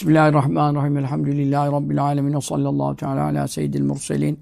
Bismillahirrahmanirrahim. 0.00 0.96
Elhamdülillahi 0.96 1.72
Rabbil 1.72 2.02
alemin. 2.02 2.34
Ve 2.34 2.40
sallallahu 2.40 2.96
teala 2.96 3.24
ala 3.24 3.48
seyyidil 3.48 3.82
murselin. 3.82 4.40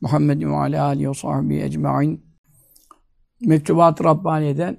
Muhammedin 0.00 0.50
ve 0.50 0.56
ala 0.56 0.84
alihi 0.84 1.10
ve 1.10 1.14
sahbihi 1.14 1.62
ecma'in. 1.62 2.24
Mektubat-ı 3.40 4.04
Rabbaniye'den 4.04 4.76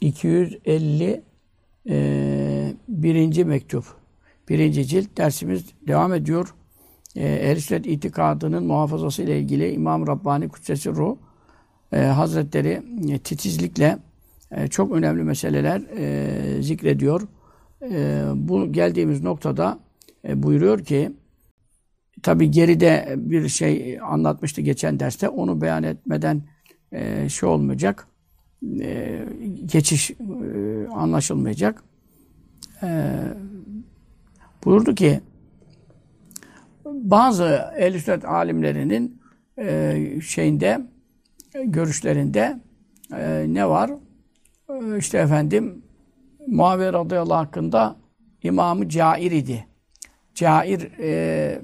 250 0.00 1.24
e, 1.88 2.74
birinci 2.88 3.44
mektup. 3.44 3.84
Birinci 4.48 4.86
cilt 4.86 5.16
dersimiz 5.16 5.64
devam 5.86 6.14
ediyor. 6.14 6.54
E, 7.16 7.26
Ehl-i 7.26 7.88
itikadının 7.88 8.66
muhafazası 8.66 9.22
ile 9.22 9.38
ilgili 9.38 9.72
İmam 9.72 10.06
Rabbani 10.06 10.48
Kudsesi 10.48 10.90
Ruh 10.90 11.16
e, 11.92 11.98
Hazretleri 12.00 12.82
e, 13.08 13.18
titizlikle 13.18 13.98
e, 14.50 14.68
çok 14.68 14.92
önemli 14.92 15.22
meseleler 15.22 15.80
e, 15.96 16.62
zikrediyor 16.62 17.28
e, 17.82 18.24
bu 18.34 18.72
geldiğimiz 18.72 19.22
noktada 19.22 19.78
e, 20.28 20.42
buyuruyor 20.42 20.84
ki 20.84 21.12
tabi 22.22 22.50
geride 22.50 23.14
bir 23.16 23.48
şey 23.48 23.98
anlatmıştı 24.02 24.60
geçen 24.60 25.00
derste 25.00 25.28
onu 25.28 25.60
beyan 25.60 25.82
etmeden 25.82 26.42
e, 26.92 27.28
şey 27.28 27.48
olmayacak 27.48 28.08
e, 28.80 29.24
geçiş 29.66 30.10
e, 30.10 30.16
anlaşılmayacak 30.92 31.82
e, 32.82 33.18
buyurdu 34.64 34.94
ki 34.94 35.20
bazı 36.84 37.44
ehl 37.76 37.98
sünnet 37.98 38.24
alimlerinin 38.24 39.20
e, 39.58 40.20
şeyinde 40.22 40.80
görüşlerinde 41.64 42.60
e, 43.12 43.46
ne 43.48 43.68
var? 43.68 43.90
E, 44.70 44.98
işte 44.98 45.18
efendim 45.18 45.82
Muaviye 46.50 46.92
radıyallahu 46.92 47.38
hakkında 47.38 47.96
imamı 48.42 48.88
Cair 48.88 49.32
idi. 49.32 49.66
Cair 50.34 50.98
e, 50.98 51.62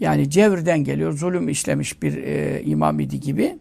yani 0.00 0.30
cevrden 0.30 0.84
geliyor, 0.84 1.12
zulüm 1.12 1.48
işlemiş 1.48 2.02
bir 2.02 2.16
e, 2.16 2.62
imam 2.62 3.00
idi 3.00 3.20
gibi. 3.20 3.58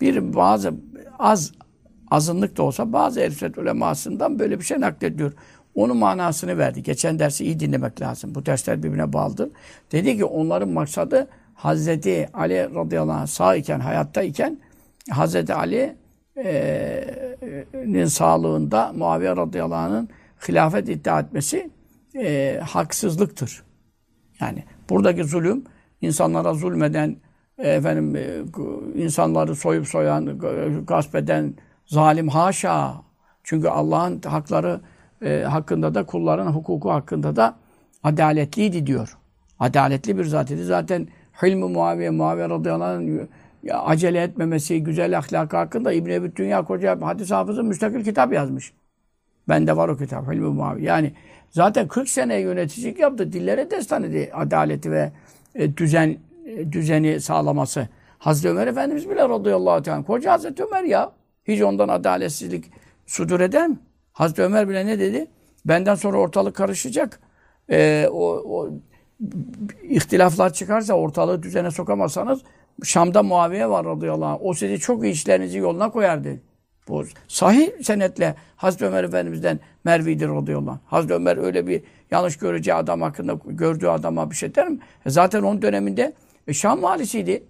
Bir 0.00 0.34
bazı 0.34 0.74
az 1.18 1.52
azınlık 2.10 2.56
da 2.56 2.62
olsa 2.62 2.92
bazı 2.92 3.20
erifet 3.20 3.58
ulemasından 3.58 4.38
böyle 4.38 4.58
bir 4.58 4.64
şey 4.64 4.80
naklediyor. 4.80 5.32
Onun 5.74 5.96
manasını 5.96 6.58
verdi. 6.58 6.82
Geçen 6.82 7.18
dersi 7.18 7.44
iyi 7.44 7.60
dinlemek 7.60 8.00
lazım. 8.00 8.34
Bu 8.34 8.46
dersler 8.46 8.82
birbirine 8.82 9.12
bağlıdır. 9.12 9.48
Dedi 9.92 10.16
ki 10.16 10.24
onların 10.24 10.68
maksadı 10.68 11.28
Hazreti 11.54 12.28
Ali 12.34 12.74
radıyallahu 12.74 13.20
anh 13.20 13.26
sağ 13.26 13.56
iken, 13.56 13.80
hayatta 13.80 14.22
iken 14.22 14.58
Hazreti 15.10 15.54
Ali 15.54 15.96
nin 17.86 18.04
sağlığında 18.04 18.92
Muaviye 18.92 19.36
radıyallahu 19.36 19.78
anh'ın 19.78 20.08
hilafet 20.48 20.88
iddia 20.88 21.20
etmesi 21.20 21.70
e, 22.14 22.60
haksızlıktır. 22.64 23.62
Yani 24.40 24.64
buradaki 24.90 25.24
zulüm 25.24 25.64
insanlara 26.00 26.54
zulmeden 26.54 27.16
efendim 27.58 28.16
e, 28.16 29.02
insanları 29.02 29.56
soyup 29.56 29.86
soyan, 29.86 30.38
gasp 30.86 31.14
eden 31.14 31.54
zalim 31.86 32.28
haşa. 32.28 32.94
Çünkü 33.44 33.68
Allah'ın 33.68 34.20
hakları 34.22 34.80
e, 35.22 35.42
hakkında 35.42 35.94
da 35.94 36.06
kulların 36.06 36.46
hukuku 36.46 36.90
hakkında 36.90 37.36
da 37.36 37.54
adaletliydi 38.02 38.86
diyor. 38.86 39.18
Adaletli 39.58 40.18
bir 40.18 40.24
zat 40.24 40.50
idi. 40.50 40.64
Zaten 40.64 41.08
Hilmi 41.42 41.64
Muaviye, 41.64 42.10
Muaviye 42.10 42.48
radıyallahu 42.48 42.88
anh 42.88 43.26
ya 43.62 43.82
acele 43.82 44.22
etmemesi, 44.22 44.82
güzel 44.82 45.18
ahlakı 45.18 45.56
hakkında 45.56 45.92
İbn 45.92 46.10
Ebi 46.10 46.36
Dünya 46.36 46.64
Koca 46.64 46.98
hadis 47.00 47.30
hafızı 47.30 47.64
müstakil 47.64 48.04
kitap 48.04 48.32
yazmış. 48.32 48.72
Bende 49.48 49.76
var 49.76 49.88
o 49.88 49.96
kitap. 49.96 50.32
Hilmi 50.32 50.48
Muavi. 50.48 50.84
Yani 50.84 51.12
zaten 51.50 51.88
40 51.88 52.08
sene 52.08 52.40
yöneticilik 52.40 52.98
yaptı. 52.98 53.32
Dillere 53.32 53.70
destan 53.70 54.02
edildi. 54.02 54.30
Adaleti 54.34 54.90
ve 54.90 55.12
e, 55.54 55.76
düzen 55.76 56.16
e, 56.46 56.72
düzeni 56.72 57.20
sağlaması. 57.20 57.88
Hazreti 58.18 58.48
Ömer 58.48 58.66
Efendimiz 58.66 59.10
bile 59.10 59.28
radıyallahu 59.28 59.82
teala. 59.82 60.02
Koca 60.02 60.32
Hazreti 60.32 60.64
Ömer 60.64 60.82
ya. 60.82 61.12
Hiç 61.44 61.62
ondan 61.62 61.88
adaletsizlik 61.88 62.64
sudur 63.06 63.40
eder 63.40 63.68
mi? 63.68 63.76
Hazreti 64.12 64.42
Ömer 64.42 64.68
bile 64.68 64.86
ne 64.86 64.98
dedi? 64.98 65.26
Benden 65.64 65.94
sonra 65.94 66.18
ortalık 66.18 66.56
karışacak. 66.56 67.20
Ee, 67.70 68.08
o, 68.12 68.24
o 68.28 68.70
ihtilaflar 69.82 70.52
çıkarsa 70.52 70.94
ortalığı 70.94 71.42
düzene 71.42 71.70
sokamazsanız 71.70 72.40
Şam'da 72.84 73.22
Muaviye 73.22 73.68
var 73.70 73.86
radıyallahu 73.86 74.28
anh. 74.28 74.38
O 74.42 74.54
sizi 74.54 74.78
çok 74.78 75.04
iyi 75.04 75.12
işlerinizi 75.12 75.58
yoluna 75.58 75.90
koyardı. 75.90 76.40
Bu 76.88 77.04
sahih 77.28 77.82
senetle 77.82 78.34
Hazreti 78.56 78.86
Ömer 78.86 79.04
Efendimiz'den 79.04 79.60
Mervi'dir 79.84 80.28
radıyallahu 80.28 80.70
anh. 80.70 80.78
Hazreti 80.86 81.14
Ömer 81.14 81.36
öyle 81.36 81.66
bir 81.66 81.82
yanlış 82.10 82.36
göreceği 82.36 82.74
adam 82.74 83.02
hakkında 83.02 83.38
gördüğü 83.46 83.86
adama 83.86 84.30
bir 84.30 84.36
şey 84.36 84.54
der 84.54 84.68
mi? 84.68 84.78
E 85.06 85.10
zaten 85.10 85.42
onun 85.42 85.62
döneminde 85.62 86.12
e, 86.46 86.52
Şam 86.54 86.82
valisiydi. 86.82 87.42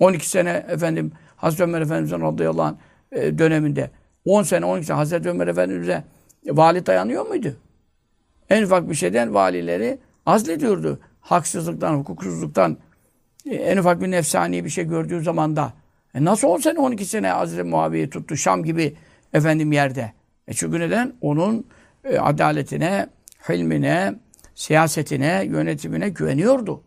12 0.00 0.28
sene 0.28 0.66
efendim 0.68 1.12
Hazreti 1.36 1.62
Ömer 1.62 1.80
Efendimiz'in 1.80 2.20
radıyallahu 2.20 2.62
anh 2.66 2.76
e, 3.12 3.38
döneminde 3.38 3.90
10 4.24 4.42
sene 4.42 4.64
12 4.64 4.86
sene 4.86 4.96
Hazreti 4.96 5.28
Ömer 5.28 5.46
Efendimiz'e 5.46 6.04
vali 6.46 6.86
dayanıyor 6.86 7.26
muydu? 7.26 7.56
En 8.50 8.62
ufak 8.62 8.90
bir 8.90 8.94
şeyden 8.94 9.34
valileri 9.34 9.98
azlediyordu. 10.26 11.00
Haksızlıktan, 11.20 11.94
hukuksuzluktan, 11.94 12.76
en 13.50 13.76
ufak 13.76 14.00
bir 14.00 14.10
nefsani 14.10 14.64
bir 14.64 14.70
şey 14.70 14.84
gördüğü 14.84 15.22
zaman 15.22 15.56
da 15.56 15.72
e 16.14 16.24
nasıl 16.24 16.48
10 16.48 16.58
sene 16.58 16.78
12 16.78 17.04
sene 17.04 17.28
Hazreti 17.28 17.62
Muaviye 17.62 18.10
tuttu 18.10 18.36
Şam 18.36 18.64
gibi 18.64 18.96
efendim 19.32 19.72
yerde. 19.72 20.12
E 20.48 20.54
çünkü 20.54 20.80
neden? 20.80 21.12
Onun 21.20 21.66
e, 22.04 22.18
adaletine, 22.18 23.06
hilmine, 23.48 24.14
siyasetine, 24.54 25.44
yönetimine 25.44 26.08
güveniyordu. 26.08 26.82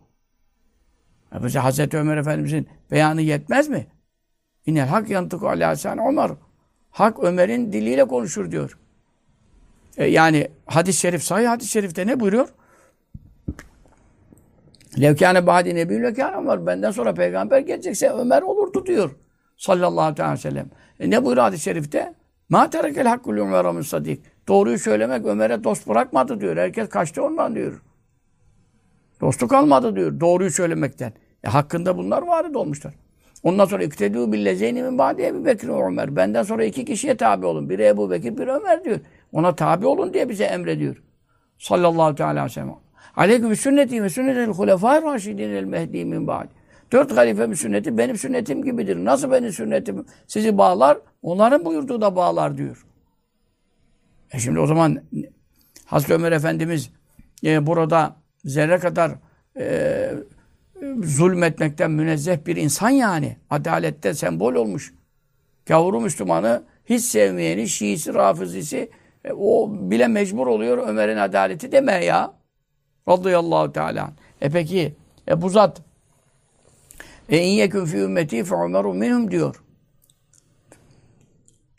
E 1.34 1.44
bize 1.44 1.58
Hazreti 1.58 1.96
Ömer 1.96 2.16
Efendimizin 2.16 2.68
beyanı 2.90 3.22
yetmez 3.22 3.68
mi? 3.68 3.86
İnel 4.66 4.88
hak 4.88 5.10
yantıku 5.10 5.48
alâ 5.48 5.76
sen 5.76 5.98
Ömer. 5.98 6.30
Hak 6.90 7.24
Ömer'in 7.24 7.72
diliyle 7.72 8.04
konuşur 8.04 8.50
diyor. 8.50 8.78
E 9.96 10.06
yani 10.06 10.48
hadis-i 10.66 11.00
şerif, 11.00 11.22
sahih 11.22 11.48
hadis-i 11.48 11.70
şerifte 11.70 12.06
ne 12.06 12.20
buyuruyor? 12.20 12.48
Levkâne 14.98 15.46
ba'di 15.46 15.74
nebi 15.74 16.02
lekâne 16.02 16.36
Ömer. 16.36 16.66
Benden 16.66 16.90
sonra 16.90 17.14
peygamber 17.14 17.58
gelecekse 17.58 18.10
Ömer 18.10 18.42
olurdu 18.42 18.86
diyor. 18.86 19.10
Sallallahu 19.56 20.22
aleyhi 20.22 20.32
ve 20.32 20.36
sellem. 20.36 20.70
E 21.00 21.10
ne 21.10 21.24
buyuruyor 21.24 21.44
hadis-i 21.44 21.62
şerifte? 21.62 22.14
Ma 22.48 22.70
terekel 22.70 23.06
hakkul 23.06 23.36
Ömer'e 23.36 23.82
sadik. 23.82 24.20
Doğruyu 24.48 24.78
söylemek 24.78 25.26
Ömer'e 25.26 25.64
dost 25.64 25.88
bırakmadı 25.88 26.40
diyor. 26.40 26.56
Herkes 26.56 26.88
kaçtı 26.88 27.22
ondan 27.24 27.54
diyor. 27.54 27.82
Dostu 29.20 29.48
kalmadı 29.48 29.96
diyor. 29.96 30.20
Doğruyu 30.20 30.50
söylemekten. 30.50 31.12
E 31.44 31.48
hakkında 31.48 31.98
bunlar 31.98 32.22
varid 32.22 32.54
olmuşlar. 32.54 32.94
Ondan 33.42 33.64
sonra 33.64 33.84
iktedû 33.84 34.32
billezeyni 34.32 34.82
min 34.82 34.98
ba'di 34.98 35.22
Ebu 35.22 35.44
Bekir 35.44 35.68
Ömer. 35.68 36.16
Benden 36.16 36.42
sonra 36.42 36.64
iki 36.64 36.84
kişiye 36.84 37.16
tabi 37.16 37.46
olun. 37.46 37.70
Biri 37.70 37.86
Ebu 37.86 38.10
Bekir, 38.10 38.38
biri 38.38 38.50
Ömer 38.50 38.84
diyor. 38.84 39.00
Ona 39.32 39.54
tabi 39.54 39.86
olun 39.86 40.12
diye 40.12 40.28
bize 40.28 40.44
emrediyor. 40.44 41.02
Sallallahu 41.58 42.24
aleyhi 42.24 42.44
ve 42.44 42.48
sellem. 42.48 42.74
Aleyküm 43.16 43.56
sünneti 43.56 44.02
ve 44.02 44.08
sünnetel 44.08 44.46
hulefâ 44.46 45.02
raşidin 45.02 45.50
el 45.50 45.64
mehdi 45.64 46.04
min 46.04 46.26
ba'd. 46.26 46.48
Dört 46.92 47.16
halifemin 47.16 47.54
sünneti 47.54 47.98
benim 47.98 48.16
sünnetim 48.16 48.62
gibidir. 48.62 48.96
Nasıl 48.96 49.30
benim 49.30 49.52
sünnetim 49.52 50.06
sizi 50.26 50.58
bağlar? 50.58 50.98
Onların 51.22 51.64
buyurduğu 51.64 52.00
da 52.00 52.16
bağlar 52.16 52.56
diyor. 52.56 52.86
E 54.32 54.38
şimdi 54.38 54.58
o 54.58 54.66
zaman 54.66 55.02
Hazreti 55.84 56.14
Ömer 56.14 56.32
Efendimiz 56.32 56.90
e, 57.44 57.66
burada 57.66 58.16
zerre 58.44 58.78
kadar 58.78 59.12
e, 59.58 60.10
zulmetmekten 61.02 61.90
münezzeh 61.90 62.46
bir 62.46 62.56
insan 62.56 62.90
yani. 62.90 63.36
Adalette 63.50 64.14
sembol 64.14 64.54
olmuş. 64.54 64.94
Gavuru 65.66 66.00
Müslümanı 66.00 66.62
hiç 66.84 67.04
sevmeyeni, 67.04 67.68
Şiisi, 67.68 68.14
Rafizisi 68.14 68.90
e, 69.24 69.32
o 69.32 69.70
bile 69.90 70.08
mecbur 70.08 70.46
oluyor 70.46 70.88
Ömer'in 70.88 71.16
adaleti 71.16 71.72
deme 71.72 72.04
ya. 72.04 72.39
Radıyallahu 73.10 73.72
teala. 73.72 74.12
E 74.40 74.50
peki 74.50 74.94
e 75.28 75.42
bu 75.42 75.48
zat 75.48 75.82
e 77.28 77.38
in 77.38 77.52
yekun 77.52 77.84
fi 77.84 77.96
ümmeti 77.96 78.44
fe 78.44 78.54
umeru 78.54 78.94
minhum 78.94 79.30
diyor. 79.30 79.62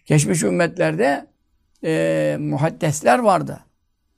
Geçmiş 0.06 0.44
ümmetlerde 0.44 1.28
e, 1.84 2.38
muhaddesler 2.40 3.20
vardı. 3.20 3.60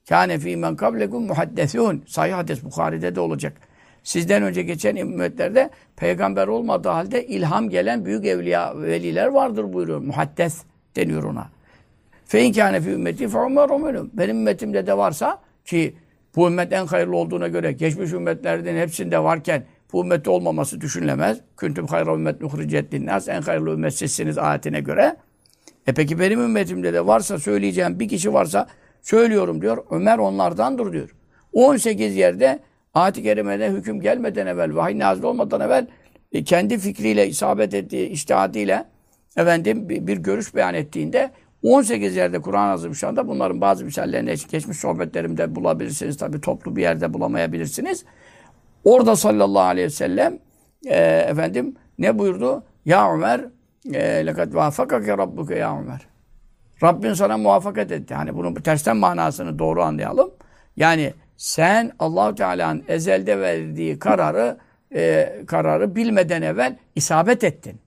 Kâne 0.10 0.40
fî 0.40 0.58
men 0.58 0.76
kablekum 0.76 1.28
muhaddesûn. 1.28 2.02
Sahih 2.08 2.34
hadis 2.34 2.64
Bukhari'de 2.64 3.16
de 3.16 3.20
olacak. 3.20 3.58
Sizden 4.04 4.44
önce 4.44 4.64
geçen 4.64 4.96
ümmetlerde 4.96 5.70
peygamber 5.96 6.48
olmadığı 6.48 6.90
halde 6.90 7.28
ilham 7.28 7.70
gelen 7.70 8.06
büyük 8.06 8.26
evliya 8.26 8.82
veliler 8.82 9.28
vardır 9.28 9.74
buyuruyor. 9.74 10.00
Muhaddes 10.00 10.62
deniyor 10.96 11.24
ona. 11.24 11.50
Fe 12.26 12.44
in 12.44 12.54
kâne 12.54 12.82
fî 12.82 12.90
ümmeti 12.90 13.28
fe 13.28 13.38
umeru 13.38 13.80
minhum. 13.80 14.12
Benim 14.14 14.38
ümmetimde 14.38 14.88
de 14.88 14.98
varsa 14.98 15.42
ki 15.66 15.96
bu 16.36 16.48
ümmet 16.48 16.74
en 16.74 16.86
hayırlı 16.86 17.18
olduğuna 17.18 17.48
göre 17.48 17.72
geçmiş 17.72 18.12
ümmetlerden 18.12 18.76
hepsinde 18.76 19.24
varken 19.24 19.64
bu 19.94 20.04
ümmette 20.04 20.30
olmaması 20.30 20.82
düşünülemez. 20.82 21.38
Küntüm 21.58 21.88
hayra 21.88 22.14
ümmet 22.14 22.42
nuhricet 22.42 22.94
linnas. 22.94 23.28
En 23.28 23.42
hayırlı 23.42 23.72
ümmet 23.72 23.94
sizsiniz 23.94 24.38
ayetine 24.38 24.82
göre. 24.82 25.16
E 25.88 25.94
peki 25.94 26.20
benim 26.20 26.42
ümmetimde 26.42 26.94
de 26.94 27.08
varsa 27.08 27.40
söyleyeceğim 27.40 28.00
bir 28.00 28.10
kişi 28.10 28.34
varsa 28.34 28.68
söylüyorum 29.02 29.62
diyor. 29.62 29.86
Ömer 29.92 30.18
onlardandır 30.18 30.94
diyor. 30.94 31.16
18 31.54 32.16
yerde 32.16 32.60
ayet-i 32.94 33.24
kerimede 33.24 33.70
hüküm 33.72 34.02
gelmeden 34.02 34.48
evvel, 34.48 34.76
vahiy 34.76 35.00
nazil 35.00 35.24
olmadan 35.24 35.62
evvel 35.62 35.88
e, 36.32 36.44
kendi 36.44 36.78
fikriyle, 36.78 37.28
isabet 37.28 37.74
ettiği, 37.74 38.08
iştihadiyle 38.08 38.86
efendim 39.38 39.90
bir 39.90 40.18
görüş 40.18 40.56
beyan 40.56 40.74
ettiğinde 40.74 41.32
18 41.64 42.16
yerde 42.16 42.42
Kur'an-ı 42.42 42.72
Azimüşşan'da 42.72 43.28
bunların 43.28 43.62
bazı 43.62 43.86
misallerini 43.86 44.36
geçmiş 44.52 44.78
sohbetlerimde 44.78 45.56
bulabilirsiniz. 45.56 46.18
Tabi 46.18 46.42
toplu 46.42 46.76
bir 46.76 46.82
yerde 46.82 47.14
bulamayabilirsiniz. 47.14 48.06
Orada 48.84 49.16
sallallahu 49.16 49.64
aleyhi 49.64 49.86
ve 49.86 49.92
sellem 49.92 50.40
e, 50.86 50.98
efendim 51.30 51.76
ne 52.00 52.20
buyurdu? 52.20 52.64
Ya 52.86 53.14
Ömer 53.14 53.42
lekad 54.26 54.54
vafakake 54.54 55.18
rabbuke 55.18 55.56
ya 55.56 55.80
Ömer. 55.80 56.08
Rabbin 56.84 57.14
sana 57.14 57.38
muvaffakat 57.38 57.92
etti. 57.92 58.14
Hani 58.14 58.36
bunun 58.36 58.56
tersten 58.56 58.98
manasını 58.98 59.60
doğru 59.60 59.84
anlayalım. 59.84 60.32
Yani 60.78 61.14
sen 61.38 61.92
Allahu 62.00 62.36
Teala'nın 62.36 62.84
ezelde 62.88 63.40
verdiği 63.40 64.00
kararı 64.00 64.58
e, 64.96 65.34
kararı 65.48 65.96
bilmeden 65.96 66.42
evvel 66.42 66.78
isabet 66.96 67.44
ettin. 67.44 67.82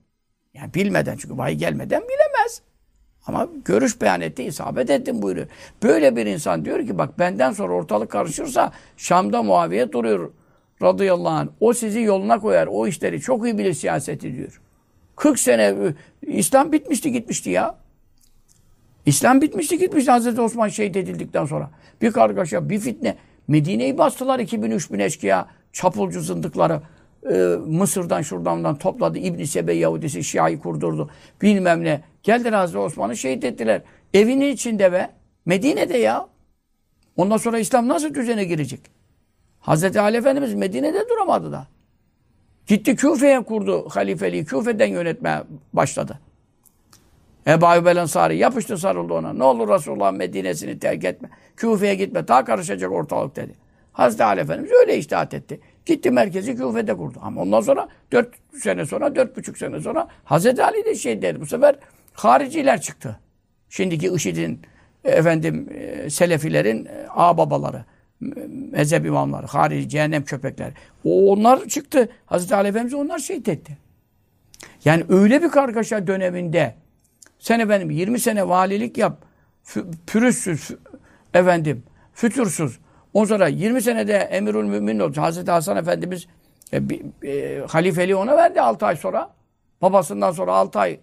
Yani 0.53 0.73
bilmeden 0.73 1.17
çünkü 1.17 1.37
vahiy 1.37 1.55
gelmeden 1.55 2.01
bilemez. 2.01 2.61
Ama 3.27 3.47
görüş 3.65 4.01
beyan 4.01 4.21
etti, 4.21 4.43
isabet 4.43 4.89
ettin 4.89 5.21
buyuruyor. 5.21 5.47
Böyle 5.83 6.15
bir 6.15 6.25
insan 6.25 6.65
diyor 6.65 6.87
ki 6.87 6.97
bak 6.97 7.19
benden 7.19 7.51
sonra 7.51 7.73
ortalık 7.73 8.11
karışırsa 8.11 8.71
Şam'da 8.97 9.43
Muaviye 9.43 9.91
duruyor 9.91 10.31
radıyallahu 10.81 11.33
anh. 11.33 11.47
O 11.59 11.73
sizi 11.73 12.01
yoluna 12.01 12.39
koyar. 12.39 12.67
O 12.71 12.87
işleri 12.87 13.21
çok 13.21 13.45
iyi 13.45 13.57
bilir 13.57 13.73
siyaseti 13.73 14.35
diyor. 14.35 14.61
40 15.15 15.39
sene 15.39 15.75
İslam 16.21 16.71
bitmişti 16.71 17.11
gitmişti 17.11 17.49
ya. 17.49 17.75
İslam 19.05 19.41
bitmişti 19.41 19.77
gitmişti 19.77 20.11
Hazreti 20.11 20.41
Osman 20.41 20.67
şehit 20.67 20.95
edildikten 20.95 21.45
sonra. 21.45 21.69
Bir 22.01 22.11
kargaşa, 22.11 22.69
bir 22.69 22.79
fitne. 22.79 23.15
Medine'yi 23.47 23.97
bastılar 23.97 24.39
2000-3000 24.39 25.03
eşkıya, 25.03 25.47
çapulcu 25.73 26.21
zındıkları. 26.21 26.81
Ee, 27.31 27.35
Mısır'dan 27.67 28.21
şuradan 28.21 28.77
topladı. 28.77 29.17
İbn 29.17 29.43
Sebe 29.43 29.73
Yahudisi 29.73 30.23
Şia'yı 30.23 30.59
kurdurdu. 30.59 31.09
Bilmem 31.41 31.83
ne. 31.83 32.01
Geldiler 32.23 32.53
Hazreti 32.53 32.77
Osman'ı 32.77 33.17
şehit 33.17 33.43
ettiler. 33.43 33.81
Evinin 34.13 34.51
içinde 34.51 34.91
ve 34.91 35.09
Medine'de 35.45 35.97
ya. 35.97 36.27
Ondan 37.17 37.37
sonra 37.37 37.59
İslam 37.59 37.87
nasıl 37.87 38.13
düzene 38.13 38.43
girecek? 38.43 38.79
Hazreti 39.59 39.99
Ali 39.99 40.17
Efendimiz 40.17 40.53
Medine'de 40.53 41.09
duramadı 41.09 41.51
da. 41.51 41.67
Gitti 42.67 42.95
Küfe'ye 42.95 43.43
kurdu 43.43 43.89
halifeliği. 43.89 44.45
Küfe'den 44.45 44.87
yönetmeye 44.87 45.43
başladı. 45.73 46.19
Ebu 47.47 47.67
Ayyub 47.67 47.85
el 47.85 47.97
Ensari 47.97 48.37
yapıştı 48.37 48.77
sarıldı 48.77 49.13
ona. 49.13 49.33
Ne 49.33 49.43
olur 49.43 49.69
Resulullah 49.69 50.11
Medine'sini 50.11 50.79
terk 50.79 51.03
etme. 51.03 51.29
Küfe'ye 51.55 51.95
gitme. 51.95 52.27
Daha 52.27 52.45
karışacak 52.45 52.91
ortalık 52.91 53.35
dedi. 53.35 53.55
Hazreti 53.91 54.23
Ali 54.23 54.41
Efendimiz 54.41 54.71
öyle 54.71 54.97
iştahat 54.97 55.33
etti. 55.33 55.59
Gitti 55.87 56.11
merkezi 56.11 56.55
Küfe'de 56.55 56.97
kurdu. 56.97 57.19
Ama 57.21 57.41
ondan 57.41 57.61
sonra 57.61 57.87
dört 58.11 58.35
sene 58.61 58.85
sonra, 58.85 59.15
dört 59.15 59.37
buçuk 59.37 59.57
sene 59.57 59.79
sonra 59.79 60.07
Hazreti 60.23 60.63
Ali 60.63 60.85
de 60.85 60.95
şey 60.95 61.21
dedi. 61.21 61.41
Bu 61.41 61.45
sefer 61.45 61.75
hariciler 62.13 62.81
çıktı. 62.81 63.19
Şimdiki 63.69 64.07
IŞİD'in 64.07 64.61
efendim 65.03 65.69
e, 65.73 66.09
Selefilerin 66.09 66.85
e, 66.85 67.07
ağ 67.09 67.37
babaları 67.37 67.85
mezhep 68.71 69.05
imamları, 69.05 69.47
harici, 69.47 69.89
cehennem 69.89 70.25
köpekleri. 70.25 70.73
O, 71.03 71.31
onlar 71.31 71.65
çıktı. 71.65 72.09
Hazreti 72.25 72.55
Ali 72.55 72.67
Efendimiz 72.67 72.93
onlar 72.93 73.19
şehit 73.19 73.47
etti. 73.47 73.77
Yani 74.85 75.05
öyle 75.09 75.43
bir 75.43 75.49
kargaşa 75.49 76.07
döneminde 76.07 76.75
sen 77.39 77.59
efendim 77.59 77.91
20 77.91 78.19
sene 78.19 78.47
valilik 78.47 78.97
yap, 78.97 79.25
pürüzsüz, 80.07 80.71
efendim, 81.33 81.83
fütursuz. 82.13 82.79
Ondan 83.17 83.27
sonra 83.27 83.47
20 83.47 83.81
senede 83.81 84.13
emirül 84.13 84.63
mümin 84.63 84.99
oldu. 84.99 85.21
Hazreti 85.21 85.51
Hasan 85.51 85.77
Efendimiz 85.77 86.27
e, 86.73 86.81
e, 87.27 87.59
halifeliği 87.67 88.15
ona 88.15 88.37
verdi 88.37 88.61
6 88.61 88.85
ay 88.85 88.95
sonra. 88.95 89.29
Babasından 89.81 90.31
sonra 90.31 90.53
6 90.53 90.79
ay 90.79 90.99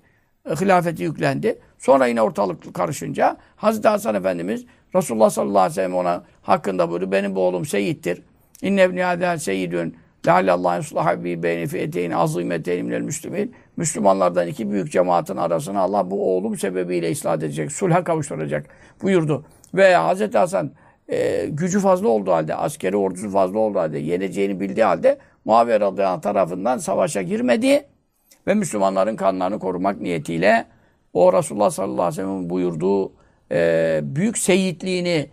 e, 0.51 0.55
hilafeti 0.55 1.03
yüklendi. 1.03 1.59
Sonra 1.79 2.07
yine 2.07 2.23
ortalık 2.23 2.75
karışınca 2.75 3.37
Hazreti 3.57 3.89
Hasan 3.89 4.15
Efendimiz 4.15 4.65
Resulullah 4.95 5.31
sallallahu 5.31 5.59
aleyhi 5.59 5.71
ve 5.71 5.75
sellem 5.75 5.95
ona 5.95 6.25
hakkında 6.43 6.91
buyurdu. 6.91 7.13
Benim 7.13 7.35
bu 7.35 7.41
oğlum 7.41 7.65
seyittir. 7.65 8.23
İnne 8.63 8.83
ebni 8.83 9.03
hâdâ 9.03 9.39
seyyidün. 9.39 9.97
Leallallahu 10.27 10.77
yuslaha 10.77 11.25
bi 11.25 11.43
beyni 11.43 11.67
fi 11.67 11.79
eteyn 11.79 12.11
azimeteyn 12.11 12.87
minel 12.87 13.01
müslümin. 13.01 13.55
Müslümanlardan 13.77 14.49
iki 14.49 14.71
büyük 14.71 14.93
cemaatin 14.93 15.37
arasını 15.37 15.81
Allah 15.81 16.11
bu 16.11 16.37
oğlum 16.37 16.57
sebebiyle 16.57 17.13
ıslah 17.13 17.35
edecek, 17.35 17.73
sulha 17.73 18.05
kavuşturacak 18.05 18.67
buyurdu. 19.03 19.45
Ve 19.75 19.95
Hazreti 19.95 20.39
Hasan 20.39 20.73
e, 21.09 21.47
gücü 21.47 21.81
fazla 21.81 22.09
olduğu 22.09 22.33
halde, 22.33 22.55
askeri 22.55 22.97
ordusu 22.97 23.31
fazla 23.31 23.59
olduğu 23.59 23.79
halde, 23.79 23.99
yeneceğini 23.99 24.61
bildiği 24.61 24.85
halde 24.85 25.19
Muaviye 25.45 25.81
radıyallahu 25.81 26.21
tarafından 26.21 26.79
savaşa 26.79 27.23
girmedi 27.23 27.87
ve 28.47 28.55
Müslümanların 28.55 29.17
kanlarını 29.17 29.59
korumak 29.59 30.01
niyetiyle 30.01 30.67
o 31.13 31.33
Resulullah 31.33 31.71
sallallahu 31.71 32.03
aleyhi 32.03 32.19
ve 32.19 32.23
sellem'in 32.23 32.51
buyurduğu 32.51 33.13
e, 33.53 34.01
büyük 34.03 34.39
seyitliğini, 34.39 35.29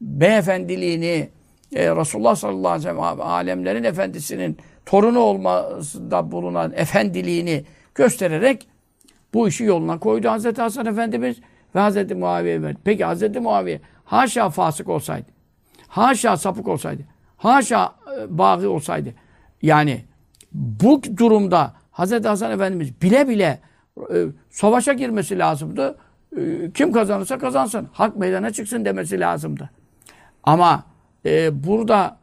beyefendiliğini, 0.00 1.28
e, 1.74 1.96
Resulullah 1.96 2.34
sallallahu 2.34 2.68
aleyhi 2.68 2.88
ve 2.88 3.00
sellem 3.00 3.20
alemlerin 3.20 3.84
efendisinin 3.84 4.58
torunu 4.86 5.18
olmasında 5.18 6.32
bulunan 6.32 6.72
efendiliğini 6.76 7.64
göstererek 7.94 8.68
bu 9.34 9.48
işi 9.48 9.64
yoluna 9.64 9.98
koydu 9.98 10.28
Hazreti 10.28 10.62
Hasan 10.62 10.86
Efendimiz 10.86 11.36
ve 11.74 11.80
Hazreti 11.80 12.14
Muaviye. 12.14 12.60
Peki 12.84 13.04
Hazreti 13.04 13.40
Muaviye 13.40 13.80
haşa 14.04 14.50
fasık 14.50 14.88
olsaydı, 14.88 15.26
haşa 15.88 16.36
sapık 16.36 16.68
olsaydı, 16.68 17.02
haşa 17.36 17.94
e, 18.18 18.38
bağı 18.38 18.68
olsaydı, 18.68 19.14
yani 19.62 20.04
bu 20.52 21.02
durumda 21.16 21.74
Hazreti 21.90 22.28
Hasan 22.28 22.50
Efendimiz 22.50 23.02
bile 23.02 23.28
bile 23.28 23.60
e, 24.14 24.24
savaşa 24.50 24.92
girmesi 24.92 25.38
lazımdı. 25.38 25.98
E, 26.36 26.70
kim 26.74 26.92
kazanırsa 26.92 27.38
kazansın. 27.38 27.88
Hak 27.92 28.16
meydana 28.16 28.50
çıksın 28.50 28.84
demesi 28.84 29.20
lazımdı. 29.20 29.70
Ama 30.42 30.84
e, 31.26 31.64
burada 31.64 32.18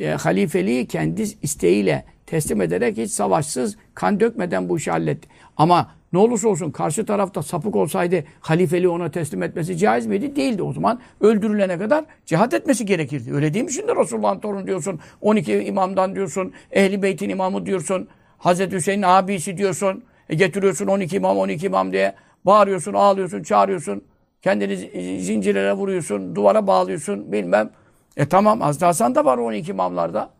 e, 0.00 0.10
halifeliği 0.10 0.86
kendi 0.86 1.22
isteğiyle 1.22 2.04
teslim 2.26 2.60
ederek 2.60 2.96
hiç 2.96 3.10
savaşsız, 3.10 3.76
kan 3.94 4.20
dökmeden 4.20 4.68
bu 4.68 4.76
işi 4.76 4.90
halletti. 4.90 5.28
Ama 5.56 5.90
ne 6.12 6.18
olursa 6.18 6.48
olsun 6.48 6.70
karşı 6.70 7.06
tarafta 7.06 7.42
sapık 7.42 7.76
olsaydı 7.76 8.24
halifeliği 8.40 8.88
ona 8.88 9.10
teslim 9.10 9.42
etmesi 9.42 9.78
caiz 9.78 10.06
miydi? 10.06 10.36
Değildi. 10.36 10.62
O 10.62 10.72
zaman 10.72 11.00
öldürülene 11.20 11.78
kadar 11.78 12.04
cihat 12.26 12.54
etmesi 12.54 12.86
gerekirdi. 12.86 13.34
Öyle 13.34 13.54
değil 13.54 13.64
mi 13.64 13.72
şimdi 13.72 13.96
Resulullah'ın 13.96 14.40
torunu 14.40 14.66
diyorsun, 14.66 15.00
12 15.20 15.52
imamdan 15.52 16.14
diyorsun, 16.14 16.52
Ehli 16.70 17.02
Beyt'in 17.02 17.28
imamı 17.28 17.66
diyorsun, 17.66 18.08
Hazreti 18.38 18.76
Hüseyin'in 18.76 19.02
abisi 19.02 19.56
diyorsun, 19.56 20.04
e 20.28 20.34
getiriyorsun 20.34 20.86
12 20.86 21.16
imam, 21.16 21.38
12 21.38 21.66
imam 21.66 21.92
diye 21.92 22.14
bağırıyorsun, 22.44 22.94
ağlıyorsun, 22.94 23.42
çağırıyorsun. 23.42 24.04
Kendini 24.42 24.76
zincirlere 25.20 25.72
vuruyorsun, 25.72 26.36
duvara 26.36 26.66
bağlıyorsun 26.66 27.32
bilmem. 27.32 27.70
E 28.16 28.28
tamam 28.28 28.60
Hazreti 28.60 28.84
Hasan 28.84 29.14
da 29.14 29.24
var 29.24 29.38
12 29.38 29.70
imamlarda. 29.70 30.30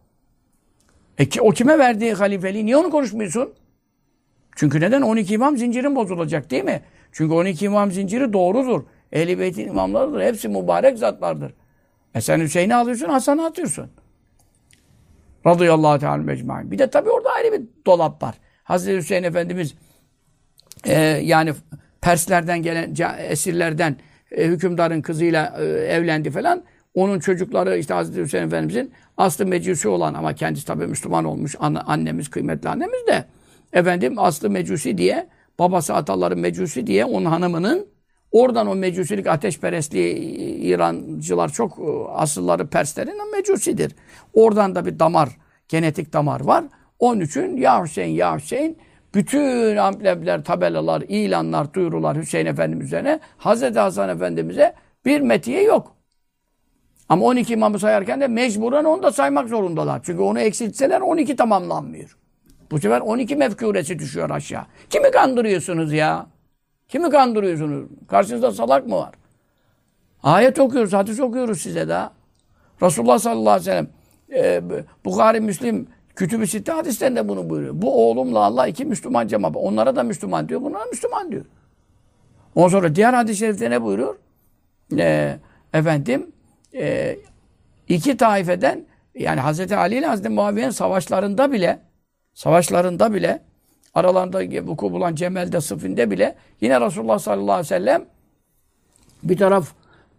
E 1.19 1.29
ki, 1.29 1.43
o 1.43 1.51
kime 1.51 1.79
verdiği 1.79 2.15
halifeliği 2.15 2.67
niye 2.67 2.77
onu 2.77 2.91
konuşmuyorsun? 2.91 3.53
Çünkü 4.57 4.81
neden? 4.81 5.03
12 5.03 5.35
imam 5.35 5.57
zincirin 5.57 5.97
bozulacak 5.97 6.51
değil 6.51 6.65
mi? 6.65 6.83
Çünkü 7.13 7.35
12 7.35 7.65
imam 7.65 7.93
zinciri 7.93 8.33
doğrudur. 8.33 8.83
Ehl-i 9.13 9.39
Beyt'in 9.39 9.69
imamlarıdır. 9.69 10.23
Hepsi 10.23 10.49
mübarek 10.49 10.99
zatlardır. 10.99 11.55
E 12.15 12.21
sen 12.21 12.41
Hüseyin'i 12.41 12.75
alıyorsun, 12.75 13.09
Hasan'ı 13.09 13.45
atıyorsun. 13.45 13.91
Radıyallahu 15.47 15.99
teala 15.99 16.23
mecmain. 16.23 16.71
Bir 16.71 16.79
de 16.79 16.91
tabii 16.91 17.11
orada 17.11 17.31
ayrı 17.31 17.53
bir 17.53 17.63
dolap 17.87 18.23
var. 18.23 18.35
Hazreti 18.65 18.99
Hüseyin 18.99 19.23
Efendimiz 19.23 19.75
e, 20.85 21.01
yani 21.03 21.53
Perslerden 22.01 22.63
gelen 22.63 22.95
esirlerden 23.19 23.97
e, 24.31 24.47
hükümdarın 24.47 25.03
kızıyla 25.03 25.57
e, 25.59 25.65
evlendi 25.65 26.31
falan. 26.31 26.63
Onun 26.95 27.19
çocukları 27.19 27.79
işte 27.79 27.95
Hazreti 27.95 28.21
Hüseyin 28.21 28.47
Efendimizin 28.47 28.93
aslı 29.17 29.47
mecusi 29.47 29.89
olan 29.89 30.15
ama 30.15 30.35
kendisi 30.35 30.67
tabii 30.67 30.87
Müslüman 30.87 31.25
olmuş 31.25 31.57
annemiz, 31.87 32.31
kıymetli 32.31 32.69
annemiz 32.69 33.07
de 33.07 33.25
efendim 33.73 34.19
aslı 34.19 34.51
mecusi 34.51 34.99
diye 34.99 35.29
babası 35.59 35.95
ataları 35.95 36.37
mecusi 36.37 36.87
diye 36.87 37.05
onun 37.05 37.25
hanımının 37.25 37.87
oradan 38.33 38.67
o 38.67 38.75
mecusilik 38.75 39.27
ateşperestliği 39.27 40.15
İrancılar 40.61 41.49
çok 41.49 41.79
e, 41.79 42.13
asılları 42.13 42.67
Perslerin 42.67 43.33
mecusidir. 43.33 43.97
Oradan 44.35 44.75
da 44.75 44.87
bir 44.87 44.99
damar, 44.99 45.29
genetik 45.69 46.13
damar 46.13 46.41
var. 46.41 46.65
Onun 46.99 47.21
için 47.21 47.57
ya 47.57 47.85
Hüseyin 47.85 48.15
ya 48.15 48.37
Hüseyin 48.37 48.79
bütün 49.15 49.77
amblemler, 49.77 50.45
tabelalar, 50.45 51.03
ilanlar, 51.09 51.75
duyurular 51.75 52.17
Hüseyin 52.17 52.47
Efendimiz 52.47 52.87
üzerine 52.87 53.21
Hazreti 53.37 53.79
Hasan 53.79 54.09
Efendimiz'e 54.09 54.75
bir 55.05 55.21
metiye 55.21 55.63
yok. 55.63 55.97
Ama 57.09 57.25
12 57.25 57.53
imamı 57.53 57.79
sayarken 57.79 58.21
de 58.21 58.29
mecburen 58.29 58.85
onu 58.85 59.03
da 59.03 59.13
saymak 59.13 59.49
zorundalar. 59.49 60.01
Çünkü 60.03 60.23
onu 60.23 60.41
eksiltseler 60.41 61.01
12 61.01 61.37
tamamlanmıyor. 61.37 62.19
Bu 62.73 62.79
sefer 62.79 63.01
12 63.01 63.37
mefkuresi 63.37 63.99
düşüyor 63.99 64.31
aşağı. 64.31 64.65
Kimi 64.91 65.11
kandırıyorsunuz 65.11 65.93
ya? 65.93 66.27
Kimi 66.89 67.11
kandırıyorsunuz? 67.11 67.89
Karşınızda 68.09 68.53
salak 68.53 68.87
mı 68.87 68.97
var? 68.97 69.15
Ayet 70.23 70.59
okuyoruz, 70.59 70.93
hadis 70.93 71.21
okuyoruz 71.21 71.61
size 71.61 71.89
daha. 71.89 72.13
Resulullah 72.83 73.19
sallallahu 73.19 73.51
aleyhi 73.51 73.71
ve 73.71 73.73
sellem 73.73 73.89
e, 74.35 74.63
Bukhari, 75.05 75.41
Müslim 75.41 75.89
Kütüb-i 76.17 76.47
Sitte 76.47 76.73
hadislerinde 76.73 77.29
bunu 77.29 77.51
buyuruyor. 77.51 77.75
Bu 77.77 78.11
oğlumla 78.11 78.39
Allah 78.39 78.67
iki 78.67 78.85
Müslüman 78.85 79.29
cemaat. 79.29 79.57
Onlara 79.57 79.97
da 79.97 80.03
Müslüman 80.03 80.49
diyor, 80.49 80.63
bunlara 80.63 80.85
Müslüman 80.85 81.33
diyor. 81.33 81.45
Ondan 82.55 82.69
sonra 82.69 82.95
diğer 82.95 83.15
hadis-i 83.15 83.39
şerifte 83.39 83.71
ne 83.71 83.83
buyuruyor? 83.83 84.17
Ee, 84.99 85.39
efendim 85.75 86.27
e, 86.75 87.17
iki 87.89 88.17
taifeden 88.17 88.85
yani 89.15 89.41
Hz. 89.41 89.73
Ali 89.73 89.99
ile 89.99 90.09
Hz. 90.09 90.27
Muaviye'nin 90.27 90.71
savaşlarında 90.71 91.53
bile 91.53 91.92
savaşlarında 92.35 93.15
bile 93.15 93.43
aralarında 93.95 94.67
vuku 94.67 94.93
bulan 94.93 95.15
Cemel'de 95.15 95.61
Sıfın'de 95.61 96.11
bile 96.11 96.37
yine 96.61 96.81
Resulullah 96.81 97.19
sallallahu 97.19 97.53
aleyhi 97.53 97.65
ve 97.65 97.79
sellem 97.79 98.05
bir 99.23 99.37
taraf 99.37 99.73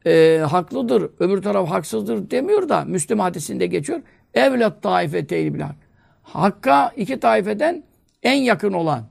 e, 0.06 0.38
haklıdır, 0.50 1.10
öbür 1.20 1.42
taraf 1.42 1.70
haksızdır 1.70 2.32
demiyor 2.32 2.70
da 2.70 2.86
Müslüm 2.86 3.20
hadisinde 3.20 3.66
geçiyor. 3.66 4.02
Evlet 4.34 4.82
taifeteyni 4.82 5.54
bilhak. 5.54 5.76
Hakka 6.24 6.92
iki 6.98 7.20
taifeden 7.20 7.84
en 8.24 8.36
yakın 8.36 8.74
olan, 8.74 9.04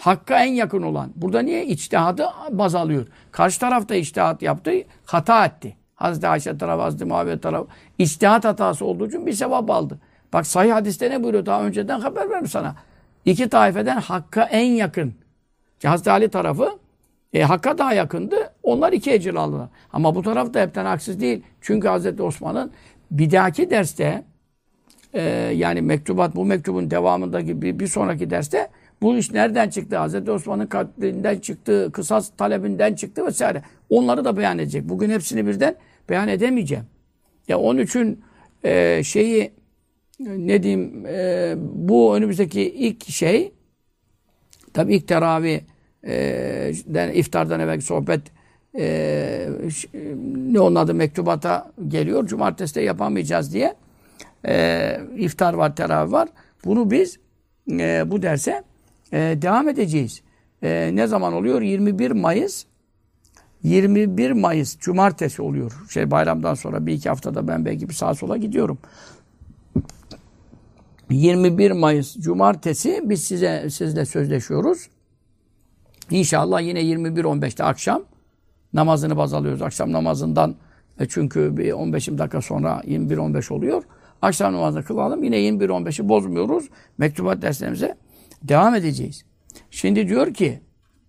Hakka 0.00 0.44
en 0.44 0.52
yakın 0.52 0.82
olan. 0.82 1.12
Burada 1.16 1.40
niye? 1.40 1.66
içtihadı 1.66 2.26
baz 2.50 2.74
alıyor. 2.74 3.06
Karşı 3.30 3.60
tarafta 3.60 3.94
içtihat 3.94 4.42
yaptı, 4.42 4.72
hata 5.04 5.46
etti. 5.46 5.76
Hazreti 5.94 6.28
Ayşe 6.28 6.58
tarafı, 6.58 6.82
Hazreti 6.82 7.04
Muaviye 7.04 7.40
tarafı. 7.40 7.66
İçtihat 7.98 8.44
hatası 8.44 8.84
olduğu 8.84 9.06
için 9.06 9.26
bir 9.26 9.32
sevap 9.32 9.70
aldı. 9.70 9.98
Bak 10.32 10.46
sahih 10.46 10.72
hadiste 10.72 11.10
ne 11.10 11.22
buyuruyor? 11.22 11.46
Daha 11.46 11.62
önceden 11.62 12.00
haber 12.00 12.30
vermiş 12.30 12.50
sana. 12.50 12.76
İki 13.24 13.48
taifeden 13.48 14.00
Hakk'a 14.00 14.42
en 14.42 14.66
yakın. 14.66 15.14
Hazreti 15.84 16.10
Ali 16.10 16.28
tarafı 16.28 16.78
e, 17.32 17.42
Hakk'a 17.42 17.78
daha 17.78 17.94
yakındı. 17.94 18.36
Onlar 18.62 18.92
iki 18.92 19.12
ecir 19.12 19.34
aldılar. 19.34 19.68
Ama 19.92 20.14
bu 20.14 20.22
taraf 20.22 20.54
da 20.54 20.60
hepten 20.60 20.84
haksız 20.84 21.20
değil. 21.20 21.42
Çünkü 21.60 21.88
Hazreti 21.88 22.22
Osman'ın 22.22 22.70
bir 23.10 23.30
dahaki 23.30 23.70
derste 23.70 24.24
e, 25.12 25.22
yani 25.54 25.82
mektubat 25.82 26.36
bu 26.36 26.44
mektubun 26.44 26.90
devamındaki 26.90 27.62
bir, 27.62 27.78
bir 27.78 27.86
sonraki 27.86 28.30
derste 28.30 28.68
bu 29.02 29.16
iş 29.16 29.32
nereden 29.32 29.70
çıktı? 29.70 29.96
Hazreti 29.96 30.30
Osman'ın 30.30 30.66
katlinden 30.66 31.38
çıktı, 31.38 31.90
kısas 31.92 32.30
talebinden 32.36 32.94
çıktı 32.94 33.26
vesaire. 33.26 33.62
Onları 33.90 34.24
da 34.24 34.36
beyan 34.36 34.58
edecek. 34.58 34.88
Bugün 34.88 35.10
hepsini 35.10 35.46
birden 35.46 35.74
beyan 36.08 36.28
edemeyeceğim. 36.28 36.84
Ya 37.48 37.58
onun 37.58 37.78
için 37.78 38.20
e, 38.64 39.02
şeyi 39.04 39.52
ne 40.20 40.62
diyeyim 40.62 41.06
e, 41.06 41.54
bu 41.58 42.16
önümüzdeki 42.16 42.62
ilk 42.62 43.04
şey 43.10 43.52
tabii 44.72 44.94
ilk 44.94 45.08
teravih 45.08 45.60
e, 46.06 46.72
iftardan 47.14 47.60
evvelki 47.60 47.84
sohbet 47.84 48.20
e, 48.78 49.48
ne 50.36 50.60
onun 50.60 50.76
adı 50.76 50.94
mektubata 50.94 51.72
geliyor. 51.88 52.26
Cumartesi 52.26 52.74
de 52.74 52.80
yapamayacağız 52.80 53.52
diye 53.52 53.74
e, 54.46 55.00
iftar 55.16 55.54
var, 55.54 55.76
teravih 55.76 56.12
var. 56.12 56.28
Bunu 56.64 56.90
biz 56.90 57.18
e, 57.70 58.10
bu 58.10 58.22
derse 58.22 58.62
e, 59.12 59.18
devam 59.18 59.68
edeceğiz. 59.68 60.22
E, 60.62 60.90
ne 60.94 61.06
zaman 61.06 61.32
oluyor? 61.32 61.62
21 61.62 62.10
Mayıs 62.10 62.64
21 63.62 64.30
Mayıs 64.30 64.78
Cumartesi 64.78 65.42
oluyor. 65.42 65.72
Şey 65.90 66.10
bayramdan 66.10 66.54
sonra 66.54 66.86
bir 66.86 66.92
iki 66.92 67.08
haftada 67.08 67.48
ben 67.48 67.64
belki 67.64 67.88
bir 67.88 67.94
sağa 67.94 68.14
sola 68.14 68.36
gidiyorum. 68.36 68.78
21 71.10 71.70
Mayıs 71.70 72.16
Cumartesi 72.16 73.00
biz 73.04 73.24
size 73.24 73.70
sizle 73.70 74.04
sözleşiyoruz. 74.04 74.88
İnşallah 76.10 76.60
yine 76.60 76.80
21-15'te 76.80 77.64
akşam 77.64 78.02
namazını 78.72 79.16
baz 79.16 79.34
alıyoruz. 79.34 79.62
Akşam 79.62 79.92
namazından 79.92 80.56
e 81.00 81.08
çünkü 81.08 81.56
bir 81.56 81.72
15 81.72 82.08
dakika 82.08 82.42
sonra 82.42 82.82
21-15 82.86 83.52
oluyor. 83.52 83.82
Akşam 84.22 84.52
namazını 84.52 84.84
kılalım. 84.84 85.24
Yine 85.24 85.36
21-15'i 85.36 86.08
bozmuyoruz. 86.08 86.68
Mektubat 86.98 87.42
derslerimize 87.42 87.96
devam 88.42 88.74
edeceğiz. 88.74 89.24
Şimdi 89.70 90.08
diyor 90.08 90.34
ki 90.34 90.60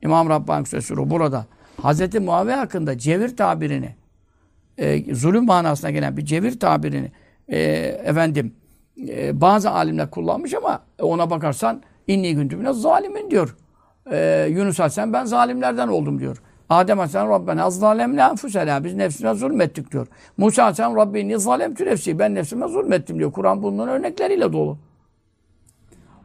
İmam 0.01 0.29
Rabbani 0.29 0.63
Küsesuru 0.63 1.09
burada 1.09 1.45
Hz. 1.83 2.15
Muaviye 2.15 2.55
hakkında 2.55 2.97
cevir 2.97 3.37
tabirini 3.37 3.95
e, 4.77 5.15
zulüm 5.15 5.45
manasına 5.45 5.91
gelen 5.91 6.17
bir 6.17 6.25
cevir 6.25 6.59
tabirini 6.59 7.11
e, 7.47 7.59
efendim 8.05 8.53
e, 9.07 9.41
bazı 9.41 9.71
alimler 9.71 10.09
kullanmış 10.11 10.53
ama 10.53 10.83
ona 11.01 11.29
bakarsan 11.29 11.81
inni 12.07 12.35
güntümüne 12.35 12.73
zalimin 12.73 13.31
diyor. 13.31 13.55
E, 14.11 14.47
Yunus 14.49 14.79
Aleyhisselam 14.79 15.13
ben 15.13 15.25
zalimlerden 15.25 15.87
oldum 15.87 16.19
diyor. 16.19 16.41
Adem 16.69 16.99
Aleyhisselam 16.99 17.29
Rabbena 17.29 17.63
azzalemne 17.63 18.21
enfusena 18.21 18.83
biz 18.83 18.93
nefsine 18.93 19.33
zulmettik 19.33 19.91
diyor. 19.91 20.07
Musa 20.37 20.63
Aleyhisselam 20.63 20.95
Rabbini 20.95 21.39
zalemtü 21.39 21.85
nefsi 21.85 22.19
ben 22.19 22.35
nefsime 22.35 22.67
zulmettim 22.67 23.19
diyor. 23.19 23.31
Kur'an 23.31 23.63
bunun 23.63 23.87
örnekleriyle 23.87 24.53
dolu. 24.53 24.77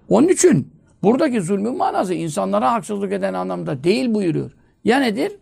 Onun 0.08 0.28
için 0.28 0.72
buradaki 1.02 1.40
zulmün 1.40 1.76
manası 1.76 2.14
insanlara 2.14 2.72
haksızlık 2.72 3.12
eden 3.12 3.34
anlamda 3.34 3.84
değil 3.84 4.14
buyuruyor. 4.14 4.52
Ya 4.84 4.98
nedir? 4.98 5.32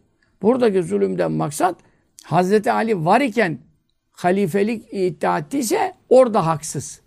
Buradaki 0.42 0.82
zulümden 0.82 1.32
maksat 1.32 1.76
Hazreti 2.24 2.72
Ali 2.72 3.04
var 3.04 3.20
iken 3.20 3.58
halifelik 4.12 4.84
iddia 4.92 5.38
ettiyse 5.38 5.94
orada 6.08 6.46
haksız. 6.46 7.03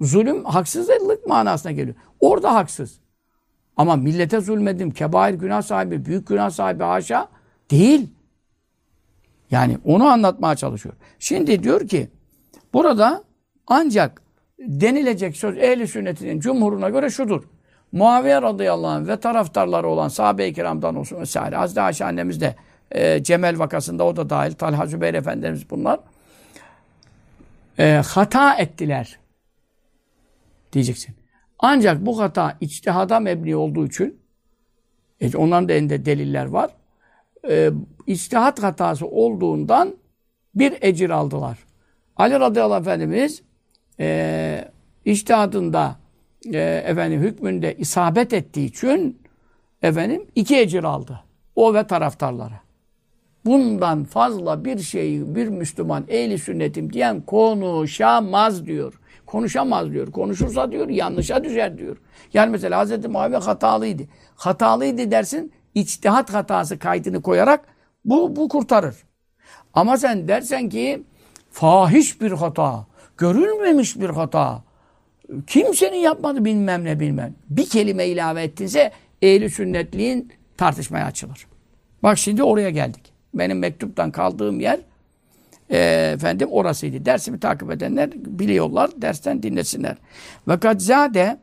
Zulüm 0.00 0.44
haksızlık 0.44 1.26
manasına 1.26 1.72
geliyor. 1.72 1.96
Orada 2.20 2.54
haksız. 2.54 2.98
Ama 3.76 3.96
millete 3.96 4.40
zulmedim, 4.40 4.90
kebair 4.90 5.34
günah 5.34 5.62
sahibi, 5.62 6.04
büyük 6.04 6.26
günah 6.26 6.50
sahibi 6.50 6.82
haşa 6.84 7.28
değil. 7.70 8.08
Yani 9.50 9.78
onu 9.84 10.06
anlatmaya 10.08 10.56
çalışıyor. 10.56 10.94
Şimdi 11.18 11.62
diyor 11.62 11.88
ki 11.88 12.08
burada 12.72 13.24
ancak 13.66 14.22
denilecek 14.58 15.36
söz 15.36 15.58
ehli 15.58 15.88
sünnetinin 15.88 16.40
cumhuruna 16.40 16.88
göre 16.88 17.10
şudur. 17.10 17.42
Muaviye 17.92 18.42
radıyallahu 18.42 18.90
anh 18.90 19.06
ve 19.06 19.20
taraftarları 19.20 19.88
olan 19.88 20.08
sahabe-i 20.08 20.52
kiramdan 20.52 20.96
olsun 20.96 21.20
vesaire. 21.20 21.56
Hazreti 21.56 21.80
Ayşe 21.80 22.04
annemiz 22.04 22.40
de 22.40 22.54
e, 22.90 23.22
Cemel 23.22 23.58
vakasında 23.58 24.04
o 24.04 24.16
da 24.16 24.30
dahil. 24.30 24.52
Talha 24.52 24.86
Zübeyir 24.86 25.14
Efendimiz 25.14 25.70
bunlar. 25.70 26.00
E, 27.78 28.02
hata 28.06 28.54
ettiler. 28.54 29.18
Diyeceksin. 30.72 31.14
Ancak 31.58 32.06
bu 32.06 32.20
hata 32.20 32.56
içtihada 32.60 33.20
mebni 33.20 33.56
olduğu 33.56 33.86
için 33.86 34.18
e, 35.20 35.36
onların 35.36 35.68
da 35.68 35.72
elinde 35.72 36.04
deliller 36.04 36.46
var. 36.46 36.70
E, 37.48 37.70
içtihat 38.06 38.62
hatası 38.62 39.06
olduğundan 39.06 39.96
bir 40.54 40.78
ecir 40.80 41.10
aldılar. 41.10 41.58
Ali 42.16 42.40
radıyallahu 42.40 42.80
efendimiz 42.80 43.42
e, 44.00 44.70
içtihadında 45.04 45.96
e, 46.52 46.58
efendim 46.86 47.20
hükmünde 47.20 47.76
isabet 47.76 48.32
ettiği 48.32 48.66
için 48.66 49.22
efendim 49.82 50.26
iki 50.34 50.58
ecir 50.58 50.84
aldı. 50.84 51.20
O 51.56 51.74
ve 51.74 51.86
taraftarları. 51.86 52.54
Bundan 53.44 54.04
fazla 54.04 54.64
bir 54.64 54.78
şeyi 54.78 55.34
bir 55.34 55.48
Müslüman 55.48 56.04
ehli 56.08 56.38
sünnetim 56.38 56.92
diyen 56.92 57.20
konuşamaz 57.20 58.66
diyor. 58.66 59.00
Konuşamaz 59.28 59.92
diyor. 59.92 60.12
Konuşursa 60.12 60.72
diyor 60.72 60.88
yanlışa 60.88 61.44
düşer 61.44 61.78
diyor. 61.78 61.96
Yani 62.34 62.50
mesela 62.50 62.84
Hz. 62.84 63.06
Muaviye 63.06 63.38
hatalıydı. 63.38 64.02
Hatalıydı 64.36 65.10
dersin 65.10 65.52
içtihat 65.74 66.34
hatası 66.34 66.78
kaydını 66.78 67.22
koyarak 67.22 67.60
bu, 68.04 68.36
bu 68.36 68.48
kurtarır. 68.48 68.96
Ama 69.74 69.96
sen 69.96 70.28
dersen 70.28 70.68
ki 70.68 71.02
fahiş 71.50 72.20
bir 72.20 72.32
hata, 72.32 72.86
görülmemiş 73.16 74.00
bir 74.00 74.10
hata, 74.10 74.62
kimsenin 75.46 75.98
yapmadı 75.98 76.44
bilmem 76.44 76.84
ne 76.84 77.00
bilmem. 77.00 77.34
Bir 77.50 77.68
kelime 77.68 78.06
ilave 78.06 78.42
ettinse 78.42 78.92
ehli 79.22 79.50
sünnetliğin 79.50 80.32
tartışmaya 80.56 81.06
açılır. 81.06 81.46
Bak 82.02 82.18
şimdi 82.18 82.42
oraya 82.42 82.70
geldik. 82.70 83.12
Benim 83.34 83.58
mektuptan 83.58 84.10
kaldığım 84.10 84.60
yer 84.60 84.80
e, 85.70 85.78
efendim 86.14 86.48
orasıydı. 86.50 87.04
Dersimi 87.04 87.40
takip 87.40 87.70
edenler 87.70 88.10
biliyorlar. 88.14 88.90
Dersten 88.96 89.42
dinlesinler. 89.42 89.96
Ve 90.48 90.58
kad 90.58 90.80
zade 90.80 91.38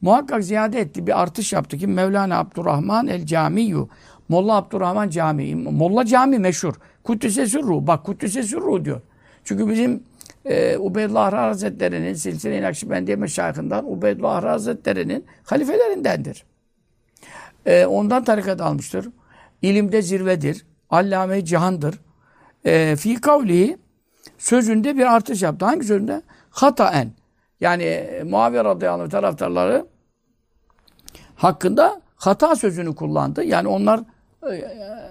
muhakkak 0.00 0.44
ziyade 0.44 0.80
etti. 0.80 1.06
Bir 1.06 1.22
artış 1.22 1.52
yaptı 1.52 1.78
ki 1.78 1.86
Mevlana 1.86 2.38
Abdurrahman 2.38 3.06
el 3.06 3.26
Camiyu 3.26 3.88
Molla 4.28 4.56
Abdurrahman 4.56 5.10
Camii. 5.10 5.54
Molla 5.54 6.06
Cami 6.06 6.38
meşhur. 6.38 6.74
Kuddise 7.04 7.46
Sürru. 7.46 7.86
Bak 7.86 8.04
Kuddise 8.04 8.42
Sürru 8.42 8.84
diyor. 8.84 9.00
Çünkü 9.44 9.70
bizim 9.70 10.02
e, 10.44 10.78
Ubeydullah 10.78 11.26
Ahra 11.26 11.42
Hazretleri'nin 11.42 12.14
Silsile-i 12.14 12.62
Nakşibendiye 12.62 13.16
Meşayihinden 13.16 13.84
Ubeydullah 13.84 14.36
Ahra 14.36 14.52
Hazretleri'nin 14.52 15.24
halifelerindendir. 15.44 16.44
E, 17.66 17.86
ondan 17.86 18.24
tarikat 18.24 18.60
almıştır. 18.60 19.08
İlimde 19.62 20.02
zirvedir. 20.02 20.66
Allame 20.90 21.44
cihandır. 21.44 21.98
E, 22.66 22.96
fi 22.96 23.20
kavli 23.20 23.78
sözünde 24.38 24.96
bir 24.96 25.14
artış 25.14 25.42
yaptı. 25.42 25.64
Hangi 25.64 25.86
sözünde? 25.86 26.22
Hataen. 26.50 27.12
Yani 27.60 27.82
e, 27.82 28.22
Muaviye 28.22 28.64
radıyallahu 28.64 29.02
anh 29.02 29.10
taraftarları 29.10 29.86
hakkında 31.36 32.00
hata 32.16 32.56
sözünü 32.56 32.94
kullandı. 32.94 33.44
Yani 33.44 33.68
onlar 33.68 34.00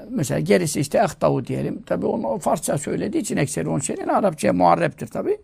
mesela 0.10 0.40
gerisi 0.40 0.80
işte 0.80 0.98
ehtavu 0.98 1.46
diyelim. 1.46 1.82
Tabi 1.82 2.06
onu 2.06 2.40
Farsça 2.40 2.78
söylediği 2.78 3.22
için 3.24 3.38
ekseri 3.38 3.70
onun 3.70 3.80
şeyin 3.80 4.08
Arapçaya 4.08 4.54
muharreptir 4.54 5.08
tabi. 5.08 5.38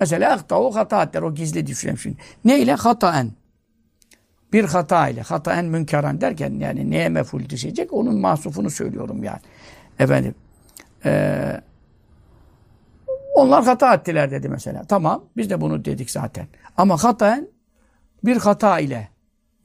Mesela 0.00 0.34
ehtavu 0.34 0.76
hata 0.76 1.12
der. 1.12 1.22
O 1.22 1.34
gizli 1.34 1.66
düşünelim 1.66 1.98
şimdi. 1.98 2.16
Ne 2.44 2.58
ile? 2.58 2.74
Hataen. 2.74 3.32
Bir 4.52 4.64
hata 4.64 5.08
ile. 5.08 5.20
Hataen 5.20 5.64
münkeran 5.64 6.20
derken 6.20 6.54
yani 6.60 6.90
neye 6.90 7.08
meful 7.08 7.48
düşecek? 7.48 7.92
Onun 7.92 8.18
mahsufunu 8.18 8.70
söylüyorum 8.70 9.24
yani. 9.24 9.40
Efendim. 9.98 10.34
Eee 11.06 11.60
onlar 13.36 13.64
hata 13.64 13.94
ettiler 13.94 14.30
dedi 14.30 14.48
mesela. 14.48 14.84
Tamam 14.84 15.24
biz 15.36 15.50
de 15.50 15.60
bunu 15.60 15.84
dedik 15.84 16.10
zaten. 16.10 16.46
Ama 16.76 17.04
hataen 17.04 17.48
bir 18.24 18.36
hata 18.36 18.78
ile 18.80 19.08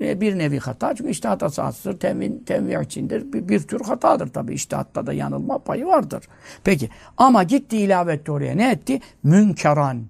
e, 0.01 0.21
bir 0.21 0.37
nevi 0.37 0.59
hata. 0.59 0.95
Çünkü 0.95 1.09
iştihat 1.09 1.41
hatasıdır. 1.41 1.99
Tevin, 1.99 2.43
tevvi 2.45 2.83
içindir. 2.85 3.33
Bir, 3.33 3.49
bir 3.49 3.59
tür 3.59 3.81
hatadır 3.81 4.27
tabii. 4.27 4.53
İştihatta 4.53 5.07
da 5.07 5.13
yanılma 5.13 5.57
payı 5.57 5.85
vardır. 5.85 6.27
Peki. 6.63 6.89
Ama 7.17 7.43
gitti 7.43 7.77
ilave 7.77 8.13
etti 8.13 8.31
oraya. 8.31 8.55
Ne 8.55 8.71
etti? 8.71 8.99
Münkeran. 9.23 10.05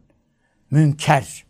Münker. 0.71 1.45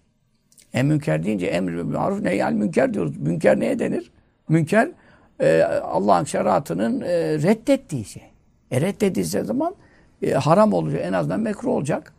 E 0.73 0.83
münker 0.83 1.23
deyince 1.23 1.45
emr 1.45 1.77
ve 1.77 1.83
maruf 1.83 2.21
ne 2.21 2.35
yani 2.35 2.57
münker 2.57 2.93
diyoruz. 2.93 3.17
Münker 3.17 3.59
neye 3.59 3.79
denir? 3.79 4.11
Münker 4.49 4.91
e, 5.39 5.63
Allah'ın 5.63 6.23
şeriatının 6.23 7.01
e, 7.01 7.07
reddettiği 7.41 8.05
şey. 8.05 8.30
E 8.71 8.81
reddedilse 8.81 9.43
zaman 9.43 9.75
e, 10.21 10.31
haram 10.31 10.73
olacak. 10.73 11.01
En 11.05 11.13
azından 11.13 11.39
mekruh 11.39 11.69
olacak. 11.69 12.13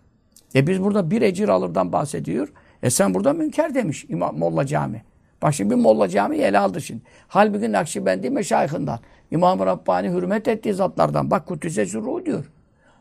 E 0.54 0.66
biz 0.66 0.82
burada 0.82 1.10
bir 1.10 1.22
ecir 1.22 1.48
alırdan 1.48 1.92
bahsediyor. 1.92 2.52
E 2.82 2.90
sen 2.90 3.14
burada 3.14 3.32
münker 3.32 3.74
demiş 3.74 4.06
İmam 4.08 4.38
Molla 4.38 4.66
Cami. 4.66 5.02
Bak 5.42 5.54
şimdi 5.54 5.70
bir 5.70 5.80
Molla 5.80 6.08
Cami 6.08 6.36
ele 6.36 6.58
aldı 6.58 6.80
şimdi. 6.80 7.02
Halbuki 7.28 7.72
Nakşibendi 7.72 8.30
meşayihinden. 8.30 8.98
İmam-ı 9.30 9.66
Rabbani 9.66 10.10
hürmet 10.10 10.48
ettiği 10.48 10.74
zatlardan. 10.74 11.30
Bak 11.30 11.46
Kuddise 11.46 11.86
Suru 11.86 12.26
diyor. 12.26 12.50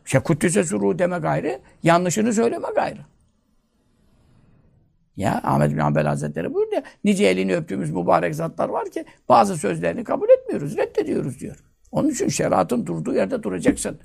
İşte 0.06 0.20
Kuddise 0.20 0.64
Suru 0.64 0.98
deme 0.98 1.18
gayrı, 1.18 1.60
yanlışını 1.82 2.32
söyleme 2.32 2.68
gayrı. 2.74 3.00
Ya 5.16 5.40
Ahmet 5.44 5.70
bin 5.72 5.78
Hanbel 5.78 6.06
Hazretleri 6.06 6.54
buyurdu 6.54 6.74
ya, 6.74 6.82
nice 7.04 7.24
elini 7.24 7.56
öptüğümüz 7.56 7.90
mübarek 7.90 8.34
zatlar 8.34 8.68
var 8.68 8.90
ki 8.90 9.04
bazı 9.28 9.56
sözlerini 9.56 10.04
kabul 10.04 10.28
etmiyoruz, 10.28 10.76
reddediyoruz 10.76 11.40
diyor. 11.40 11.71
Onun 11.92 12.08
için 12.08 12.28
şeriatın 12.28 12.86
durduğu 12.86 13.14
yerde 13.14 13.42
duracaksın. 13.42 13.98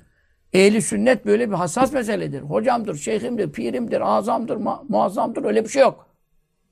Ehli 0.52 0.82
sünnet 0.82 1.26
böyle 1.26 1.50
bir 1.50 1.54
hassas 1.54 1.92
meseledir. 1.92 2.40
Hocamdır, 2.40 2.94
şeyhimdir, 2.94 3.52
pirimdir, 3.52 4.00
azamdır, 4.00 4.58
muazzamdır 4.88 5.44
öyle 5.44 5.64
bir 5.64 5.68
şey 5.68 5.82
yok. 5.82 6.06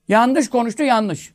Yanlış 0.08 0.50
konuştu, 0.50 0.82
yanlış. 0.82 1.34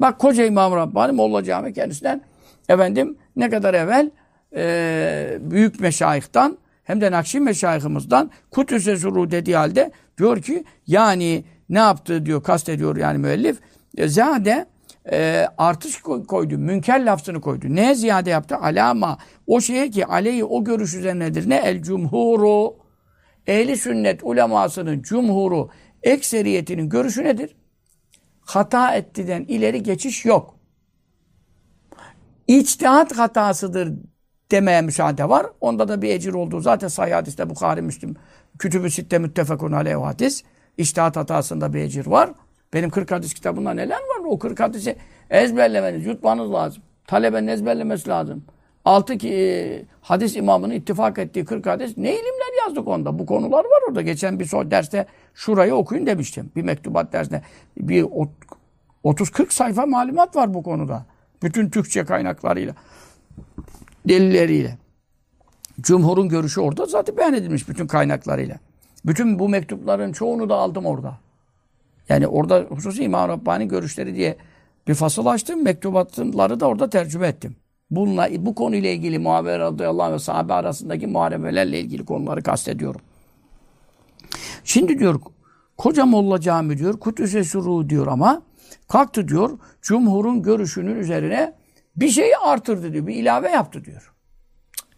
Bak 0.00 0.18
koca 0.18 0.44
İmam 0.44 0.76
Rabbani 0.76 1.12
Molla 1.12 1.44
Cami 1.44 1.72
kendisinden 1.72 2.22
efendim 2.68 3.16
ne 3.36 3.50
kadar 3.50 3.74
evvel 3.74 4.10
e, 4.56 5.38
büyük 5.40 5.80
meşayihtan 5.80 6.58
hem 6.84 7.00
de 7.00 7.10
Nakşi 7.10 7.40
meşayihimizden 7.40 8.30
Kudüs'e 8.50 8.96
zuru 8.96 9.30
dediği 9.30 9.56
halde 9.56 9.92
diyor 10.18 10.42
ki 10.42 10.64
yani 10.86 11.44
ne 11.68 11.78
yaptı 11.78 12.26
diyor 12.26 12.42
kastediyor 12.42 12.96
yani 12.96 13.18
müellif 13.18 13.58
e, 13.96 14.08
zade 14.08 14.66
e, 15.12 15.46
artış 15.58 16.00
koydu. 16.28 16.58
Münker 16.58 17.04
lafzını 17.04 17.40
koydu. 17.40 17.66
Neye 17.68 17.94
ziyade 17.94 18.30
yaptı? 18.30 18.56
Alama. 18.56 19.18
O 19.46 19.60
şeye 19.60 19.90
ki 19.90 20.06
aleyhi 20.06 20.44
o 20.44 20.64
görüş 20.64 20.94
üzerinedir. 20.94 21.48
Ne? 21.48 21.56
El 21.56 21.82
cumhuru. 21.82 22.76
Ehli 23.46 23.76
sünnet 23.76 24.20
ulemasının 24.22 25.02
cumhuru 25.02 25.70
ekseriyetinin 26.02 26.88
görüşü 26.88 27.24
nedir? 27.24 27.56
Hata 28.40 28.94
ettiden 28.94 29.44
ileri 29.48 29.82
geçiş 29.82 30.24
yok. 30.24 30.54
İçtihat 32.46 33.18
hatasıdır 33.18 33.92
demeye 34.50 34.82
müsaade 34.82 35.28
var. 35.28 35.46
Onda 35.60 35.88
da 35.88 36.02
bir 36.02 36.14
ecir 36.14 36.32
olduğu 36.32 36.60
zaten 36.60 36.88
sahih 36.88 37.14
hadiste 37.14 37.50
Bukhari, 37.50 37.82
Müslim, 37.82 38.16
Kütüb-ü 38.58 38.90
Sitte 38.90 39.18
müttefekun 39.18 39.72
aleyh 39.72 40.02
hadis. 40.02 40.44
İçtihat 40.78 41.16
hatasında 41.16 41.74
bir 41.74 41.80
ecir 41.80 42.06
var. 42.06 42.30
Benim 42.74 42.90
40 42.90 43.10
hadis 43.10 43.34
kitabında 43.34 43.74
neler? 43.74 43.98
O 44.30 44.38
40 44.38 44.60
hadisi 44.60 44.96
ezberlemeniz, 45.30 46.06
yutmanız 46.06 46.52
lazım. 46.52 46.82
Talebenin 47.06 47.46
ezberlemesi 47.46 48.08
lazım. 48.08 48.44
Altı 48.84 49.18
ki 49.18 49.34
e, 49.34 49.82
hadis 50.00 50.36
imamının 50.36 50.74
ittifak 50.74 51.18
ettiği 51.18 51.44
40 51.44 51.66
hadis 51.66 51.96
ne 51.96 52.12
ilimler 52.12 52.66
yazdık 52.66 52.88
onda. 52.88 53.18
Bu 53.18 53.26
konular 53.26 53.64
var 53.64 53.88
orada. 53.88 54.02
Geçen 54.02 54.40
bir 54.40 54.44
son 54.44 54.70
derste 54.70 55.06
şurayı 55.34 55.74
okuyun 55.74 56.06
demiştim. 56.06 56.50
Bir 56.56 56.62
mektubat 56.62 57.12
dersinde. 57.12 57.42
Bir 57.78 58.04
30-40 59.04 59.50
sayfa 59.50 59.86
malumat 59.86 60.36
var 60.36 60.54
bu 60.54 60.62
konuda. 60.62 61.06
Bütün 61.42 61.70
Türkçe 61.70 62.04
kaynaklarıyla. 62.04 62.74
Delilleriyle. 64.08 64.78
Cumhur'un 65.80 66.28
görüşü 66.28 66.60
orada 66.60 66.86
zaten 66.86 67.16
beyan 67.16 67.34
edilmiş 67.34 67.68
bütün 67.68 67.86
kaynaklarıyla. 67.86 68.56
Bütün 69.06 69.38
bu 69.38 69.48
mektupların 69.48 70.12
çoğunu 70.12 70.48
da 70.48 70.54
aldım 70.54 70.86
orada. 70.86 71.18
Yani 72.10 72.26
orada 72.26 72.66
hususi 72.68 73.02
İmam 73.04 73.28
Rabbani 73.28 73.68
görüşleri 73.68 74.14
diye 74.14 74.36
bir 74.88 74.94
fasıl 74.94 75.26
açtım. 75.26 75.64
Mektubatları 75.64 76.60
da 76.60 76.66
orada 76.66 76.90
tercüme 76.90 77.28
ettim. 77.28 77.56
Bununla, 77.90 78.28
bu 78.38 78.54
konuyla 78.54 78.90
ilgili 78.90 79.18
muhabere 79.18 79.58
radıyallahu 79.58 80.12
ve 80.12 80.18
sahabe 80.18 80.52
arasındaki 80.52 81.06
muharebelerle 81.06 81.80
ilgili 81.80 82.04
konuları 82.04 82.42
kastediyorum. 82.42 83.00
Şimdi 84.64 84.98
diyor 84.98 85.20
koca 85.76 86.06
Molla 86.06 86.40
Cami 86.40 86.78
diyor 86.78 87.00
Kudüs'e 87.00 87.44
suru 87.44 87.90
diyor 87.90 88.06
ama 88.06 88.42
kalktı 88.88 89.28
diyor 89.28 89.58
Cumhur'un 89.82 90.42
görüşünün 90.42 90.96
üzerine 90.96 91.54
bir 91.96 92.08
şeyi 92.08 92.36
artırdı 92.36 92.92
diyor. 92.92 93.06
Bir 93.06 93.14
ilave 93.14 93.50
yaptı 93.50 93.84
diyor. 93.84 94.12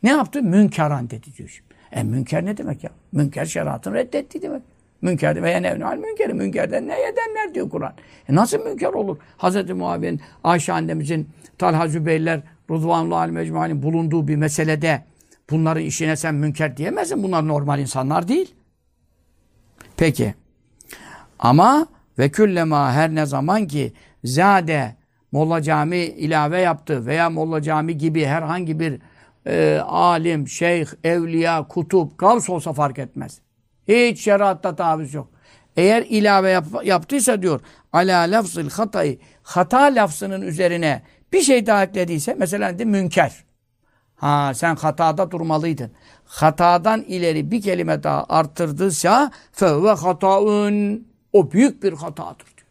Ne 0.03 0.11
yaptı? 0.11 0.43
Münkeran 0.43 1.11
dedi 1.11 1.35
diyor 1.37 1.49
şimdi. 1.49 1.75
E 1.93 2.03
münker 2.03 2.45
ne 2.45 2.57
demek 2.57 2.85
ya? 2.85 2.91
Münker 3.13 3.45
şeriatın 3.45 3.95
reddetti 3.95 4.43
demek. 4.43 4.63
Münker 5.03 5.43
ve 5.43 5.63
nevnal 5.63 5.97
münkeri. 5.97 6.35
Münkerden 6.35 6.89
ne 6.89 7.01
edenler 7.01 7.55
diyor 7.55 7.71
Kur'an. 7.71 7.93
E 8.29 8.35
nasıl 8.35 8.59
münker 8.59 8.93
olur? 8.93 9.17
Hz. 9.39 9.71
Muaviye'nin, 9.71 10.21
Ayşe 10.45 10.73
annemizin, 10.73 11.29
Talha 11.59 11.89
Zübeyirler, 11.89 12.41
Rıdvanullah 12.71 13.23
al 13.23 13.83
bulunduğu 13.83 14.29
bir 14.29 14.37
meselede 14.37 15.05
bunların 15.51 15.83
işine 15.83 16.17
sen 16.17 16.35
münker 16.35 16.77
diyemezsin. 16.77 17.23
Bunlar 17.23 17.49
normal 17.49 17.81
insanlar 17.81 18.29
değil. 18.29 18.55
Peki. 19.97 20.35
Ama 21.39 21.87
ve 22.19 22.29
küllema 22.29 22.93
her 22.93 23.15
ne 23.15 23.27
zaman 23.27 23.67
ki 23.67 23.93
zade 24.25 24.97
Molla 25.33 25.63
Cami 25.63 25.97
ilave 25.97 26.61
yaptı 26.61 27.07
veya 27.07 27.31
Molla 27.31 27.63
Cami 27.63 27.99
gibi 27.99 28.25
herhangi 28.25 28.81
bir 28.81 29.01
e, 29.47 29.81
alim, 29.87 30.49
şeyh, 30.49 30.87
evliya, 31.05 31.69
kutup, 31.69 32.19
gavs 32.19 32.51
olsa 32.51 32.73
fark 32.73 32.99
etmez. 32.99 33.41
Hiç 33.93 34.21
şeriatta 34.25 34.77
taviz 34.77 35.15
yok. 35.15 35.29
Eğer 35.77 36.07
ilave 36.09 36.51
yap, 36.51 36.65
yaptıysa 36.85 37.43
diyor 37.43 37.61
ala 37.93 38.21
lafzıl 38.21 38.71
hatayı 38.71 39.19
hata 39.43 39.81
lafzının 39.83 40.43
üzerine 40.43 41.03
bir 41.33 41.41
şey 41.41 41.67
daha 41.67 41.85
eklediyse 41.85 42.35
mesela 42.39 42.79
de 42.79 42.85
münker. 42.85 43.45
Ha 44.17 44.53
sen 44.55 44.77
hatada 44.77 45.31
durmalıydın. 45.31 45.91
Hatadan 46.25 47.03
ileri 47.03 47.51
bir 47.51 47.63
kelime 47.63 48.03
daha 48.03 48.25
arttırdıysa 48.29 49.31
fevve 49.53 49.91
hataun 49.91 51.07
o 51.33 51.53
büyük 51.53 51.83
bir 51.83 51.93
hatadır 51.93 52.47
diyor. 52.47 52.69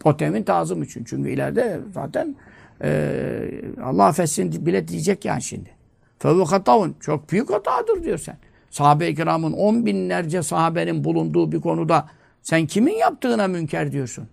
Potemin 0.00 0.42
tazım 0.42 0.82
için. 0.82 1.04
Çünkü 1.04 1.30
ileride 1.30 1.80
zaten 1.94 2.36
e, 2.82 3.60
Allah 3.84 4.04
affetsin 4.06 4.66
bile 4.66 4.88
diyecek 4.88 5.24
yani 5.24 5.42
şimdi. 5.42 5.70
Fevve 6.18 6.44
hataun 6.44 6.96
çok 7.00 7.30
büyük 7.30 7.50
hatadır 7.50 8.04
diyor 8.04 8.18
sen 8.18 8.38
sahabe-i 8.70 9.14
kiramın 9.14 9.52
on 9.52 9.86
binlerce 9.86 10.42
sahabenin 10.42 11.04
bulunduğu 11.04 11.52
bir 11.52 11.60
konuda 11.60 12.08
sen 12.42 12.66
kimin 12.66 12.94
yaptığına 12.94 13.46
münker 13.46 13.92
diyorsun? 13.92 14.28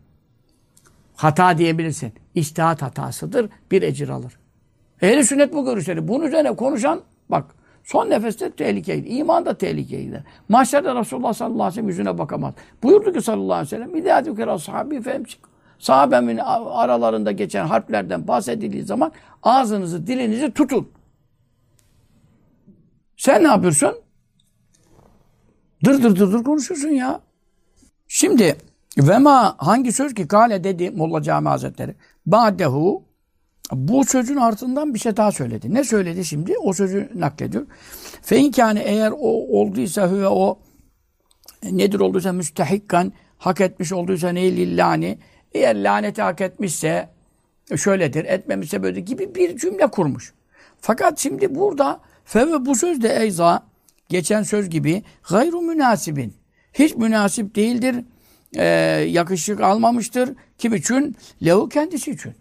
Hata 1.16 1.58
diyebilirsin. 1.58 2.14
İçtihat 2.36 2.82
hatasıdır. 2.82 3.50
Bir 3.72 3.82
ecir 3.82 4.10
alır. 4.10 4.38
Ehli 5.02 5.26
sünnet 5.26 5.54
bu 5.54 5.66
görüşleri. 5.66 6.08
Bunun 6.08 6.28
üzerine 6.28 6.56
konuşan 6.56 7.02
bak 7.30 7.46
son 7.84 8.10
nefeste 8.10 8.52
tehlikeydi. 8.52 9.10
İman 9.10 9.46
da 9.46 9.58
tehlikeydi. 9.58 10.24
Mahşerde 10.50 10.96
Resulullah 10.96 11.34
sallallahu 11.34 11.64
aleyhi 11.64 11.72
ve 11.72 11.76
sellem 11.76 11.88
yüzüne 11.88 12.18
bakamaz. 12.18 12.54
Buyurdu 12.84 13.14
ki 13.14 13.22
sallallahu 13.22 13.54
aleyhi 13.54 13.66
ve 13.66 13.70
sellem 13.70 13.96
İdâdü 13.96 14.36
kera 14.36 14.60
sahabi 14.60 15.02
femsik. 15.02 15.40
Sahabemin 15.80 16.38
aralarında 16.38 17.32
geçen 17.32 17.66
harplerden 17.66 18.28
bahsedildiği 18.28 18.84
zaman 18.84 19.12
ağzınızı, 19.44 20.08
dilinizi 20.08 20.52
tutun. 20.52 20.90
Sen 23.18 23.44
ne 23.44 23.48
yapıyorsun? 23.48 23.96
Dır 25.84 26.04
dır 26.04 26.16
dır 26.16 26.32
dır 26.32 26.44
konuşuyorsun 26.44 26.90
ya. 26.90 27.22
Şimdi 28.08 28.58
vema 28.98 29.56
hangi 29.58 29.92
söz 29.92 30.14
ki 30.14 30.28
kale 30.28 30.64
dedi 30.64 30.92
Molla 30.92 31.22
Cami 31.22 31.50
Hazretleri. 31.50 31.96
Ba'dehu 32.26 33.04
bu 33.72 34.06
sözün 34.06 34.36
ardından 34.36 34.94
bir 34.94 35.00
şey 35.00 35.18
daha 35.18 35.32
söyledi. 35.32 35.74
Ne 35.74 35.84
söyledi 35.84 36.26
şimdi? 36.26 36.58
O 36.58 36.74
sözü 36.74 37.10
naklediyor. 37.16 37.68
Fe 38.22 38.38
inkâne 38.38 38.80
eğer 38.80 39.12
o 39.12 39.60
olduysa 39.60 40.12
hüve 40.12 40.28
o 40.28 40.60
nedir 41.64 42.00
olduysa 42.00 42.34
müstehikkan 42.34 43.14
hak 43.38 43.62
etmiş 43.62 43.92
olduysa 43.92 44.30
ne 44.30 44.58
lillani 44.58 45.18
eğer 45.54 45.84
laneti 45.84 46.22
hak 46.22 46.42
etmişse 46.42 47.10
şöyledir, 47.76 48.26
etmemişse 48.26 48.84
böyle 48.84 49.00
gibi 49.00 49.36
bir 49.36 49.58
cümle 49.58 49.88
kurmuş. 49.88 50.34
Fakat 50.82 51.20
şimdi 51.20 51.56
burada 51.56 52.00
fe 52.26 52.66
bu 52.66 52.76
söz 52.76 53.02
de 53.02 53.16
eyza 53.16 53.73
geçen 54.10 54.44
söz 54.44 54.70
gibi 54.70 55.04
gayru 55.30 55.62
münasibin. 55.62 56.34
Hiç 56.74 56.96
münasip 56.96 57.56
değildir. 57.56 57.96
E, 58.56 58.66
yakışık 59.10 59.62
almamıştır. 59.62 60.30
Kim 60.58 60.74
için? 60.74 61.16
Lehu 61.46 61.70
kendisi 61.70 62.12
için. 62.12 62.34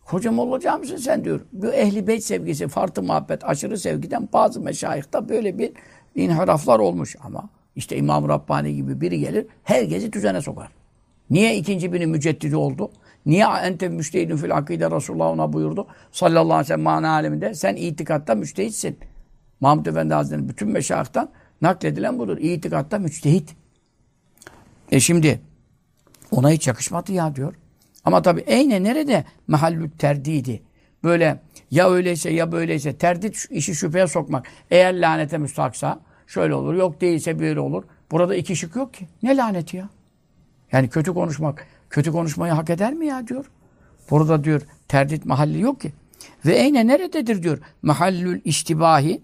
Hocam 0.00 0.38
olacak 0.38 0.80
mısın 0.80 0.96
sen 0.96 1.24
diyor. 1.24 1.40
Bu 1.52 1.66
ehli 1.66 2.06
beyt 2.06 2.24
sevgisi, 2.24 2.68
farklı 2.68 3.02
muhabbet, 3.02 3.44
aşırı 3.44 3.78
sevgiden 3.78 4.28
bazı 4.32 4.60
meşayihta 4.60 5.28
böyle 5.28 5.58
bir 5.58 5.72
inhiraflar 6.14 6.78
olmuş. 6.78 7.16
Ama 7.20 7.48
işte 7.76 7.96
İmam 7.96 8.28
Rabbani 8.28 8.76
gibi 8.76 9.00
biri 9.00 9.20
gelir, 9.20 9.46
herkesi 9.62 10.12
düzene 10.12 10.40
sokar. 10.40 10.68
Niye 11.30 11.56
ikinci 11.56 11.92
binin 11.92 12.10
müceddidi 12.10 12.56
oldu? 12.56 12.90
Niye 13.26 13.44
ente 13.44 13.88
müştehidin 13.88 14.36
fil 14.36 14.56
akide 14.56 14.90
Resulullah 14.90 15.26
ona 15.30 15.52
buyurdu? 15.52 15.86
Sallallahu 16.12 16.42
aleyhi 16.42 16.60
ve 16.60 16.64
sellem 16.64 16.82
mana 16.82 17.10
aleminde. 17.10 17.54
Sen 17.54 17.76
itikatta 17.76 18.34
müştehitsin. 18.34 18.98
Mahmud 19.62 19.86
Efendi 19.86 20.14
Hazretleri 20.14 20.48
bütün 20.48 20.68
meşayihtan 20.68 21.30
nakledilen 21.60 22.18
budur. 22.18 22.38
İtikatta 22.38 22.98
müçtehit. 22.98 23.54
E 24.90 25.00
şimdi 25.00 25.40
ona 26.30 26.50
hiç 26.50 26.66
yakışmadı 26.66 27.12
ya 27.12 27.36
diyor. 27.36 27.54
Ama 28.04 28.22
tabii 28.22 28.40
eyne 28.40 28.82
nerede 28.82 29.24
mahallü 29.46 29.90
terdidi? 29.90 30.62
Böyle 31.04 31.40
ya 31.70 31.90
öyleyse 31.90 32.30
ya 32.30 32.52
böyleyse 32.52 32.96
terdit 32.96 33.46
işi 33.50 33.74
şüpheye 33.74 34.06
sokmak. 34.06 34.46
Eğer 34.70 35.00
lanete 35.00 35.38
müstaksa 35.38 36.00
şöyle 36.26 36.54
olur. 36.54 36.74
Yok 36.74 37.00
değilse 37.00 37.38
böyle 37.38 37.60
olur. 37.60 37.84
Burada 38.10 38.34
iki 38.34 38.56
şık 38.56 38.76
yok 38.76 38.94
ki. 38.94 39.08
Ne 39.22 39.36
laneti 39.36 39.76
ya? 39.76 39.88
Yani 40.72 40.88
kötü 40.88 41.14
konuşmak, 41.14 41.66
kötü 41.90 42.12
konuşmayı 42.12 42.52
hak 42.52 42.70
eder 42.70 42.94
mi 42.94 43.06
ya 43.06 43.28
diyor. 43.28 43.50
Burada 44.10 44.44
diyor 44.44 44.62
terdit 44.88 45.24
mahalli 45.24 45.60
yok 45.60 45.80
ki. 45.80 45.92
Ve 46.46 46.54
eyne 46.54 46.86
nerededir 46.86 47.42
diyor. 47.42 47.58
Mahallül 47.82 48.40
iştibahi. 48.44 49.22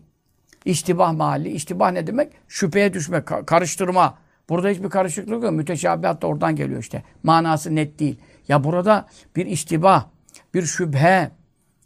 İştibah 0.68 1.12
mahalli. 1.12 1.48
İştibah 1.48 1.92
ne 1.92 2.07
demek? 2.07 2.33
Şüpheye 2.48 2.94
düşmek, 2.94 3.26
karıştırma. 3.46 4.18
Burada 4.48 4.68
hiçbir 4.68 4.90
karışıklık 4.90 5.42
yok. 5.42 5.52
Müteşabihat 5.52 6.22
da 6.22 6.26
oradan 6.26 6.57
geliyor 6.57 6.81
işte. 6.81 7.02
Manası 7.22 7.74
net 7.74 7.98
değil. 7.98 8.18
Ya 8.48 8.64
burada 8.64 9.07
bir 9.37 9.46
iştibah, 9.46 10.07
bir 10.54 10.62
şüphe, 10.62 11.31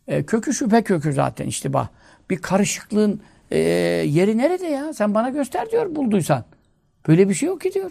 e, 0.09 0.27
kökü 0.27 0.55
şüphe 0.55 0.83
kökü 0.83 1.13
zaten 1.13 1.47
iştibah. 1.47 1.89
Bir 2.31 2.37
karışıklığın 2.37 3.21
e, 3.51 3.59
yeri 3.59 4.39
nerede 4.39 4.67
ya? 4.67 4.93
Sen 4.93 5.15
bana 5.15 5.29
göster 5.29 5.71
diyor 5.71 5.97
bulduysan. 5.97 6.45
Böyle 7.09 7.29
bir 7.29 7.35
şey 7.35 7.47
yok 7.47 7.61
ki 7.61 7.73
diyor. 7.75 7.91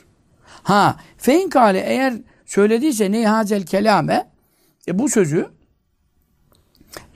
Ha, 0.64 0.96
fein 1.18 1.50
kale 1.50 1.80
eğer 1.80 2.14
söylediyse 2.46 3.12
ne 3.12 3.28
hazel 3.28 3.66
kelame 3.66 4.28
e, 4.88 5.00
bu 5.00 5.10
sözü 5.10 5.50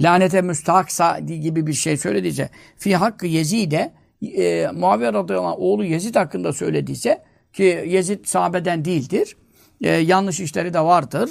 lanete 0.01 0.41
müstahaksa 0.41 1.19
gibi 1.19 1.67
bir 1.67 1.73
şey 1.73 1.97
söylediyse 1.97 2.49
fi 2.77 2.95
hakkı 2.95 3.25
Yezid'e 3.25 3.93
e, 4.21 4.67
Muaviye 4.73 5.13
radıyallahu 5.13 5.55
oğlu 5.55 5.85
Yezid 5.85 6.15
hakkında 6.15 6.53
söylediyse 6.53 7.23
ki 7.53 7.83
Yezid 7.87 8.25
sahabeden 8.25 8.85
değildir. 8.85 9.37
E, 9.81 9.89
yanlış 9.91 10.39
işleri 10.39 10.73
de 10.73 10.79
vardır. 10.79 11.29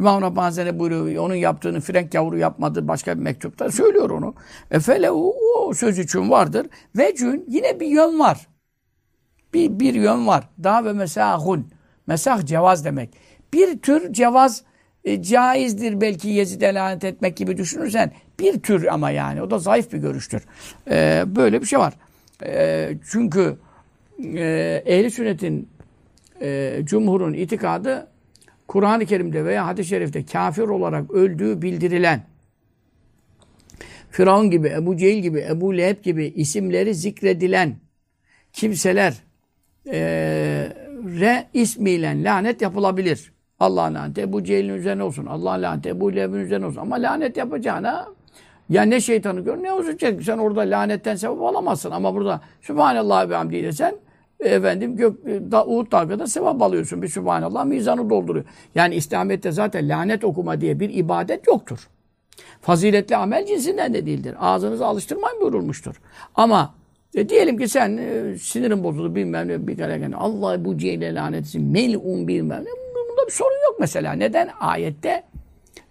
İmam 0.00 0.22
Rabbani 0.22 0.44
Hazretleri 0.44 0.78
buyuruyor, 0.78 1.24
onun 1.24 1.34
yaptığını 1.34 1.80
Frenk 1.80 2.14
yavru 2.14 2.38
yapmadı 2.38 2.88
başka 2.88 3.18
bir 3.18 3.22
mektupta 3.22 3.70
söylüyor 3.70 4.10
onu. 4.10 4.34
Efele 4.70 5.10
o, 5.10 5.34
o 5.56 5.74
söz 5.74 5.98
için 5.98 6.30
vardır. 6.30 6.66
Ve 6.96 7.14
cün 7.14 7.44
yine 7.48 7.80
bir 7.80 7.86
yön 7.86 8.18
var. 8.18 8.46
Bir, 9.54 9.80
bir 9.80 9.94
yön 9.94 10.26
var. 10.26 10.48
Daha 10.64 10.84
ve 10.84 10.92
mesahun. 10.92 11.68
Mesah 12.06 12.46
cevaz 12.46 12.84
demek. 12.84 13.10
Bir 13.52 13.78
tür 13.78 14.12
cevaz 14.12 14.62
e, 15.06 15.22
caizdir 15.22 16.00
belki 16.00 16.28
Yezid'e 16.28 16.74
lanet 16.74 17.04
etmek 17.04 17.36
gibi 17.36 17.56
düşünürsen. 17.56 18.12
Bir 18.40 18.60
tür 18.60 18.86
ama 18.86 19.10
yani. 19.10 19.42
O 19.42 19.50
da 19.50 19.58
zayıf 19.58 19.92
bir 19.92 19.98
görüştür. 19.98 20.42
E, 20.90 21.24
böyle 21.26 21.60
bir 21.60 21.66
şey 21.66 21.78
var. 21.78 21.94
E, 22.44 22.92
çünkü 23.10 23.56
e, 24.34 24.82
ehli 24.86 25.10
sünnetin 25.10 25.68
e, 26.40 26.78
cumhurun 26.84 27.32
itikadı 27.32 28.06
Kur'an-ı 28.68 29.06
Kerim'de 29.06 29.44
veya 29.44 29.66
hadis-i 29.66 29.88
şerifte 29.88 30.24
kafir 30.24 30.62
olarak 30.62 31.10
öldüğü 31.10 31.62
bildirilen 31.62 32.22
Firavun 34.10 34.50
gibi, 34.50 34.68
Ebu 34.68 34.96
Cehil 34.96 35.22
gibi, 35.22 35.40
Ebu 35.40 35.76
Leheb 35.76 36.04
gibi 36.04 36.26
isimleri 36.26 36.94
zikredilen 36.94 37.76
kimseler 38.52 39.14
e, 39.86 39.98
re 41.04 41.46
ismiyle 41.54 42.22
lanet 42.22 42.62
yapılabilir. 42.62 43.35
Allah'ın 43.60 43.94
laneti 43.94 44.20
Ebu 44.20 44.44
Cehil'in 44.44 44.74
üzerine 44.74 45.02
olsun. 45.02 45.26
Allah'ın 45.26 45.62
laneti 45.62 45.88
Ebu 45.88 46.16
Leheb'in 46.16 46.38
üzerine 46.38 46.66
olsun. 46.66 46.80
Ama 46.80 46.96
lanet 46.96 47.36
yapacağına 47.36 48.06
ya 48.68 48.82
ne 48.82 49.00
şeytanı 49.00 49.40
gör 49.40 49.62
ne 49.62 49.72
olacak. 49.72 50.22
Sen 50.22 50.38
orada 50.38 50.60
lanetten 50.60 51.16
sebep 51.16 51.42
alamazsın. 51.42 51.90
Ama 51.90 52.14
burada 52.14 52.40
Sübhanallah 52.60 53.28
ve 53.28 53.34
hamdi 53.34 53.62
desen 53.62 53.94
efendim 54.40 54.96
gök, 54.96 55.24
da, 55.24 55.66
Uhud 55.66 55.92
Dağı'da 55.92 56.26
sevap 56.26 56.62
alıyorsun. 56.62 57.02
Bir 57.02 57.08
Sübhanallah 57.08 57.64
mizanı 57.64 58.10
dolduruyor. 58.10 58.44
Yani 58.74 58.94
İslamiyet'te 58.94 59.52
zaten 59.52 59.88
lanet 59.88 60.24
okuma 60.24 60.60
diye 60.60 60.80
bir 60.80 60.94
ibadet 60.94 61.46
yoktur. 61.46 61.88
Faziletli 62.60 63.16
amel 63.16 63.46
cinsinden 63.46 63.94
de 63.94 64.06
değildir. 64.06 64.34
Ağzınızı 64.40 64.86
alıştırmayın 64.86 65.40
buyurulmuştur. 65.40 66.00
Ama 66.34 66.74
e, 67.14 67.28
diyelim 67.28 67.58
ki 67.58 67.68
sen 67.68 67.96
e, 67.96 68.38
sinirin 68.38 68.84
bozuldu 68.84 69.14
bilmem 69.14 69.48
ne 69.48 69.66
bir 69.66 69.76
kere 69.76 69.92
yani 69.92 70.16
Allah 70.16 70.64
bu 70.64 70.78
ceyle 70.78 71.14
lanet 71.14 71.54
melun 71.54 72.28
bilmem 72.28 72.64
ne. 72.64 72.85
Bir 73.26 73.32
sorun 73.32 73.70
yok 73.70 73.76
mesela. 73.80 74.12
Neden? 74.12 74.48
Ayette 74.60 75.22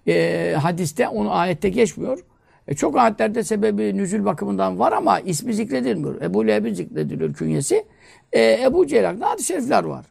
e, 0.07 0.55
hadiste 0.61 1.07
onu 1.07 1.33
ayette 1.33 1.69
geçmiyor. 1.69 2.19
E, 2.67 2.75
çok 2.75 2.97
ayetlerde 2.97 3.43
sebebi 3.43 3.97
nüzül 3.97 4.25
bakımından 4.25 4.79
var 4.79 4.91
ama 4.91 5.19
ismi 5.19 5.53
zikredilmiyor. 5.53 6.21
Ebu 6.21 6.47
Leheb'in 6.47 6.73
zikrediliyor 6.73 7.33
künyesi. 7.33 7.85
E, 8.33 8.63
Ebu 8.63 8.87
Cehil 8.87 9.03
hakkında 9.03 9.29
hadis-i 9.29 9.47
şerifler 9.47 9.83
var. 9.83 10.05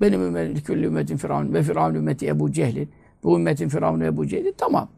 Benim 0.00 0.22
ümmetim, 0.22 0.64
küllü 0.64 0.86
ümmetin 0.86 1.16
firavun 1.16 1.54
ve 1.54 1.62
firavun 1.62 1.94
ümmeti 1.94 2.26
Ebu 2.26 2.52
Cehil'in. 2.52 2.90
Bu 3.22 3.36
ümmetin 3.36 3.68
firavunu 3.68 4.04
Ebu 4.04 4.26
Cehil'in. 4.26 4.54
Tamam. 4.58 4.88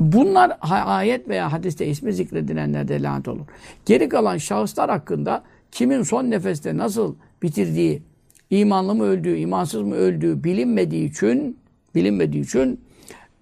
Bunlar 0.00 0.58
ayet 0.62 1.28
veya 1.28 1.52
hadiste 1.52 1.86
ismi 1.86 2.12
zikredilenlerde 2.12 3.02
lanet 3.02 3.28
olur. 3.28 3.46
Geri 3.86 4.08
kalan 4.08 4.36
şahıslar 4.36 4.90
hakkında 4.90 5.42
kimin 5.72 6.02
son 6.02 6.30
nefeste 6.30 6.76
nasıl 6.76 7.14
bitirdiği, 7.42 8.02
imanlı 8.50 8.94
mı 8.94 9.04
öldüğü, 9.04 9.36
imansız 9.36 9.82
mı 9.82 9.94
öldüğü 9.94 10.44
bilinmediği 10.44 11.10
için 11.10 11.58
bilinmediği 11.94 12.44
için 12.44 12.80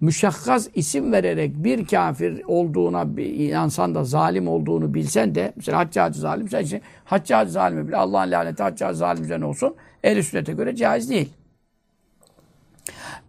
müşakkas 0.01 0.67
isim 0.75 1.11
vererek 1.11 1.51
bir 1.55 1.87
kafir 1.87 2.43
olduğuna 2.43 3.17
bir 3.17 3.25
insan 3.25 3.95
da 3.95 4.03
zalim 4.03 4.47
olduğunu 4.47 4.93
bilsen 4.93 5.35
de 5.35 5.53
mesela 5.55 5.77
haccacı 5.77 6.19
zalim 6.19 6.49
sen 6.49 6.63
için 6.63 6.81
haccacı 7.05 7.51
zalimi 7.51 7.87
bile 7.87 7.97
Allah'ın 7.97 8.31
laneti 8.31 8.63
haccacı 8.63 8.97
zalim 8.97 9.23
üzerine 9.23 9.45
olsun 9.45 9.75
ehl 10.03 10.21
sünnete 10.21 10.53
göre 10.53 10.75
caiz 10.75 11.09
değil. 11.09 11.33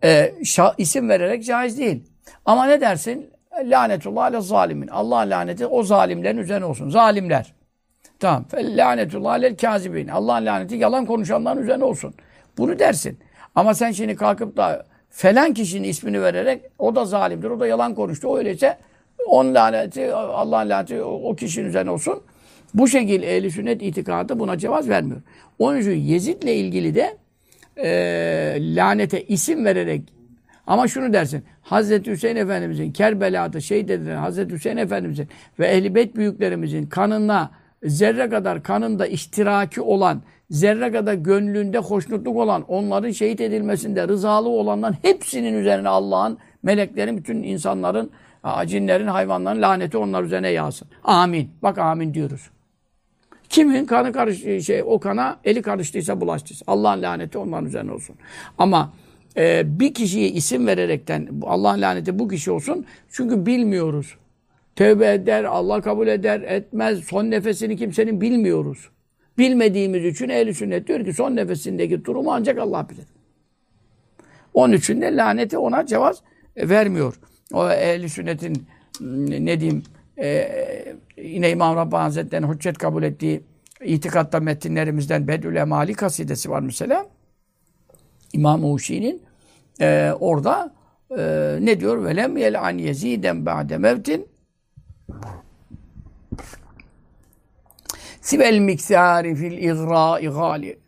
Ee, 0.05 0.35
şah, 0.45 0.75
isim 0.79 1.09
vererek 1.09 1.45
caiz 1.45 1.79
değil. 1.79 2.05
Ama 2.45 2.67
ne 2.67 2.81
dersin? 2.81 3.31
Lanetullah 3.65 4.25
ale 4.25 4.41
zalimin. 4.41 4.89
Allah'ın 4.89 5.31
laneti 5.31 5.67
o 5.67 5.83
zalimlerin 5.83 6.39
üzerine 6.39 6.65
olsun. 6.65 6.91
Zalimler. 6.91 7.53
Tamam. 8.21 8.45
Lanetullah 8.55 9.31
alel 9.31 9.57
kazibin. 9.57 10.09
Allah'ın 10.09 10.47
laneti 10.47 10.77
yalan 10.77 11.07
konuşanların 11.07 11.63
üzerine 11.63 11.85
olsun. 11.85 12.15
Bunu 12.59 12.79
dersin. 12.79 13.19
Ama 13.55 13.75
sen 13.75 13.93
şimdi 13.93 14.17
kalkıp 14.17 14.57
da 14.57 14.87
falan 15.11 15.55
kişinin 15.55 15.89
ismini 15.89 16.23
vererek 16.23 16.63
o 16.79 16.95
da 16.95 17.05
zalimdir, 17.05 17.51
o 17.51 17.61
da 17.61 17.67
yalan 17.67 17.95
konuştu. 17.95 18.37
Öyleyse 18.37 18.79
onun 19.27 19.55
laneti, 19.55 20.13
Allah'ın 20.15 20.69
laneti 20.69 21.03
o 21.03 21.37
kişinin 21.37 21.69
üzerine 21.69 21.91
olsun. 21.91 22.23
Bu 22.75 22.89
şekilde 22.89 23.37
ehli 23.37 23.51
sünnet 23.51 23.83
itikadı 23.83 24.39
buna 24.39 24.59
cevaz 24.59 24.89
vermiyor. 24.89 25.21
Onun 25.59 25.79
için 25.81 25.91
Yezid'le 25.91 26.47
ilgili 26.47 26.95
de 26.95 27.17
e, 27.77 28.59
lanete 28.77 29.23
isim 29.23 29.65
vererek 29.65 30.03
ama 30.67 30.89
şunu 30.89 31.13
dersin. 31.13 31.45
Hazreti 31.63 32.11
Hüseyin 32.11 32.37
Efendimizin 32.37 32.93
Kerbela'da 32.93 33.61
şehit 33.61 33.91
edilen 33.91 34.17
Hazreti 34.17 34.55
Hüseyin 34.55 34.77
Efendimizin 34.77 35.29
ve 35.59 35.67
Ehl-i 35.67 35.95
Beyt 35.95 36.17
büyüklerimizin 36.17 36.87
kanına 36.87 37.51
zerre 37.83 38.29
kadar 38.29 38.63
kanında 38.63 39.07
iştiraki 39.07 39.81
olan, 39.81 40.23
zerre 40.51 40.93
kadar 40.93 41.15
gönlünde 41.15 41.79
hoşnutluk 41.79 42.37
olan, 42.37 42.65
onların 42.69 43.11
şehit 43.11 43.41
edilmesinde 43.41 44.09
rızalı 44.09 44.49
olanların 44.49 44.97
hepsinin 45.03 45.55
üzerine 45.55 45.89
Allah'ın, 45.89 46.39
meleklerin, 46.63 47.17
bütün 47.17 47.43
insanların, 47.43 48.11
cinlerin, 48.67 49.07
hayvanların 49.07 49.63
laneti 49.63 49.99
onlar 49.99 50.23
üzerine 50.23 50.49
yağsın. 50.49 50.89
Amin. 51.05 51.51
Bak 51.63 51.79
amin 51.79 52.15
diyoruz. 52.15 52.51
Kimin 53.49 53.85
kanı 53.85 54.13
karış 54.13 54.67
şey 54.67 54.83
o 54.87 55.01
kana 55.01 55.39
eli 55.45 55.63
karıştıysa 55.63 56.21
bulaştıysa 56.21 56.65
Allah'ın 56.67 57.03
laneti 57.03 57.39
onların 57.39 57.67
üzerine 57.67 57.93
olsun. 57.93 58.17
Ama 58.59 58.93
e, 59.37 59.81
bir 59.81 59.95
kişiye 59.95 60.29
isim 60.29 60.67
vererekten 60.67 61.29
Allah'ın 61.43 61.81
laneti 61.81 62.19
bu 62.19 62.29
kişi 62.29 62.51
olsun. 62.51 62.87
Çünkü 63.11 63.47
bilmiyoruz. 63.47 64.15
Tevbe 64.79 65.13
eder, 65.13 65.45
Allah 65.45 65.81
kabul 65.81 66.07
eder, 66.07 66.41
etmez. 66.41 67.05
Son 67.05 67.31
nefesini 67.31 67.77
kimsenin 67.77 68.21
bilmiyoruz. 68.21 68.89
Bilmediğimiz 69.39 70.05
için 70.05 70.29
ehl 70.29 70.53
sünnet 70.53 70.87
diyor 70.89 71.05
ki 71.05 71.13
son 71.13 71.37
nefesindeki 71.37 72.05
durumu 72.05 72.33
ancak 72.33 72.59
Allah 72.59 72.89
bilir. 72.89 73.05
Onun 74.55 74.73
için 74.73 75.01
de 75.01 75.17
laneti 75.17 75.59
ona 75.59 75.87
cevaz 75.87 76.23
vermiyor. 76.57 77.15
O 77.53 77.71
ehl 77.71 78.09
sünnetin 78.09 78.67
ne 79.29 79.61
diyeyim 79.61 79.83
e, 80.19 80.49
yine 81.17 81.51
İmam 81.51 81.77
Rabbani 81.77 82.03
Hazretleri'nin 82.03 82.53
hüccet 82.53 82.79
kabul 82.79 83.03
ettiği 83.03 83.43
itikatta 83.85 84.41
metinlerimizden 84.41 85.29
Bedül 85.29 85.57
Emali 85.57 85.95
kasidesi 85.95 86.51
var 86.51 86.61
mesela. 86.61 87.07
İmam 88.33 88.73
Uşi'nin 88.73 89.23
e, 89.81 90.13
orada 90.21 90.75
e, 91.19 91.57
ne 91.61 91.81
diyor? 91.81 92.05
Velem 92.05 92.37
yel 92.37 92.67
an 92.67 92.79
yeziden 92.79 93.47
ba'de 93.47 93.79
mevtin 93.79 94.27
Sivel 98.21 98.59
miksari 98.59 99.35
fil 99.35 99.59
igra'i 99.59 100.29
gali. 100.29 100.79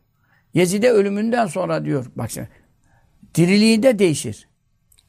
Yezide 0.54 0.90
ölümünden 0.90 1.46
sonra 1.46 1.84
diyor. 1.84 2.06
Bak 2.16 2.30
şimdi. 2.30 2.48
Diriliği 3.34 3.82
de 3.82 3.98
değişir. 3.98 4.48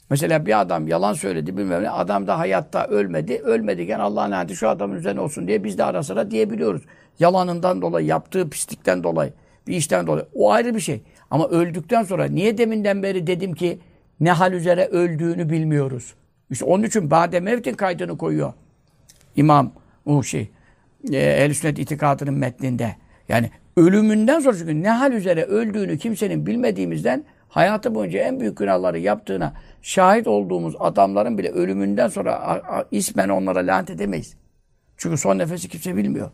Mesela 0.09 0.45
bir 0.45 0.61
adam 0.61 0.87
yalan 0.87 1.13
söyledi 1.13 1.57
bilmem 1.57 1.83
ne. 1.83 1.89
Adam 1.89 2.27
da 2.27 2.39
hayatta 2.39 2.87
ölmedi. 2.87 3.37
Ölmediken 3.37 3.99
Allah'ın 3.99 4.31
laneti 4.31 4.55
şu 4.55 4.69
adamın 4.69 4.95
üzerine 4.95 5.19
olsun 5.19 5.47
diye 5.47 5.63
biz 5.63 5.77
de 5.77 5.83
ara 5.83 6.03
sıra 6.03 6.31
diyebiliyoruz. 6.31 6.81
Yalanından 7.19 7.81
dolayı, 7.81 8.07
yaptığı 8.07 8.49
pislikten 8.49 9.03
dolayı, 9.03 9.33
bir 9.67 9.75
işten 9.75 10.07
dolayı. 10.07 10.25
O 10.33 10.51
ayrı 10.51 10.75
bir 10.75 10.79
şey. 10.79 11.01
Ama 11.31 11.47
öldükten 11.47 12.03
sonra 12.03 12.25
niye 12.25 12.57
deminden 12.57 13.03
beri 13.03 13.27
dedim 13.27 13.53
ki 13.53 13.79
ne 14.19 14.31
hal 14.31 14.53
üzere 14.53 14.85
öldüğünü 14.85 15.49
bilmiyoruz. 15.49 16.13
İşte 16.49 16.65
onun 16.65 16.83
için 16.83 17.11
Bade 17.11 17.39
Mevt'in 17.39 17.73
kaydını 17.73 18.17
koyuyor. 18.17 18.53
İmam 19.35 19.73
Muhşi. 20.05 20.49
E, 21.11 21.17
Ehl-i 21.17 21.55
Sünnet 21.55 21.79
itikadının 21.79 22.33
metninde. 22.33 22.95
Yani 23.29 23.51
ölümünden 23.77 24.39
sonra 24.39 24.57
çünkü 24.57 24.83
ne 24.83 24.89
hal 24.89 25.13
üzere 25.13 25.43
öldüğünü 25.43 25.97
kimsenin 25.97 26.45
bilmediğimizden 26.45 27.23
hayatı 27.49 27.95
boyunca 27.95 28.19
en 28.19 28.39
büyük 28.39 28.57
günahları 28.57 28.99
yaptığına 28.99 29.53
şahit 29.81 30.27
olduğumuz 30.27 30.75
adamların 30.79 31.37
bile 31.37 31.49
ölümünden 31.49 32.07
sonra 32.07 32.35
a, 32.35 32.53
a, 32.53 32.85
ismen 32.91 33.29
onlara 33.29 33.59
lanet 33.59 33.89
edemeyiz. 33.89 34.35
Çünkü 34.97 35.17
son 35.17 35.37
nefesi 35.37 35.69
kimse 35.69 35.95
bilmiyor. 35.95 36.31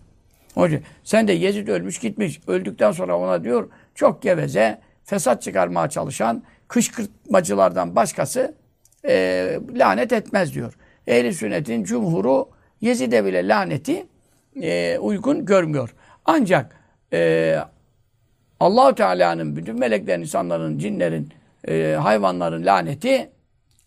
Onun 0.55 0.79
sen 1.03 1.27
de 1.27 1.33
Yezid 1.33 1.67
ölmüş 1.67 1.99
gitmiş. 1.99 2.41
Öldükten 2.47 2.91
sonra 2.91 3.17
ona 3.17 3.43
diyor 3.43 3.69
çok 3.95 4.21
geveze, 4.21 4.81
fesat 5.03 5.41
çıkarmaya 5.41 5.89
çalışan 5.89 6.43
kışkırtmacılardan 6.67 7.95
başkası 7.95 8.55
e, 9.07 9.59
lanet 9.75 10.13
etmez 10.13 10.53
diyor. 10.53 10.73
Ehl-i 11.07 11.33
sünnetin 11.33 11.83
cumhuru 11.83 12.49
Yezid'e 12.81 13.25
bile 13.25 13.47
laneti 13.47 14.05
e, 14.61 14.97
uygun 14.97 15.45
görmüyor. 15.45 15.95
Ancak 16.25 16.75
e, 17.13 17.59
Allahu 18.59 18.95
Teala'nın 18.95 19.55
bütün 19.55 19.79
meleklerin, 19.79 20.21
insanların, 20.21 20.77
cinlerin, 20.77 21.33
e, 21.67 21.97
hayvanların 22.01 22.65
laneti 22.65 23.29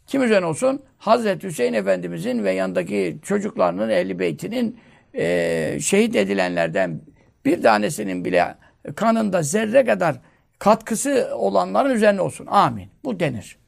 kim 0.07 0.23
üzerine 0.23 0.47
olsun? 0.47 0.83
Hazreti 0.99 1.49
Hüseyin 1.49 1.73
Efendimizin 1.73 2.45
ve 2.45 2.53
yanındaki 2.53 3.19
çocuklarının, 3.23 3.91
ehli 3.91 4.19
beytinin 4.19 4.79
e, 5.15 5.79
şehit 5.81 6.17
edilenlerden 6.17 7.01
bir 7.45 7.63
tanesinin 7.63 8.25
bile 8.25 8.55
kanında 8.97 9.43
zerre 9.43 9.85
kadar 9.85 10.17
katkısı 10.59 11.31
olanların 11.35 11.95
üzerine 11.95 12.21
olsun. 12.21 12.47
Amin. 12.47 12.89
Bu 13.05 13.21
denir. 13.21 13.59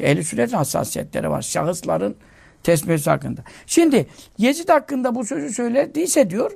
Ehl-i 0.00 0.24
sünnet 0.24 0.52
hassasiyetleri 0.52 1.30
var. 1.30 1.42
Şahısların 1.42 2.16
tesmiyesi 2.64 3.10
hakkında. 3.10 3.40
Şimdi 3.66 4.06
Yezid 4.38 4.68
hakkında 4.68 5.14
bu 5.14 5.24
sözü 5.24 5.54
söylediyse 5.54 6.30
diyor 6.30 6.50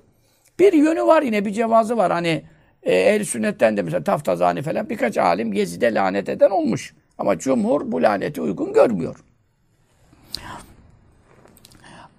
bir 0.59 0.73
yönü 0.73 1.03
var 1.03 1.23
yine 1.23 1.45
bir 1.45 1.53
cevazı 1.53 1.97
var. 1.97 2.13
Hani 2.13 2.45
e, 2.83 2.95
ehl 2.95 3.25
sünnetten 3.25 3.77
de 3.77 3.83
mesela 3.83 4.05
Taftazani 4.05 4.63
falan 4.63 4.91
birkaç 4.91 5.19
alim 5.19 5.53
Yezid'e 5.53 5.95
lanet 5.95 6.29
eden 6.29 6.51
olmuş. 6.51 6.95
Ama 7.19 7.39
cumhur 7.39 7.93
bu 7.93 8.03
laneti 8.03 8.41
uygun 8.41 8.73
görmüyor. 8.73 9.25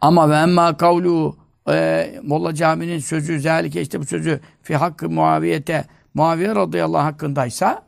Ama 0.01 0.29
ve 0.29 0.35
emma 0.35 0.77
kavlu 0.77 1.37
e, 1.69 2.09
Molla 2.23 2.55
Cami'nin 2.55 2.99
sözü, 2.99 3.39
zelike 3.39 3.81
işte 3.81 3.99
bu 3.99 4.05
sözü 4.05 4.39
fi 4.63 4.75
hakkı 4.75 5.09
muaviyete 5.09 5.85
Muaviye 6.13 6.55
radıyallahu 6.55 7.03
hakkındaysa 7.03 7.83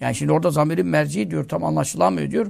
yani 0.00 0.14
şimdi 0.14 0.32
orada 0.32 0.50
zamirin 0.50 0.86
merci 0.86 1.30
diyor 1.30 1.48
tam 1.48 1.64
anlaşılamıyor 1.64 2.30
diyor. 2.30 2.46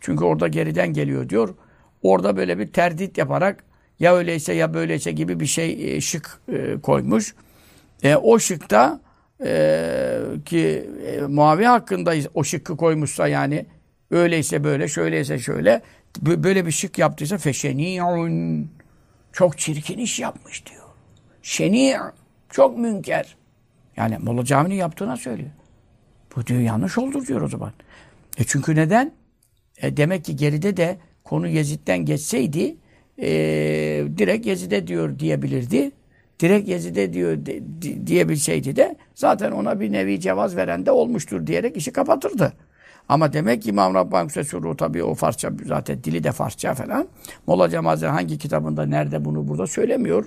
Çünkü 0.00 0.24
orada 0.24 0.48
geriden 0.48 0.92
geliyor 0.92 1.28
diyor. 1.28 1.54
Orada 2.02 2.36
böyle 2.36 2.58
bir 2.58 2.72
terdit 2.72 3.18
yaparak 3.18 3.64
ya 4.00 4.16
öyleyse 4.16 4.52
ya 4.52 4.74
böyleyse 4.74 5.12
gibi 5.12 5.40
bir 5.40 5.46
şey 5.46 5.96
e, 5.96 6.00
şık 6.00 6.40
e, 6.52 6.80
koymuş. 6.82 7.34
E, 8.02 8.16
o 8.16 8.38
şıkta 8.38 9.00
e, 9.44 10.20
ki 10.44 10.90
e, 11.06 11.20
Muaviye 11.20 11.68
hakkında 11.68 12.14
o 12.34 12.44
şıkkı 12.44 12.76
koymuşsa 12.76 13.28
yani 13.28 13.66
öyleyse 14.10 14.64
böyle, 14.64 14.88
şöyleyse 14.88 15.38
şöyle 15.38 15.82
böyle 16.20 16.66
bir 16.66 16.72
şık 16.72 16.98
yaptıysa 16.98 17.38
feşeni'un 17.38 18.70
çok 19.32 19.58
çirkin 19.58 19.98
iş 19.98 20.18
yapmış 20.20 20.66
diyor. 20.66 20.82
Şeni' 21.42 21.96
çok 22.50 22.78
münker. 22.78 23.36
Yani 23.96 24.18
Molla 24.18 24.44
Cami'nin 24.44 24.74
yaptığına 24.74 25.16
söylüyor. 25.16 25.50
Bu 26.36 26.46
diyor 26.46 26.60
yanlış 26.60 26.98
oldu 26.98 27.26
diyor 27.26 27.40
o 27.40 27.48
zaman. 27.48 27.72
E 28.38 28.44
çünkü 28.44 28.76
neden? 28.76 29.12
E 29.76 29.96
demek 29.96 30.24
ki 30.24 30.36
geride 30.36 30.76
de 30.76 30.98
konu 31.32 31.48
Yezid'den 31.48 31.98
geçseydi 31.98 32.76
e, 33.18 33.28
direkt 34.18 34.46
Yezid'e 34.46 34.86
diyor 34.86 35.18
diyebilirdi. 35.18 35.90
Direkt 36.40 36.68
Yezid'e 36.68 37.12
diyor 37.12 37.46
de, 37.46 37.60
diyebilseydi 38.06 38.76
de 38.76 38.96
zaten 39.14 39.52
ona 39.52 39.80
bir 39.80 39.92
nevi 39.92 40.20
cevaz 40.20 40.56
veren 40.56 40.86
de 40.86 40.90
olmuştur 40.90 41.46
diyerek 41.46 41.76
işi 41.76 41.92
kapatırdı. 41.92 42.52
Ama 43.08 43.32
demek 43.32 43.62
ki 43.62 43.68
İmam 43.68 43.94
Rabbani 43.94 44.26
Kusesuru 44.26 44.76
tabii 44.76 45.04
o 45.04 45.14
Farsça 45.14 45.50
zaten 45.66 46.04
dili 46.04 46.24
de 46.24 46.32
Farsça 46.32 46.74
falan. 46.74 47.08
Molla 47.46 47.68
Cemazer 47.68 48.08
hangi 48.08 48.38
kitabında 48.38 48.86
nerede 48.86 49.24
bunu 49.24 49.48
burada 49.48 49.66
söylemiyor. 49.66 50.24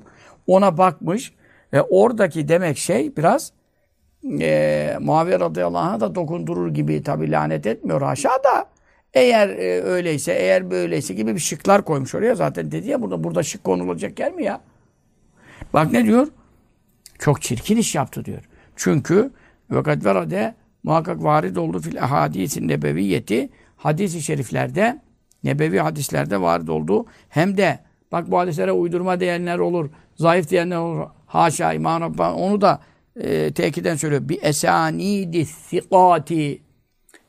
Ona 0.48 0.78
bakmış. 0.78 1.34
ve 1.74 1.82
oradaki 1.82 2.48
demek 2.48 2.78
şey 2.78 3.18
biraz 3.18 3.52
e, 4.42 4.98
Muaviye 5.02 5.40
radıyallahu 5.40 5.84
anh'a 5.88 6.00
da 6.00 6.16
dokundurur 6.16 6.74
gibi 6.74 7.04
tabii 7.04 7.32
lanet 7.32 7.68
etmiyor 7.68 8.02
aşağıda. 8.02 8.75
Eğer 9.16 9.50
e, 9.50 9.82
öyleyse, 9.82 10.34
eğer 10.34 10.72
böyleyse 10.72 11.14
gibi 11.14 11.36
bir 11.36 11.40
şıklar 11.40 11.86
koymuş 11.86 12.16
oraya. 12.16 12.36
Zaten 12.36 12.72
dedi 12.72 12.90
ya 12.90 13.02
burada 13.02 13.24
burada 13.24 13.44
şık 13.44 13.64
konulacak 13.64 14.20
yer 14.20 14.34
mi 14.34 14.44
ya? 14.44 14.62
Bak 15.74 15.92
ne 15.92 16.06
diyor? 16.06 16.28
Çok 17.20 17.42
çirkin 17.42 17.78
iş 17.78 17.96
yaptı 17.96 18.26
diyor. 18.26 18.42
Çünkü 18.76 19.32
vakat 19.70 20.06
verade 20.06 20.56
muhakkak 20.84 21.24
varid 21.24 21.56
oldu 21.56 21.80
fil 21.80 22.04
ahadisin 22.04 22.68
nebeviyeti 22.68 23.50
hadis-i 23.78 24.22
şeriflerde 24.22 25.02
nebevi 25.44 25.80
hadislerde 25.80 26.42
varid 26.42 26.68
oldu. 26.68 27.06
Hem 27.30 27.58
de 27.58 27.80
bak 28.12 28.32
bu 28.32 28.40
hadislere 28.40 28.72
uydurma 28.72 29.20
diyenler 29.20 29.60
olur, 29.60 29.90
zayıf 30.16 30.50
diyenler 30.50 30.78
olur. 30.78 31.06
Haşa 31.26 31.74
Rabbani 31.74 32.36
onu 32.36 32.62
da 32.62 32.82
e, 33.16 33.52
tekiden 33.52 33.96
söylüyor. 33.96 34.30
Bi 34.30 34.36
esanidi 34.36 35.46
sikati 35.46 36.65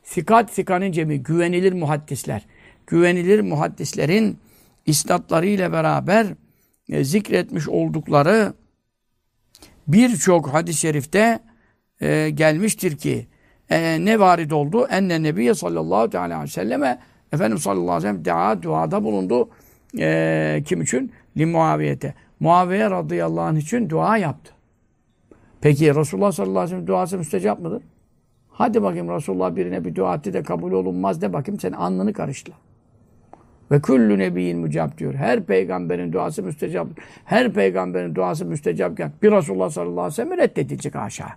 Sikat, 0.07 0.53
sikanın 0.53 0.91
cemi, 0.91 1.23
güvenilir 1.23 1.73
muhaddisler. 1.73 2.45
Güvenilir 2.87 3.39
muhaddislerin 3.39 4.37
isnatları 4.85 5.47
ile 5.47 5.71
beraber 5.71 6.27
e, 6.89 7.03
zikretmiş 7.03 7.69
oldukları 7.69 8.53
birçok 9.87 10.53
hadis-i 10.53 10.79
şerifte 10.79 11.39
e, 12.01 12.29
gelmiştir 12.29 12.97
ki 12.97 13.27
e, 13.69 14.05
ne 14.05 14.19
varid 14.19 14.51
oldu? 14.51 14.87
Enne 14.87 15.23
Nebiye 15.23 15.53
sallallahu 15.53 16.17
aleyhi 16.17 16.43
ve 16.43 16.47
selleme 16.47 16.99
Efendimiz 17.33 17.63
sallallahu 17.63 17.91
aleyhi 17.91 18.15
ve 18.15 18.23
sellem 18.23 18.25
dua, 18.25 18.63
duada 18.63 19.03
bulundu. 19.03 19.49
E, 19.99 20.63
kim 20.65 20.81
için? 20.81 21.11
Li 21.37 21.45
Muaviyete. 21.45 22.13
Muaviye 22.39 22.89
radıyallahu 22.89 23.41
anh 23.45 23.57
için 23.57 23.89
dua 23.89 24.17
yaptı. 24.17 24.53
Peki 25.61 25.95
Resulullah 25.95 26.31
sallallahu 26.31 26.59
aleyhi 26.59 26.71
ve 26.71 26.75
sellem 26.75 26.87
duası 26.87 27.17
müstecap 27.17 27.59
mıdır? 27.59 27.83
Hadi 28.57 28.83
bakayım 28.83 29.09
Resulullah 29.09 29.55
birine 29.55 29.85
bir 29.85 29.95
dua 29.95 30.15
etti 30.15 30.33
de 30.33 30.43
kabul 30.43 30.71
olunmaz 30.71 31.21
de 31.21 31.33
bakayım 31.33 31.59
sen 31.59 31.71
alnını 31.71 32.13
karışla. 32.13 32.53
Ve 33.71 33.81
küllü 33.81 34.19
nebiyin 34.19 34.57
mücab 34.57 34.97
diyor. 34.97 35.13
Her 35.13 35.43
peygamberin 35.43 36.13
duası 36.13 36.43
müstecap. 36.43 36.87
Her 37.25 37.53
peygamberin 37.53 38.15
duası 38.15 38.45
müstecapken 38.45 39.11
bir 39.21 39.31
Resulullah 39.31 39.69
sallallahu 39.69 40.01
aleyhi 40.01 40.11
ve 40.11 40.15
sellem 40.15 40.37
reddedilecek 40.37 40.95
aşağı. 40.95 41.29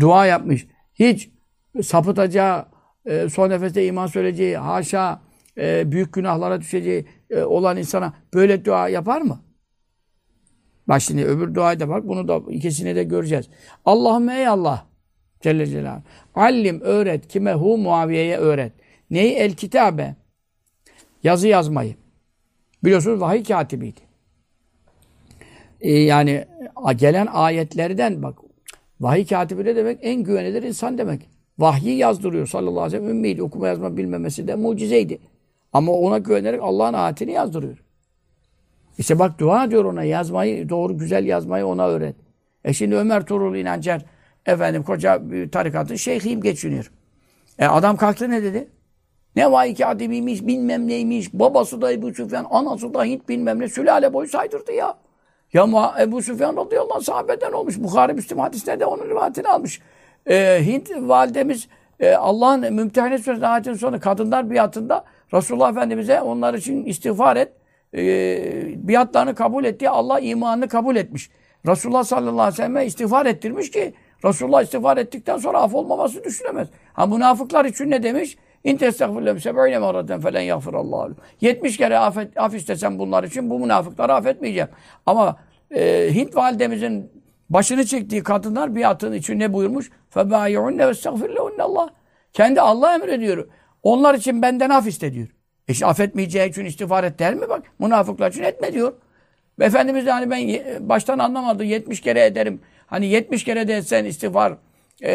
Dua 0.00 0.26
yapmış. 0.26 0.66
Hiç 0.94 1.30
sapıtacağı, 1.82 2.66
e, 3.06 3.28
son 3.28 3.50
nefeste 3.50 3.86
iman 3.86 4.06
söyleyeceği, 4.06 4.56
haşa 4.56 5.20
e, 5.58 5.92
büyük 5.92 6.12
günahlara 6.12 6.60
düşeceği 6.60 7.06
e, 7.30 7.42
olan 7.42 7.76
insana 7.76 8.12
böyle 8.34 8.64
dua 8.64 8.88
yapar 8.88 9.20
mı? 9.20 9.40
Bak 10.88 11.02
şimdi 11.02 11.24
öbür 11.24 11.54
duayı 11.54 11.80
da 11.80 11.88
bak. 11.88 12.08
Bunu 12.08 12.28
da 12.28 12.40
ikisini 12.48 12.96
de 12.96 13.04
göreceğiz. 13.04 13.48
Allahümme 13.84 14.38
ey 14.38 14.48
Allah 14.48 14.86
Celle 15.40 15.66
Celaluhu. 15.66 16.02
Allim 16.34 16.80
öğret. 16.80 17.28
Kime 17.28 17.52
hu 17.52 17.78
Muaviye'ye 17.78 18.36
öğret. 18.36 18.72
Neyi? 19.10 19.32
El 19.32 19.52
kitabe. 19.52 20.14
Yazı 21.22 21.48
yazmayı. 21.48 21.94
Biliyorsunuz 22.84 23.20
vahiy 23.20 23.44
katibiydi. 23.44 24.00
Ee, 25.80 25.92
yani 25.92 26.44
gelen 26.96 27.26
ayetlerden 27.32 28.22
bak 28.22 28.38
vahiy 29.00 29.26
katibi 29.26 29.64
ne 29.64 29.76
demek? 29.76 29.98
En 30.02 30.22
güvenilir 30.22 30.62
insan 30.62 30.98
demek. 30.98 31.28
Vahyi 31.58 31.96
yazdırıyor 31.96 32.46
sallallahu 32.46 32.80
aleyhi 32.80 33.02
ve 33.02 33.06
sellem. 33.06 33.16
Ümmiydi. 33.16 33.42
Okuma 33.42 33.68
yazma 33.68 33.96
bilmemesi 33.96 34.48
de 34.48 34.54
mucizeydi. 34.54 35.18
Ama 35.72 35.92
ona 35.92 36.18
güvenerek 36.18 36.60
Allah'ın 36.62 36.94
ayetini 36.94 37.32
yazdırıyor. 37.32 37.84
İşte 38.98 39.18
bak 39.18 39.38
dua 39.38 39.70
diyor 39.70 39.84
ona 39.84 40.04
yazmayı, 40.04 40.68
doğru 40.68 40.98
güzel 40.98 41.24
yazmayı 41.24 41.66
ona 41.66 41.88
öğret. 41.88 42.16
E 42.64 42.72
şimdi 42.72 42.96
Ömer 42.96 43.26
Tuğrul 43.26 43.56
İnancer 43.56 44.04
efendim 44.46 44.82
koca 44.82 45.22
tarikatın 45.52 45.96
şeyhiyim 45.96 46.40
geçiniyor. 46.40 46.92
E 47.58 47.66
adam 47.66 47.96
kalktı 47.96 48.30
ne 48.30 48.42
dedi? 48.42 48.68
Ne 49.36 49.52
vay 49.52 49.74
ki 49.74 49.86
ademiymiş, 49.86 50.46
bilmem 50.46 50.88
neymiş, 50.88 51.32
babası 51.32 51.82
da 51.82 51.92
Ebu 51.92 52.14
Süfyan, 52.14 52.46
anası 52.50 52.94
da 52.94 53.04
Hint 53.04 53.28
bilmem 53.28 53.60
ne, 53.60 53.68
sülale 53.68 54.12
boyu 54.12 54.28
saydırdı 54.28 54.72
ya. 54.72 54.94
Ya 55.52 55.94
Ebu 56.00 56.22
Süfyan 56.22 56.56
radıyallahu 56.56 56.94
anh 56.94 57.02
sahabeden 57.02 57.52
olmuş. 57.52 57.78
Bukhari 57.78 58.12
Müslim 58.12 58.38
hadislerde 58.38 58.86
onun 58.86 59.08
rivayetini 59.08 59.48
almış. 59.48 59.80
E, 60.26 60.60
Hint 60.66 60.90
validemiz 60.96 61.68
e, 62.00 62.14
Allah'ın 62.14 62.74
Mümtehine 62.74 63.18
Suresi 63.18 63.46
ayetin 63.46 63.74
sonu 63.74 64.00
kadınlar 64.00 64.50
biatında 64.50 65.04
Resulullah 65.32 65.70
Efendimiz'e 65.70 66.20
onlar 66.20 66.54
için 66.54 66.84
istiğfar 66.84 67.36
et. 67.36 67.52
E, 67.96 68.88
biatlarını 68.88 69.34
kabul 69.34 69.64
etti. 69.64 69.88
Allah 69.88 70.20
imanını 70.20 70.68
kabul 70.68 70.96
etmiş. 70.96 71.30
Resulullah 71.66 72.04
sallallahu 72.04 72.40
aleyhi 72.40 72.52
ve 72.52 72.56
selleme 72.56 72.86
istiğfar 72.86 73.26
ettirmiş 73.26 73.70
ki 73.70 73.94
Resulullah 74.24 74.62
istiğfar 74.62 74.96
ettikten 74.96 75.38
sonra 75.38 75.58
af 75.58 75.74
olmaması 75.74 76.24
düşünemez. 76.24 76.68
Ha 76.92 77.06
münafıklar 77.06 77.64
için 77.64 77.90
ne 77.90 78.02
demiş? 78.02 78.36
İn 78.64 78.76
testagfirlem 78.76 79.40
seb'ine 79.40 79.78
meraten 79.78 80.20
felen 80.20 80.40
yagfirallahu 80.40 81.14
70 81.40 81.76
kere 81.76 81.98
affet, 81.98 82.38
af 82.38 82.54
istesem 82.54 82.98
bunlar 82.98 83.24
için 83.24 83.50
bu 83.50 83.58
münafıkları 83.58 84.14
affetmeyeceğim. 84.14 84.68
Ama 85.06 85.36
e, 85.70 86.10
Hint 86.14 86.36
validemizin 86.36 87.10
başını 87.50 87.84
çektiği 87.84 88.22
kadınlar 88.22 88.76
biatın 88.76 89.12
için 89.12 89.38
ne 89.38 89.52
buyurmuş? 89.52 89.90
Febâyi'unne 90.10 90.88
ve 90.88 91.62
Allah. 91.62 91.88
Kendi 92.32 92.60
Allah 92.60 92.94
emrediyor. 92.94 93.48
Onlar 93.82 94.14
için 94.14 94.42
benden 94.42 94.70
af 94.70 94.86
iste 94.86 95.12
diyor. 95.12 95.28
İşte 95.72 95.86
affetmeyeceği 95.86 96.50
için 96.50 96.64
istiğfar 96.64 97.04
et 97.04 97.18
der 97.18 97.34
mi 97.34 97.48
bak? 97.48 97.62
Münafıklar 97.78 98.30
için 98.30 98.42
etme 98.42 98.72
diyor. 98.72 98.92
Efendimiz 99.60 100.06
de 100.06 100.10
hani 100.10 100.30
ben 100.30 100.88
baştan 100.88 101.18
anlamadı 101.18 101.64
70 101.64 102.00
kere 102.00 102.24
ederim. 102.24 102.60
Hani 102.86 103.06
70 103.06 103.44
kere 103.44 103.68
de 103.68 103.74
etsen 103.74 104.04
istiğfar 104.04 104.56
e, 105.02 105.12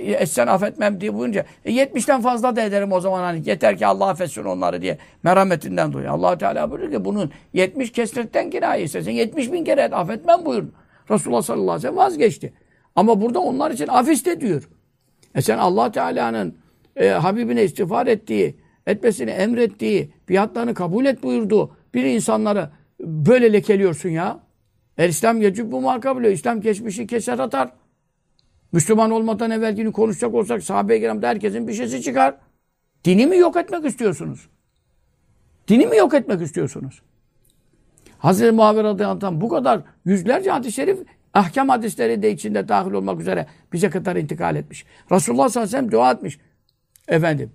etsen 0.00 0.46
affetmem 0.46 1.00
diye 1.00 1.14
buyunca 1.14 1.44
e, 1.64 1.72
70'ten 1.72 2.20
fazla 2.20 2.56
da 2.56 2.62
ederim 2.62 2.92
o 2.92 3.00
zaman 3.00 3.20
hani 3.20 3.48
yeter 3.48 3.78
ki 3.78 3.86
Allah 3.86 4.08
affetsin 4.08 4.44
onları 4.44 4.82
diye 4.82 4.98
merhametinden 5.22 5.92
dolayı. 5.92 6.10
allah 6.10 6.38
Teala 6.38 6.70
buyuruyor 6.70 6.92
ki 6.92 7.04
bunun 7.04 7.30
70 7.52 7.92
kesretten 7.92 8.50
kinaye 8.50 8.82
istesin 8.82 9.10
70 9.10 9.52
bin 9.52 9.64
kere 9.64 9.82
et, 9.82 9.92
affetmem 9.92 10.44
buyurdu. 10.44 10.72
Resulullah 11.10 11.42
sallallahu 11.42 11.70
aleyhi 11.70 11.78
ve 11.78 11.80
sellem 11.80 11.96
vazgeçti. 11.96 12.52
Ama 12.96 13.20
burada 13.20 13.40
onlar 13.40 13.70
için 13.70 13.86
af 13.88 14.08
iste 14.08 14.40
diyor. 14.40 14.68
E 15.34 15.42
sen 15.42 15.58
allah 15.58 15.92
Teala'nın 15.92 16.54
e, 16.96 17.08
Habibine 17.08 17.64
istiğfar 17.64 18.06
ettiği, 18.06 18.56
etmesini 18.86 19.30
emrettiği, 19.30 20.12
biatlarını 20.28 20.74
kabul 20.74 21.06
et 21.06 21.22
buyurduğu 21.22 21.76
bir 21.94 22.04
insanları 22.04 22.70
böyle 23.00 23.52
lekeliyorsun 23.52 24.08
ya. 24.08 24.40
El 24.98 25.08
İslam 25.08 25.42
yecib 25.42 25.72
bu 25.72 25.80
makabule. 25.80 26.32
İslam 26.32 26.60
geçmişi 26.60 27.06
keser 27.06 27.38
atar. 27.38 27.72
Müslüman 28.72 29.10
olmadan 29.10 29.50
evvelkini 29.50 29.92
konuşacak 29.92 30.34
olsak 30.34 30.62
sahabe-i 30.62 31.00
kiramda 31.00 31.28
herkesin 31.28 31.68
bir 31.68 31.72
şeysi 31.72 32.02
çıkar. 32.02 32.36
Dini 33.04 33.26
mi 33.26 33.36
yok 33.36 33.56
etmek 33.56 33.84
istiyorsunuz? 33.84 34.48
Dini 35.68 35.86
mi 35.86 35.96
yok 35.96 36.14
etmek 36.14 36.42
istiyorsunuz? 36.42 37.02
Hazreti 38.18 38.52
Muhabir 38.52 38.84
radıyallahu 38.84 39.40
bu 39.40 39.48
kadar 39.48 39.80
yüzlerce 40.04 40.50
hadis-i 40.50 40.72
şerif 40.72 40.98
ahkam 41.34 41.68
hadisleri 41.68 42.22
de 42.22 42.32
içinde 42.32 42.68
dahil 42.68 42.92
olmak 42.92 43.20
üzere 43.20 43.46
bize 43.72 43.90
kadar 43.90 44.16
intikal 44.16 44.56
etmiş. 44.56 44.84
Resulullah 45.12 45.48
sallallahu 45.48 45.68
aleyhi 45.68 45.76
ve 45.76 45.88
sellem 45.88 45.92
dua 45.92 46.12
etmiş. 46.12 46.38
Efendim. 47.08 47.50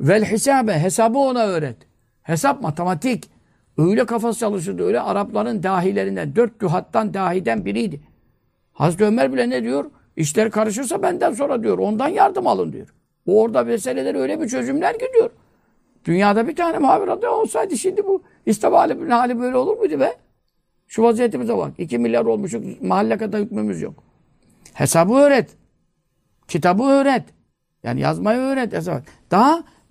Vel 0.00 0.24
hisabe 0.24 0.72
hesabı 0.78 1.18
ona 1.18 1.46
öğret. 1.46 1.76
Hesap 2.22 2.62
matematik. 2.62 3.30
Öyle 3.78 4.06
kafası 4.06 4.38
çalışırdı. 4.38 4.84
Öyle 4.84 5.00
Arapların 5.00 5.62
dahilerinden, 5.62 6.36
dört 6.36 6.60
duhattan 6.60 7.14
dahiden 7.14 7.64
biriydi. 7.64 8.00
Hazreti 8.72 9.04
Ömer 9.04 9.32
bile 9.32 9.50
ne 9.50 9.62
diyor? 9.62 9.90
İşler 10.16 10.50
karışırsa 10.50 11.02
benden 11.02 11.32
sonra 11.32 11.62
diyor. 11.62 11.78
Ondan 11.78 12.08
yardım 12.08 12.46
alın 12.46 12.72
diyor. 12.72 12.94
O 13.26 13.42
orada 13.42 13.64
meseleler 13.64 14.14
öyle 14.14 14.40
bir 14.40 14.48
çözümler 14.48 14.94
gidiyor. 14.94 15.30
Dünyada 16.04 16.48
bir 16.48 16.56
tane 16.56 16.78
muhabir 16.78 17.08
adı 17.08 17.28
olsaydı 17.28 17.76
şimdi 17.76 18.06
bu 18.06 18.22
İslam 18.46 18.72
hali, 18.72 19.40
böyle 19.40 19.56
olur 19.56 19.76
muydu 19.76 20.00
be? 20.00 20.16
Şu 20.88 21.02
vaziyetimize 21.02 21.56
bak. 21.56 21.72
İki 21.78 21.98
milyar 21.98 22.24
olmuşuk. 22.24 22.82
Mahalle 22.82 23.16
kadar 23.16 23.40
hükmümüz 23.40 23.82
yok. 23.82 24.02
Hesabı 24.74 25.14
öğret. 25.14 25.56
Kitabı 26.48 26.82
öğret. 26.82 27.24
Yani 27.82 28.00
yazmayı 28.00 28.38
öğret. 28.38 28.72
Hesabı. 28.72 29.02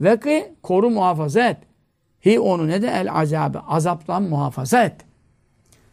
Daha 0.03 0.13
veki 0.13 0.53
koru 0.63 0.89
muhafaza 0.89 1.49
et. 1.49 1.57
Hi 2.25 2.39
onu 2.39 2.67
ne 2.67 2.81
de 2.81 2.87
el 2.87 3.13
azabı. 3.13 3.59
Azaptan 3.67 4.23
muhafaza 4.23 4.83
et. 4.83 4.95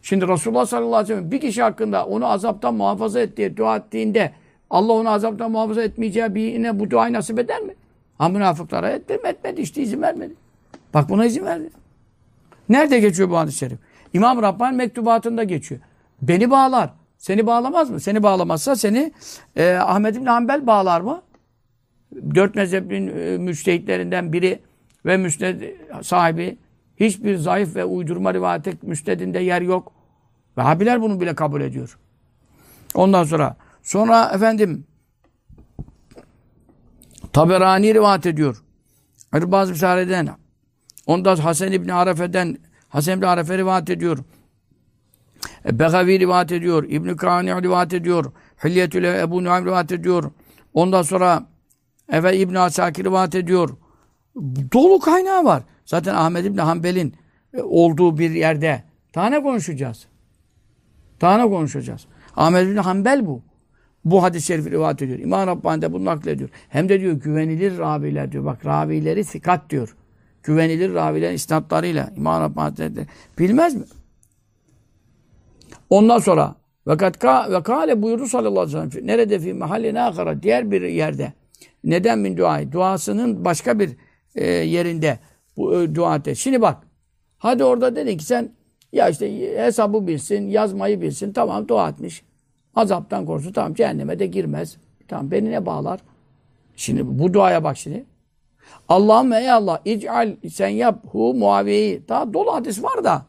Şimdi 0.01 0.27
Resulullah 0.27 0.65
sallallahu 0.65 0.95
aleyhi 0.95 1.09
ve 1.09 1.15
sellem 1.15 1.31
bir 1.31 1.41
kişi 1.41 1.61
hakkında 1.61 2.05
onu 2.05 2.25
azaptan 2.25 2.73
muhafaza 2.73 3.19
et 3.19 3.37
diye 3.37 3.57
dua 3.57 3.77
ettiğinde 3.77 4.31
Allah 4.69 4.93
onu 4.93 5.09
azaptan 5.09 5.51
muhafaza 5.51 5.83
etmeyeceği 5.83 6.35
birine 6.35 6.79
bu 6.79 6.89
duayı 6.89 7.13
nasip 7.13 7.39
eder 7.39 7.61
mi? 7.61 7.75
Ha 8.17 8.29
münafıklara 8.29 8.89
etti 8.89 9.13
mi? 9.13 9.29
Etmedi. 9.29 9.61
işte 9.61 9.81
izin 9.81 10.01
vermedi. 10.01 10.33
Bak 10.93 11.09
buna 11.09 11.25
izin 11.25 11.45
verdi. 11.45 11.69
Nerede 12.69 12.99
geçiyor 12.99 13.29
bu 13.29 13.37
hadis-i 13.37 13.57
şerif? 13.57 13.77
İmam 14.13 14.41
Rabbani 14.41 14.77
mektubatında 14.77 15.43
geçiyor. 15.43 15.81
Beni 16.21 16.51
bağlar. 16.51 16.89
Seni 17.17 17.47
bağlamaz 17.47 17.89
mı? 17.89 17.99
Seni 17.99 18.23
bağlamazsa 18.23 18.75
seni 18.75 19.11
e, 19.55 19.73
Ahmed 19.73 20.15
İbni 20.15 20.29
Hanbel 20.29 20.67
bağlar 20.67 21.01
mı? 21.01 21.21
Dört 22.35 22.55
mezhebin 22.55 23.07
e, 23.07 23.37
müçtehitlerinden 23.37 24.33
biri 24.33 24.59
ve 25.05 25.17
müsned 25.17 25.61
sahibi 26.01 26.57
hiçbir 26.97 27.37
zayıf 27.37 27.75
ve 27.75 27.85
uydurma 27.85 28.33
rivayete 28.33 28.73
müstedinde 28.81 29.39
yer 29.39 29.61
yok. 29.61 29.91
Vehhabiler 30.57 31.01
bunu 31.01 31.21
bile 31.21 31.35
kabul 31.35 31.61
ediyor. 31.61 31.97
Ondan 32.93 33.23
sonra 33.23 33.55
sonra 33.83 34.31
efendim 34.33 34.85
Taberani 37.33 37.93
rivayet 37.93 38.25
ediyor. 38.25 38.63
Erbaz 39.33 39.71
Bisare'den 39.71 40.29
ondan 41.05 41.35
Hasan 41.35 41.71
İbni 41.71 41.93
Arefe'den 41.93 42.57
Hasan 42.89 43.17
İbni 43.17 43.27
Arefe 43.27 43.57
rivayet 43.57 43.89
ediyor. 43.89 44.17
E, 45.65 45.79
Begavi 45.79 46.19
rivayet 46.19 46.51
ediyor. 46.51 46.83
İbn-i 46.83 47.15
Kani 47.15 47.61
rivayet 47.61 47.93
ediyor. 47.93 48.31
Hilyetül 48.63 49.03
Ebu 49.03 49.43
Nuaym 49.43 49.65
rivayet 49.65 49.91
ediyor. 49.91 50.31
Ondan 50.73 51.01
sonra 51.01 51.47
Efe 52.09 52.37
İbn-i 52.37 52.59
Asakir 52.59 53.05
rivayet 53.05 53.35
ediyor. 53.35 53.69
Dolu 54.73 54.99
kaynağı 54.99 55.45
var. 55.45 55.63
Zaten 55.85 56.15
Ahmed 56.15 56.45
İbni 56.45 56.61
Hanbel'in 56.61 57.15
e, 57.53 57.61
olduğu 57.61 58.17
bir 58.17 58.31
yerde 58.31 58.83
daha 59.15 59.29
ne 59.29 59.43
konuşacağız? 59.43 60.07
Daha 61.21 61.37
ne 61.37 61.49
konuşacağız? 61.49 62.05
Ahmed 62.35 62.67
İbni 62.67 62.79
Hanbel 62.79 63.25
bu. 63.25 63.41
Bu 64.05 64.23
hadis-i 64.23 64.45
şerifi 64.45 64.71
rivayet 64.71 65.01
ediyor. 65.01 65.19
İmam 65.19 65.47
Rabbani 65.47 65.81
de 65.81 65.93
bunu 65.93 66.05
naklediyor. 66.05 66.49
Hem 66.69 66.89
de 66.89 66.99
diyor 66.99 67.13
güvenilir 67.13 67.77
raviler 67.77 68.31
diyor. 68.31 68.45
Bak 68.45 68.65
ravileri 68.65 69.23
sikat 69.23 69.69
diyor. 69.69 69.95
Güvenilir 70.43 70.93
raviler 70.93 71.33
isnatlarıyla 71.33 72.09
İmam 72.17 72.41
Rabbani 72.41 72.77
de 72.77 73.05
bilmez 73.39 73.75
mi? 73.75 73.83
Ondan 75.89 76.19
sonra 76.19 76.55
ve 76.87 76.97
kâle 77.63 78.01
buyurdu 78.01 78.25
sallallahu 78.25 78.61
aleyhi 78.61 78.87
ve 78.87 78.91
sellem 78.91 79.07
nerede 79.07 79.39
fi 79.39 79.53
mahalline 79.53 80.01
akara 80.01 80.43
diğer 80.43 80.71
bir 80.71 80.81
yerde 80.81 81.33
neden 81.85 82.19
min 82.19 82.37
duayı 82.37 82.71
duasının 82.71 83.45
başka 83.45 83.79
bir 83.79 83.89
e, 84.35 84.47
yerinde 84.47 85.19
bu 85.57 85.81
e, 85.81 85.95
dua 85.95 86.15
et. 86.15 86.37
Şimdi 86.37 86.61
bak 86.61 86.77
hadi 87.37 87.63
orada 87.63 87.95
dedin 87.95 88.17
ki 88.17 88.25
sen 88.25 88.51
ya 88.91 89.09
işte 89.09 89.57
hesabı 89.57 90.07
bilsin, 90.07 90.47
yazmayı 90.47 91.01
bilsin. 91.01 91.33
Tamam 91.33 91.67
dua 91.67 91.89
etmiş. 91.89 92.23
Azaptan 92.75 93.25
korusun. 93.25 93.51
Tamam 93.51 93.73
cehenneme 93.73 94.19
de 94.19 94.27
girmez. 94.27 94.77
Tamam 95.07 95.31
beni 95.31 95.51
ne 95.51 95.65
bağlar? 95.65 95.99
Şimdi 96.75 97.19
bu 97.19 97.33
duaya 97.33 97.63
bak 97.63 97.77
şimdi. 97.77 98.05
Allah'ım 98.89 99.33
ey 99.33 99.51
Allah 99.51 99.81
ic'al 99.85 100.35
sen 100.53 100.67
yap 100.67 100.99
hu 101.11 101.33
muaviyeyi. 101.33 102.07
Daha 102.07 102.33
dolu 102.33 102.53
hadis 102.53 102.83
var 102.83 103.03
da. 103.03 103.25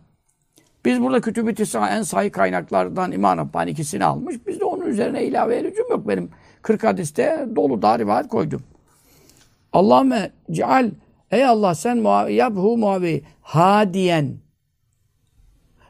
Biz 0.84 1.02
burada 1.02 1.20
kütüb-i 1.20 1.76
en 1.90 2.02
sayı 2.02 2.32
kaynaklardan 2.32 3.12
İmam 3.12 3.38
Rabbani 3.38 3.70
ikisini 3.70 4.04
almış. 4.04 4.46
Biz 4.46 4.60
de 4.60 4.64
onun 4.64 4.86
üzerine 4.86 5.24
ilave 5.24 5.64
lüzum 5.64 5.90
yok. 5.90 6.08
Benim 6.08 6.30
40 6.66 6.84
hadiste 6.84 7.46
dolu 7.56 7.82
da 7.82 7.98
rivayet 7.98 8.28
koydum. 8.28 8.62
Allahümme 9.72 10.30
ceal 10.50 10.90
ey 11.30 11.44
Allah 11.44 11.74
sen 11.74 12.28
yaphu 12.28 12.76
muavi 12.76 13.24
hadiyen 13.42 14.36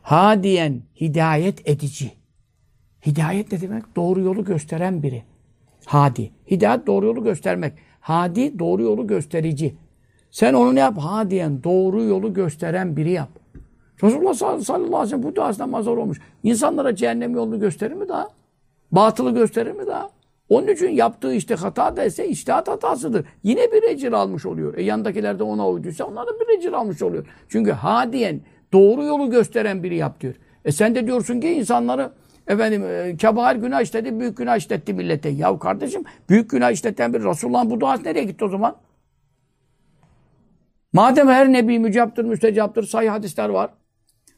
hadiyen 0.03 0.83
hidayet 1.01 1.68
edici. 1.68 2.12
Hidayet 3.07 3.53
ne 3.53 3.61
demek? 3.61 3.97
Doğru 3.97 4.20
yolu 4.20 4.45
gösteren 4.45 5.03
biri. 5.03 5.22
Hadi. 5.85 6.31
Hidayet 6.51 6.87
doğru 6.87 7.07
yolu 7.07 7.24
göstermek. 7.24 7.72
Hadi 8.01 8.59
doğru 8.59 8.83
yolu 8.83 9.07
gösterici. 9.07 9.77
Sen 10.31 10.55
onu 10.55 10.74
ne 10.74 10.81
yap? 10.81 10.99
Hadiyen 10.99 11.64
doğru 11.64 12.03
yolu 12.03 12.35
gösteren 12.35 12.97
biri 12.97 13.11
yap. 13.11 13.31
Resulullah 14.03 14.35
sallallahu 14.35 14.72
aleyhi 14.72 15.03
ve 15.03 15.07
sellem 15.07 15.22
bu 15.22 15.37
duasından 15.37 15.70
mazhar 15.70 15.97
olmuş. 15.97 16.20
İnsanlara 16.43 16.97
cehennem 16.97 17.35
yolunu 17.35 17.61
gösterir 17.61 17.95
mi 17.95 18.09
daha? 18.09 18.29
Batılı 18.93 19.31
gösterir 19.35 19.72
mi 19.72 19.87
daha? 19.87 20.16
Onun 20.49 20.68
için 20.68 20.88
yaptığı 20.88 21.34
işte 21.34 21.55
hata 21.55 21.97
da 21.97 22.05
ise 22.05 22.28
içtihat 22.28 22.68
hatasıdır. 22.68 23.26
Yine 23.42 23.72
bir 23.72 23.82
ecir 23.82 24.12
almış 24.12 24.47
oluyor. 24.47 24.78
E 24.78 24.82
yandakiler 24.82 25.38
de 25.38 25.42
ona 25.42 25.68
uyduysa 25.68 26.05
onlar 26.05 26.26
da 26.26 26.30
bir 26.40 26.59
ecir 26.59 26.72
almış 26.72 27.03
oluyor. 27.03 27.26
Çünkü 27.49 27.70
ha 27.70 28.12
diyen 28.12 28.40
doğru 28.72 29.05
yolu 29.05 29.30
gösteren 29.30 29.82
biri 29.82 29.97
yap 29.97 30.20
diyor. 30.20 30.34
E 30.64 30.72
sen 30.72 30.94
de 30.94 31.07
diyorsun 31.07 31.40
ki 31.40 31.49
insanları 31.49 32.12
efendim 32.47 32.84
e, 32.84 33.16
kebair 33.16 33.57
günah 33.57 33.80
işledi, 33.80 34.20
büyük 34.20 34.36
günah 34.36 34.57
işletti 34.57 34.94
millete. 34.94 35.28
Ya 35.28 35.59
kardeşim 35.59 36.05
büyük 36.28 36.51
günah 36.51 36.70
işleten 36.70 37.14
bir 37.14 37.24
Resulullah'ın 37.24 37.70
bu 37.70 37.80
duası 37.80 38.05
nereye 38.05 38.24
gitti 38.24 38.44
o 38.44 38.49
zaman? 38.49 38.76
Madem 40.92 41.28
her 41.28 41.53
nebi 41.53 41.78
mücaptır, 41.78 42.24
müstecaptır, 42.24 42.86
sahih 42.86 43.11
hadisler 43.11 43.49
var. 43.49 43.70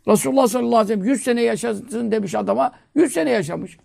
Resulullah 0.09 0.47
sallallahu 0.47 0.77
aleyhi 0.77 1.01
ve 1.01 1.05
sellem 1.05 1.15
100 1.15 1.23
sene 1.23 1.43
yaşasın 1.43 2.11
demiş 2.11 2.35
adama, 2.35 2.73
100 2.95 3.13
sene 3.13 3.31
yaşamış. 3.31 3.79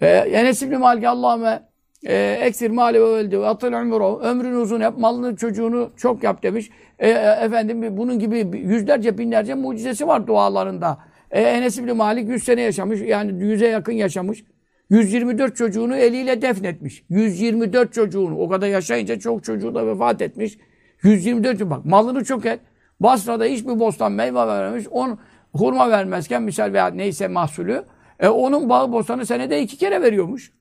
Ee, 0.00 0.06
Enes 0.08 0.62
İbni 0.62 0.76
Malik 0.76 1.04
Allah'ıme 1.04 1.62
e, 2.06 2.38
eksir 2.42 2.70
mali 2.70 3.00
ve 3.00 3.04
öldü 3.04 3.36
atıl 3.36 3.72
ömrü 3.72 4.26
ömrünü 4.28 4.56
uzun 4.56 4.80
yap, 4.80 4.98
malını 4.98 5.36
çocuğunu 5.36 5.90
çok 5.96 6.22
yap 6.22 6.42
demiş. 6.42 6.70
E, 6.98 7.08
e, 7.08 7.12
efendim 7.42 7.96
bunun 7.96 8.18
gibi 8.18 8.58
yüzlerce 8.58 9.18
binlerce 9.18 9.54
mucizesi 9.54 10.06
var 10.06 10.26
dualarında. 10.26 10.98
E, 11.30 11.40
Enes 11.40 11.78
İbni 11.78 11.92
Malik 11.92 12.28
100 12.28 12.44
sene 12.44 12.60
yaşamış, 12.60 13.00
yani 13.00 13.32
100'e 13.32 13.68
yakın 13.68 13.92
yaşamış. 13.92 14.44
124 14.90 15.56
çocuğunu 15.56 15.96
eliyle 15.96 16.42
defnetmiş. 16.42 17.04
124 17.08 17.92
çocuğunu. 17.92 18.38
O 18.38 18.48
kadar 18.48 18.68
yaşayınca 18.68 19.18
çok 19.18 19.44
çocuğu 19.44 19.74
da 19.74 19.86
vefat 19.86 20.22
etmiş. 20.22 20.58
124 21.02 21.60
bak 21.60 21.84
malını 21.84 22.24
çok 22.24 22.46
et. 22.46 22.60
Basra'da 23.00 23.44
hiçbir 23.44 23.80
bostan 23.80 24.12
meyve 24.12 24.46
vermemiş. 24.46 24.86
On 24.90 25.18
hurma 25.52 25.90
vermezken 25.90 26.42
misal 26.42 26.72
veya 26.72 26.86
neyse 26.86 27.28
mahsulü. 27.28 27.84
E, 28.20 28.28
onun 28.28 28.68
bağı 28.68 28.92
bostanı 28.92 29.26
senede 29.26 29.62
iki 29.62 29.76
kere 29.76 30.02
veriyormuş. 30.02 30.52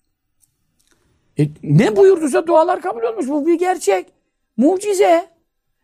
E, 1.39 1.47
ne 1.63 1.95
buyurduysa 1.95 2.47
dualar 2.47 2.81
kabul 2.81 3.01
olmuş. 3.01 3.27
Bu 3.27 3.47
bir 3.47 3.59
gerçek. 3.59 4.05
Mucize. 4.57 5.25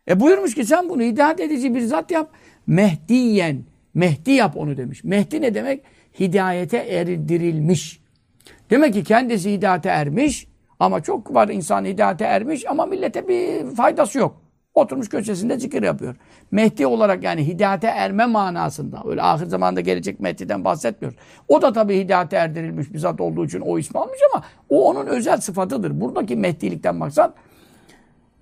E 0.08 0.20
buyurmuş 0.20 0.54
ki 0.54 0.64
sen 0.64 0.88
bunu 0.88 1.02
hidayet 1.02 1.40
edici 1.40 1.74
bir 1.74 1.80
zat 1.80 2.10
yap. 2.10 2.30
Mehdiyen. 2.66 3.64
Mehdi 3.94 4.30
yap 4.30 4.56
onu 4.56 4.76
demiş. 4.76 5.04
Mehdi 5.04 5.40
ne 5.42 5.54
demek? 5.54 5.82
Hidayete 6.20 6.76
erdirilmiş. 6.76 8.00
Demek 8.70 8.94
ki 8.94 9.04
kendisi 9.04 9.52
hidayete 9.52 9.88
ermiş. 9.88 10.46
Ama 10.80 11.02
çok 11.02 11.34
var 11.34 11.48
insan 11.48 11.84
hidayete 11.84 12.24
ermiş 12.24 12.66
ama 12.68 12.86
millete 12.86 13.28
bir 13.28 13.74
faydası 13.74 14.18
yok. 14.18 14.45
Oturmuş 14.76 15.08
köşesinde 15.08 15.58
zikir 15.58 15.82
yapıyor. 15.82 16.16
Mehdi 16.50 16.86
olarak 16.86 17.22
yani 17.22 17.46
hidayete 17.46 17.86
erme 17.86 18.26
manasında. 18.26 19.02
Öyle 19.06 19.22
ahir 19.22 19.46
zamanda 19.46 19.80
gelecek 19.80 20.20
Mehdi'den 20.20 20.64
bahsetmiyoruz. 20.64 21.18
O 21.48 21.62
da 21.62 21.72
tabii 21.72 21.98
hidayete 21.98 22.36
erdirilmiş 22.36 22.92
bir 22.92 22.98
zat 22.98 23.20
olduğu 23.20 23.44
için 23.44 23.60
o 23.60 23.78
ismi 23.78 24.00
almış 24.00 24.18
ama 24.34 24.44
o 24.68 24.90
onun 24.90 25.06
özel 25.06 25.40
sıfatıdır. 25.40 26.00
Buradaki 26.00 26.36
Mehdilikten 26.36 26.96
maksat 26.96 27.34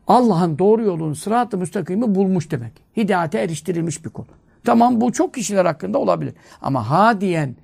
Allah'ın 0.07 0.59
doğru 0.59 0.83
yolunu, 0.83 1.15
sırat-ı 1.15 1.59
müstakimi 1.59 2.15
bulmuş 2.15 2.51
demek. 2.51 2.73
Hidayete 2.97 3.39
eriştirilmiş 3.39 4.05
bir 4.05 4.11
kul. 4.11 4.25
Tamam 4.65 5.01
bu 5.01 5.13
çok 5.13 5.35
kişiler 5.35 5.65
hakkında 5.65 5.99
olabilir. 5.99 6.35
Ama 6.63 6.91
ha 6.91 7.21
diyen 7.21 7.57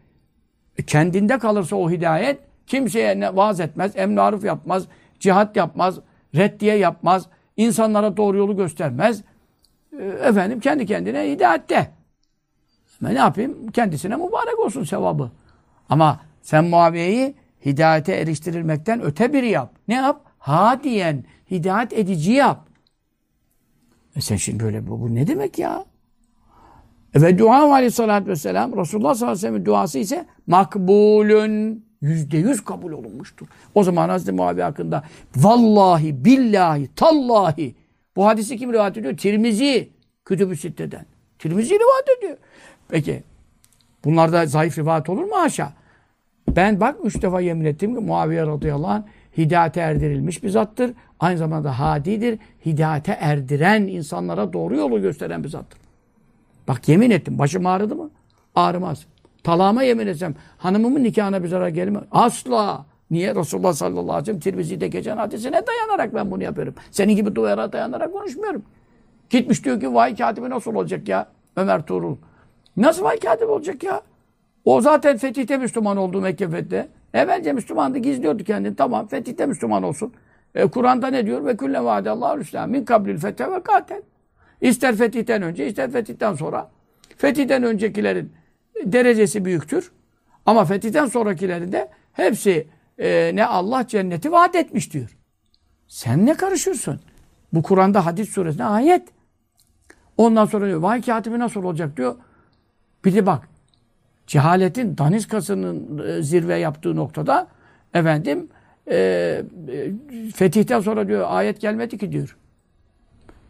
kendinde 0.87 1.39
kalırsa 1.39 1.77
o 1.77 1.91
hidayet 1.91 2.39
kimseye 2.67 3.37
vaaz 3.37 3.61
etmez, 3.61 3.93
emnaruf 3.95 4.45
yapmaz, 4.45 4.85
cihat 5.21 5.57
yapmaz, 5.57 5.99
reddiye 6.35 6.77
yapmaz, 6.77 7.27
insanlara 7.61 8.17
doğru 8.17 8.37
yolu 8.37 8.57
göstermez. 8.57 9.23
E, 9.99 10.05
efendim 10.05 10.61
kendi 10.61 10.87
kendine 10.87 11.31
hidayette. 11.31 11.91
Ben 13.03 13.15
ne 13.15 13.19
yapayım? 13.19 13.71
Kendisine 13.71 14.17
mübarek 14.17 14.59
olsun 14.59 14.85
sevabı. 14.85 15.31
Ama 15.89 16.21
sen 16.43 16.65
Muaviye'yi 16.65 17.35
hidayete 17.67 18.13
eriştirilmekten 18.13 19.03
öte 19.03 19.33
biri 19.33 19.49
yap. 19.49 19.75
Ne 19.89 19.95
yap? 19.95 20.25
Ha 20.39 20.81
diyen, 20.85 21.25
hidayet 21.51 21.93
edici 21.93 22.33
yap. 22.33 22.69
E 24.17 24.21
sen 24.21 24.37
şimdi 24.37 24.65
böyle 24.65 24.87
bu, 24.87 25.01
bu 25.01 25.15
ne 25.15 25.27
demek 25.27 25.59
ya? 25.59 25.85
E 27.15 27.23
ve 27.23 27.39
dua 27.39 27.73
aleyhissalatü 27.73 28.27
vesselam 28.27 28.77
Resulullah 28.77 29.15
sallallahu 29.15 29.33
aleyhi 29.33 29.45
ve 29.45 29.49
sellem'in 29.49 29.65
duası 29.65 29.99
ise 29.99 30.27
makbulün 30.47 31.85
yüzde 32.01 32.39
yüz 32.39 32.65
kabul 32.65 32.93
olunmuştur. 32.93 33.47
O 33.75 33.83
zaman 33.85 34.09
Hazreti 34.09 34.33
Muaviye 34.33 34.65
hakkında 34.65 35.05
vallahi, 35.37 36.25
billahi, 36.25 36.95
tallahi 36.97 37.75
bu 38.17 38.27
hadisi 38.27 38.57
kim 38.57 38.73
rivayet 38.73 38.97
ediyor? 38.97 39.17
Tirmizi 39.17 39.89
Kütüb-ü 40.25 40.57
Sitte'den. 40.57 41.07
Tirmizi 41.39 41.75
rivayet 41.75 42.19
ediyor. 42.19 42.37
Peki 42.89 43.23
bunlarda 44.05 44.47
zayıf 44.47 44.79
rivayet 44.79 45.09
olur 45.09 45.25
mu 45.25 45.37
haşa? 45.37 45.73
Ben 46.49 46.81
bak 46.81 46.97
üç 47.05 47.23
defa 47.23 47.41
yemin 47.41 47.65
ettim 47.65 47.95
ki 47.95 48.01
Muaviye 48.01 48.47
radıyallahu 48.47 48.91
anh 48.91 49.03
hidayete 49.39 49.81
erdirilmiş 49.81 50.43
bir 50.43 50.49
zattır. 50.49 50.93
Aynı 51.21 51.39
zamanda 51.39 51.79
hadidir. 51.79 52.39
Hidayete 52.67 53.13
erdiren, 53.21 53.83
insanlara 53.83 54.53
doğru 54.53 54.77
yolu 54.77 55.03
gösteren 55.03 55.45
bir 55.45 55.49
zattır. 55.49 55.81
Bak 56.69 56.89
yemin 56.89 57.11
ettim. 57.11 57.39
Başım 57.39 57.67
ağrıdı 57.67 57.97
mı? 57.97 58.11
Ağrımaz. 58.55 59.07
Talağıma 59.45 59.83
yemin 59.83 60.07
etsem 60.07 60.35
hanımımın 60.59 61.03
nikahına 61.03 61.43
bir 61.43 61.49
zarar 61.49 61.69
gelmez. 61.69 62.03
Asla. 62.11 62.87
Niye? 63.11 63.35
Resulullah 63.35 63.73
sallallahu 63.73 64.13
aleyhi 64.13 64.21
ve 64.21 64.25
sellem 64.25 64.41
Tirmizi'de 64.41 64.89
geçen 64.89 65.17
hadisine 65.17 65.63
dayanarak 65.67 66.15
ben 66.15 66.31
bunu 66.31 66.43
yapıyorum. 66.43 66.75
Senin 66.91 67.17
gibi 67.17 67.35
duvara 67.35 67.73
dayanarak 67.73 68.13
konuşmuyorum. 68.13 68.63
Gitmiş 69.31 69.65
diyor 69.65 69.81
ki 69.81 69.95
vay 69.95 70.17
katibi 70.17 70.51
nasıl 70.51 70.75
olacak 70.75 71.09
ya? 71.09 71.27
Ömer 71.57 71.87
Tuğrul. 71.87 72.17
Nasıl 72.77 73.05
vay 73.05 73.19
katibi 73.19 73.51
olacak 73.51 73.83
ya? 73.83 74.03
O 74.65 74.81
zaten 74.81 75.17
fetihte 75.17 75.57
Müslüman 75.57 75.97
oldu 75.97 76.21
Mekke 76.21 76.49
Fethi'de. 76.49 76.89
Evvelce 77.15 77.53
Müslümandı, 77.53 77.99
gizliyordu 77.99 78.45
kendini. 78.45 78.77
Tamam, 78.77 79.07
fetihte 79.07 79.47
Müslüman 79.47 79.83
olsun. 79.83 80.13
E, 80.55 80.67
Kur'an'da 80.67 81.07
ne 81.07 81.27
diyor? 81.27 81.45
Ve 81.45 81.57
külle 81.57 81.85
vaade 81.85 82.11
Allah'u 82.11 82.39
Hüsnâ 82.39 82.67
min 82.67 82.85
kablil 82.85 83.19
fethe 83.19 83.53
ve 83.53 83.63
katel. 83.63 84.03
İster 84.61 84.97
fetihten 84.97 85.43
önce, 85.43 85.67
ister 85.67 85.91
fetihten 85.91 86.35
sonra. 86.35 86.71
Fetihten 87.17 87.63
öncekilerin 87.63 88.33
derecesi 88.85 89.45
büyüktür. 89.45 89.93
Ama 90.47 90.65
fetihten 90.65 91.07
sonrakilerin 91.07 91.73
de 91.73 91.89
hepsi 92.13 92.69
e, 92.99 93.31
ne 93.35 93.47
Allah 93.47 93.87
cenneti 93.87 94.33
vaat 94.33 94.55
etmiş 94.55 94.93
diyor. 94.93 95.17
Sen 95.89 96.27
ne 96.27 96.35
karışıyorsun? 96.35 97.01
Bu 97.53 97.63
Kur'an'da 97.63 98.07
hadis 98.07 98.29
suresinde 98.31 98.65
ayet. 98.65 99.09
Ondan 100.17 100.47
sonra 100.47 100.67
diyor 100.67 100.81
vay 100.81 101.03
katibi 101.03 101.39
nasıl 101.39 101.65
olacak 101.65 101.97
diyor. 101.97 102.17
Bir 103.05 103.15
de 103.15 103.27
bak 103.27 103.49
cehaletin 104.27 104.99
daniskasının 104.99 105.99
e, 105.99 106.23
zirve 106.23 106.57
yaptığı 106.57 106.97
noktada 106.97 107.49
efendim 107.95 108.49
e, 108.91 108.97
e, 108.97 109.93
fetihten 110.35 110.81
sonra 110.81 111.09
diyor 111.09 111.27
ayet 111.29 111.61
gelmedi 111.61 111.99
ki 111.99 112.13
diyor. 112.13 112.37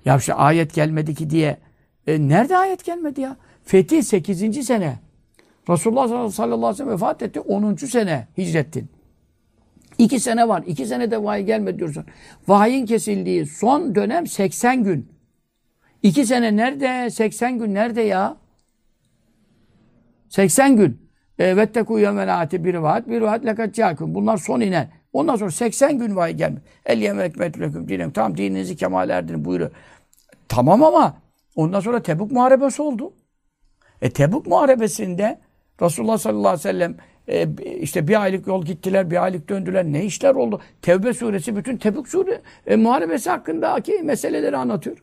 Ya 0.05 0.17
işte 0.17 0.35
ayet 0.35 0.75
gelmedi 0.75 1.15
ki 1.15 1.31
diye. 1.31 1.59
E, 2.07 2.29
nerede 2.29 2.57
ayet 2.57 2.85
gelmedi 2.85 3.21
ya? 3.21 3.37
Fetih 3.65 4.03
8. 4.03 4.67
sene. 4.67 4.99
Resulullah 5.71 6.09
sallallahu 6.09 6.57
aleyhi 6.57 6.69
ve 6.69 6.73
sellem 6.73 6.91
vefat 6.91 7.23
etti. 7.23 7.41
10. 7.41 7.75
sene 7.75 8.27
hicrettin. 8.39 8.89
İki 9.99 10.21
sene 10.21 10.49
var. 10.49 10.63
İki 10.67 10.87
senede 10.87 11.23
vahiy 11.23 11.45
gelmedi 11.45 11.79
diyorsun. 11.79 12.05
Vahiyin 12.49 12.87
kesildiği 12.87 13.47
son 13.47 13.95
dönem 13.95 14.27
80 14.27 14.85
gün. 14.85 15.13
İki 16.03 16.27
sene 16.27 16.57
nerede? 16.57 17.11
80 17.11 17.59
gün 17.59 17.75
nerede 17.75 18.03
ya? 18.03 18.37
80 20.29 20.77
gün. 20.77 21.11
E, 21.39 21.57
Vetteku 21.57 21.99
yemenati 21.99 22.65
bir 22.65 22.75
vaat, 22.75 23.09
bir 23.09 23.21
vaat 23.21 23.47
lekat 23.47 24.01
Bunlar 24.01 24.37
son 24.37 24.61
inen. 24.61 24.91
Ondan 25.13 25.37
sonra 25.37 25.51
80 25.51 25.99
gün 25.99 26.17
vahiy 26.17 26.35
gelmedi. 26.35 26.63
El 26.87 26.99
yemek 26.99 27.37
metleküm 27.37 27.89
dinem. 27.89 28.11
Tam 28.11 28.37
dininizi 28.37 28.77
kemal 28.77 29.11
erdin 29.11 29.45
buyuruyor. 29.45 29.71
Tamam 30.49 30.83
ama 30.83 31.17
ondan 31.57 31.81
sonra 31.81 32.03
Tebuk 32.03 32.33
Muharebesi 32.33 32.83
oldu. 32.83 33.13
E 34.03 34.11
Tebuk 34.11 34.47
Muharebesi'nde 34.47 35.39
Resulullah 35.83 36.19
sallallahu 36.19 36.49
aleyhi 36.49 36.59
ve 36.59 36.73
sellem 36.73 36.97
e, 37.29 37.49
işte 37.77 38.09
bir 38.09 38.23
aylık 38.23 38.47
yol 38.47 38.65
gittiler, 38.65 39.11
bir 39.11 39.25
aylık 39.25 39.49
döndüler. 39.49 39.85
Ne 39.85 40.05
işler 40.05 40.35
oldu? 40.35 40.61
Tevbe 40.83 41.15
suresi 41.15 41.57
bütün 41.57 41.77
Tebuk 41.77 42.09
sure 42.09 42.41
e, 42.67 42.77
muharebesi 42.77 43.31
hakkındaki 43.31 43.93
meseleleri 43.93 44.57
anlatıyor. 44.57 44.97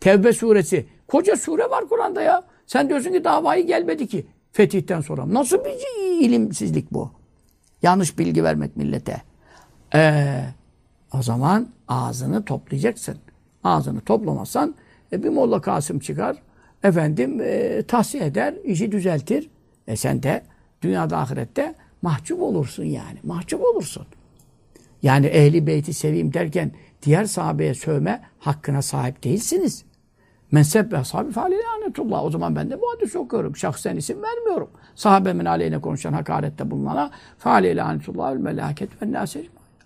Tevbe 0.00 0.32
suresi. 0.32 0.86
Koca 1.08 1.36
sure 1.36 1.70
var 1.70 1.88
Kur'an'da 1.88 2.22
ya. 2.22 2.42
Sen 2.66 2.88
diyorsun 2.88 3.12
ki 3.12 3.24
davayı 3.24 3.66
gelmedi 3.66 4.06
ki 4.06 4.26
fetihten 4.52 5.00
sonra. 5.00 5.34
Nasıl 5.34 5.58
bir 5.64 5.70
ilimsizlik 6.24 6.92
bu? 6.92 7.10
Yanlış 7.82 8.18
bilgi 8.18 8.44
vermek 8.44 8.76
millete. 8.76 9.22
Ee, 9.94 10.40
o 11.18 11.22
zaman 11.22 11.68
ağzını 11.88 12.44
toplayacaksın. 12.44 13.16
Ağzını 13.64 14.00
toplamazsan 14.00 14.74
e, 15.12 15.22
bir 15.22 15.28
Molla 15.28 15.60
Kasım 15.60 15.98
çıkar. 15.98 16.36
Efendim 16.82 17.40
e, 17.40 17.82
tahsiye 17.82 18.24
eder, 18.24 18.54
işi 18.64 18.92
düzeltir. 18.92 19.50
E 19.88 19.96
sen 19.96 20.22
de 20.22 20.42
dünyada 20.82 21.18
ahirette 21.18 21.74
mahcup 22.02 22.42
olursun 22.42 22.84
yani. 22.84 23.18
Mahcup 23.22 23.64
olursun. 23.64 24.06
Yani 25.02 25.26
ehli 25.26 25.66
beyti 25.66 25.94
seveyim 25.94 26.34
derken 26.34 26.72
diğer 27.02 27.24
sahabeye 27.24 27.74
sövme 27.74 28.22
hakkına 28.38 28.82
sahip 28.82 29.24
değilsiniz. 29.24 29.84
Mensep 30.52 30.92
ve 30.92 30.98
ashabi 30.98 31.32
fali 31.32 31.54
lanetullah. 31.54 32.24
O 32.24 32.30
zaman 32.30 32.56
ben 32.56 32.70
de 32.70 32.80
bu 32.80 32.92
hadisi 32.94 33.18
okuyorum. 33.18 33.56
Şahsen 33.56 33.96
isim 33.96 34.22
vermiyorum. 34.22 34.70
Sahabemin 34.94 35.44
aleyhine 35.44 35.80
konuşan 35.80 36.12
hakarette 36.12 36.70
bulunana 36.70 37.10
fali 37.38 37.76
lanetullah 37.76 38.32
vel 38.32 38.38
melaket 38.38 39.02
ve 39.02 39.12
nâs 39.12 39.36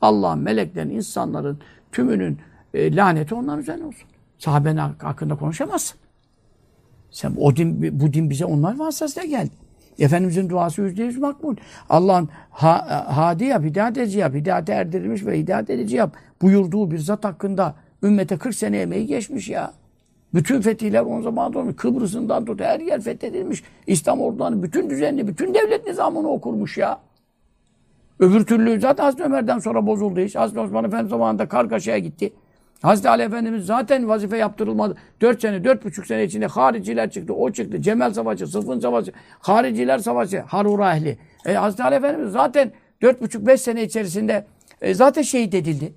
Allah'ın, 0.00 0.38
meleklerin, 0.38 0.90
insanların 0.90 1.58
tümünün 1.92 2.38
e, 2.74 2.96
laneti 2.96 3.34
onların 3.34 3.60
üzerine 3.60 3.84
olsun. 3.84 4.08
Sahabenin 4.38 4.76
hakkında 4.76 5.36
konuşamazsın. 5.36 5.98
Sen 7.10 7.34
o 7.38 7.56
din, 7.56 8.00
bu 8.00 8.12
din 8.12 8.30
bize 8.30 8.44
onlar 8.44 8.78
vasıtasıyla 8.78 9.28
geldi. 9.28 9.50
Efendimizin 9.98 10.48
duası 10.48 10.82
yüzde 10.82 11.02
yüz 11.04 11.18
makbul. 11.18 11.56
Allah'ın 11.88 12.28
ha, 12.50 13.04
hadi 13.08 13.44
yap, 13.44 13.64
hidayet 13.64 13.98
edici 13.98 14.18
yap, 14.18 14.34
hidayete 14.34 14.72
erdirilmiş 14.72 15.26
ve 15.26 15.38
hidayet 15.38 15.70
edici 15.70 15.96
yap 15.96 16.16
buyurduğu 16.42 16.90
bir 16.90 16.98
zat 16.98 17.24
hakkında 17.24 17.74
ümmete 18.02 18.36
40 18.36 18.54
sene 18.54 18.80
emeği 18.80 19.06
geçmiş 19.06 19.48
ya. 19.48 19.72
Bütün 20.34 20.60
fetihler 20.60 21.00
on 21.00 21.22
zamanında 21.22 21.58
olmuş. 21.58 21.76
Kıbrıs'ından 21.76 22.44
tut 22.44 22.60
her 22.60 22.80
yer 22.80 23.00
fethedilmiş. 23.00 23.62
İslam 23.86 24.20
ordularının 24.20 24.62
bütün 24.62 24.90
düzenli, 24.90 25.28
bütün 25.28 25.54
devlet 25.54 25.86
nizamını 25.86 26.28
okurmuş 26.28 26.78
ya. 26.78 26.98
Öbür 28.18 28.46
türlü 28.46 28.80
zaten 28.80 29.04
Hazreti 29.04 29.24
Ömer'den 29.24 29.58
sonra 29.58 29.86
bozuldu 29.86 30.20
iş. 30.20 30.36
Hazreti 30.36 30.60
Osman 30.60 30.84
Efendi 30.84 31.08
zamanında 31.08 31.48
kargaşaya 31.48 31.98
gitti. 31.98 32.32
Hazreti 32.82 33.08
Ali 33.08 33.22
Efendimiz 33.22 33.66
zaten 33.66 34.08
vazife 34.08 34.36
yaptırılmadı. 34.36 34.96
Dört 35.20 35.40
sene, 35.40 35.64
dört 35.64 35.84
buçuk 35.84 36.06
sene 36.06 36.24
içinde 36.24 36.46
hariciler 36.46 37.10
çıktı. 37.10 37.34
O 37.34 37.52
çıktı. 37.52 37.82
Cemel 37.82 38.12
Savaşı, 38.12 38.46
Sıfın 38.46 38.80
Savaşı, 38.80 39.12
hariciler 39.38 39.98
savaşı, 39.98 40.40
Harura 40.40 40.96
ehli. 40.96 41.18
E, 41.46 41.54
Hazreti 41.54 41.82
Ali 41.82 41.94
Efendimiz 41.94 42.32
zaten 42.32 42.72
dört 43.02 43.22
buçuk, 43.22 43.46
beş 43.46 43.60
sene 43.60 43.82
içerisinde 43.82 44.46
e, 44.80 44.94
zaten 44.94 45.22
şehit 45.22 45.54
edildi. 45.54 45.94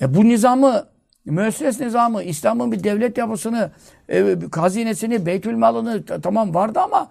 E, 0.00 0.14
bu 0.14 0.24
nizamı, 0.24 0.86
müesses 1.24 1.80
nizamı, 1.80 2.22
İslam'ın 2.22 2.72
bir 2.72 2.84
devlet 2.84 3.18
yapısını, 3.18 3.70
e, 4.10 4.36
hazinesini, 4.56 5.26
beytül 5.26 5.62
tamam 6.22 6.54
vardı 6.54 6.80
ama 6.80 7.08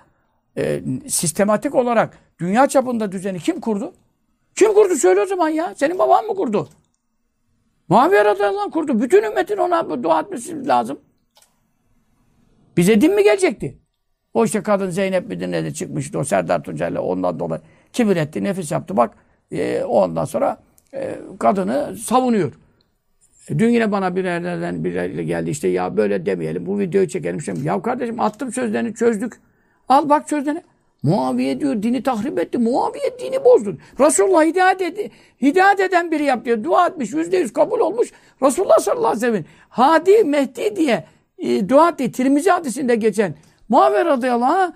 e, 0.57 0.81
sistematik 1.07 1.75
olarak 1.75 2.17
dünya 2.39 2.67
çapında 2.67 3.11
düzeni 3.11 3.39
kim 3.39 3.61
kurdu? 3.61 3.93
Kim 4.55 4.73
kurdu 4.73 4.95
söyle 4.95 5.21
o 5.21 5.25
zaman 5.25 5.49
ya. 5.49 5.73
Senin 5.75 5.99
baban 5.99 6.25
mı 6.25 6.35
kurdu? 6.35 6.69
Muaviye 7.89 8.25
radıyallahu 8.25 8.61
anh 8.61 8.71
kurdu. 8.71 9.01
Bütün 9.01 9.23
ümmetin 9.23 9.57
ona 9.57 10.03
dua 10.03 10.19
etmesi 10.21 10.67
lazım. 10.67 10.99
Bize 12.77 13.01
din 13.01 13.15
mi 13.15 13.23
gelecekti? 13.23 13.77
O 14.33 14.45
işte 14.45 14.63
kadın 14.63 14.89
Zeynep 14.89 15.27
midir 15.27 15.51
ne 15.51 15.63
de 15.63 15.73
çıkmıştı 15.73 16.19
o 16.19 16.23
Serdar 16.23 16.63
Tuncay'la 16.63 17.01
ondan 17.01 17.39
dolayı 17.39 17.61
kibir 17.93 18.15
etti, 18.15 18.43
nefis 18.43 18.71
yaptı. 18.71 18.97
Bak 18.97 19.17
e, 19.51 19.83
ondan 19.83 20.25
sonra 20.25 20.57
e, 20.93 21.15
kadını 21.39 21.95
savunuyor. 21.95 22.53
E, 23.49 23.59
dün 23.59 23.69
yine 23.69 23.91
bana 23.91 24.15
bir 24.15 24.23
yerlerden 24.23 24.83
biri 24.83 25.25
geldi 25.25 25.49
işte 25.49 25.67
ya 25.67 25.97
böyle 25.97 26.25
demeyelim 26.25 26.65
bu 26.65 26.79
videoyu 26.79 27.07
çekelim. 27.07 27.37
İşte, 27.37 27.53
ya 27.63 27.81
kardeşim 27.81 28.19
attım 28.19 28.51
sözlerini 28.51 28.95
çözdük. 28.95 29.33
Al 29.89 30.09
bak 30.09 30.29
sözlerini. 30.29 30.63
Muaviye 31.03 31.59
diyor 31.59 31.83
dini 31.83 32.03
tahrip 32.03 32.39
etti. 32.39 32.57
Muaviye 32.57 33.19
dini 33.19 33.45
bozdu. 33.45 33.77
Resulullah 33.99 34.45
hidayet, 34.45 34.81
edi, 34.81 35.11
hidayet 35.41 35.79
eden 35.79 36.11
biri 36.11 36.23
yap 36.23 36.45
diyor. 36.45 36.63
Dua 36.63 36.87
etmiş. 36.87 37.13
Yüzde 37.13 37.37
yüz 37.37 37.53
kabul 37.53 37.79
olmuş. 37.79 38.11
Resulullah 38.43 38.79
sallallahu 38.79 39.07
aleyhi 39.07 39.21
ve 39.21 39.27
sellem 39.27 39.45
Hadi 39.69 40.23
Mehdi 40.23 40.75
diye 40.75 41.05
e, 41.37 41.69
dua 41.69 41.89
etti. 41.89 42.11
Tirmizi 42.11 42.49
hadisinde 42.49 42.95
geçen 42.95 43.35
Muaviye 43.69 44.05
radıyallahu 44.05 44.73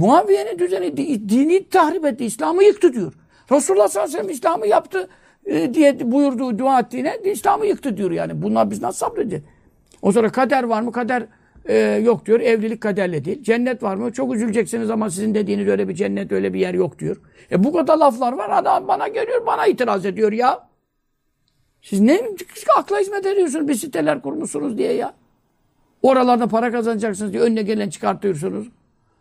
Muaviye'nin 0.00 0.58
düzeni 0.58 0.96
dini 1.28 1.68
tahrip 1.68 2.04
etti. 2.04 2.24
İslam'ı 2.24 2.64
yıktı 2.64 2.92
diyor. 2.92 3.12
Resulullah 3.52 3.88
sallallahu 3.88 4.08
aleyhi 4.08 4.18
ve 4.18 4.22
sellem 4.22 4.36
İslam'ı 4.36 4.66
yaptı 4.66 5.08
e, 5.46 5.74
diye 5.74 6.12
buyurduğu 6.12 6.58
dua 6.58 6.80
ettiğine 6.80 7.16
İslam'ı 7.24 7.66
yıktı 7.66 7.96
diyor 7.96 8.10
yani. 8.10 8.42
Bunlar 8.42 8.70
biz 8.70 8.82
nasıl 8.82 8.98
sabredeceğiz? 9.06 9.44
O 10.02 10.12
sonra 10.12 10.32
kader 10.32 10.62
var 10.62 10.80
mı? 10.80 10.92
Kader 10.92 11.26
e, 11.68 11.74
yok 12.04 12.26
diyor. 12.26 12.40
Evlilik 12.40 12.80
kaderle 12.80 13.24
değil. 13.24 13.42
Cennet 13.42 13.82
var 13.82 13.96
mı? 13.96 14.12
Çok 14.12 14.34
üzüleceksiniz 14.34 14.90
ama 14.90 15.10
sizin 15.10 15.34
dediğiniz 15.34 15.68
öyle 15.68 15.88
bir 15.88 15.94
cennet, 15.94 16.32
öyle 16.32 16.54
bir 16.54 16.60
yer 16.60 16.74
yok 16.74 16.98
diyor. 16.98 17.16
E 17.50 17.64
bu 17.64 17.72
kadar 17.72 17.96
laflar 17.96 18.32
var. 18.32 18.50
Adam 18.50 18.88
bana 18.88 19.08
geliyor, 19.08 19.46
bana 19.46 19.66
itiraz 19.66 20.06
ediyor 20.06 20.32
ya. 20.32 20.68
Siz 21.82 22.00
ne 22.00 22.20
akla 22.76 22.98
hizmet 22.98 23.26
ediyorsunuz? 23.26 23.68
Bir 23.68 23.74
siteler 23.74 24.22
kurmuşsunuz 24.22 24.78
diye 24.78 24.92
ya. 24.92 25.14
Oralarda 26.02 26.46
para 26.46 26.72
kazanacaksınız 26.72 27.32
diye 27.32 27.42
önüne 27.42 27.62
gelen 27.62 27.90
çıkartıyorsunuz. 27.90 28.68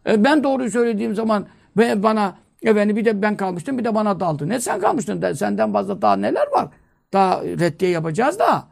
E 0.07 0.23
ben 0.23 0.43
doğruyu 0.43 0.71
söylediğim 0.71 1.15
zaman 1.15 1.47
bana 1.77 2.37
efendim 2.61 2.95
bir 2.95 3.05
de 3.05 3.21
ben 3.21 3.37
kalmıştım 3.37 3.77
bir 3.77 3.83
de 3.83 3.95
bana 3.95 4.19
daldı. 4.19 4.49
Ne 4.49 4.59
sen 4.59 4.79
kalmıştın? 4.79 5.33
Senden 5.33 5.73
fazla 5.73 6.01
daha 6.01 6.15
neler 6.15 6.47
var? 6.51 6.67
Daha 7.13 7.43
reddiye 7.43 7.91
yapacağız 7.91 8.39
da. 8.39 8.67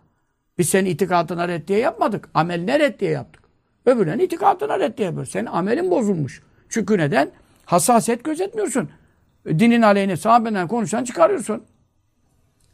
Biz 0.58 0.70
senin 0.70 0.90
itikadına 0.90 1.48
reddiye 1.48 1.80
yapmadık. 1.80 2.30
Ameline 2.34 2.80
reddiye 2.80 3.12
yaptık. 3.12 3.43
Öbürlerinin 3.86 4.24
itikadına 4.24 4.80
reddiye 4.80 5.06
yapıyor. 5.06 5.26
Senin 5.26 5.46
amelin 5.46 5.92
bozulmuş. 5.92 6.42
Çünkü 6.70 6.98
neden? 6.98 7.32
Hassasiyet 7.66 8.24
gözetmiyorsun. 8.24 8.90
Dinin 9.48 9.82
aleyhine 9.82 10.18
sahabeden 10.18 10.68
konuşan 10.68 11.04
çıkarıyorsun. 11.04 11.64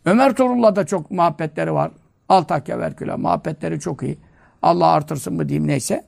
Ömer 0.05 0.35
Torun'la 0.35 0.75
da 0.75 0.85
çok 0.85 1.11
muhabbetleri 1.11 1.73
var. 1.73 1.91
Altakya 2.29 2.79
Verkül'e 2.79 3.15
muhabbetleri 3.15 3.79
çok 3.79 4.03
iyi. 4.03 4.17
Allah 4.61 4.87
artırsın 4.87 5.33
mı 5.33 5.49
diyeyim 5.49 5.67
neyse. 5.67 6.05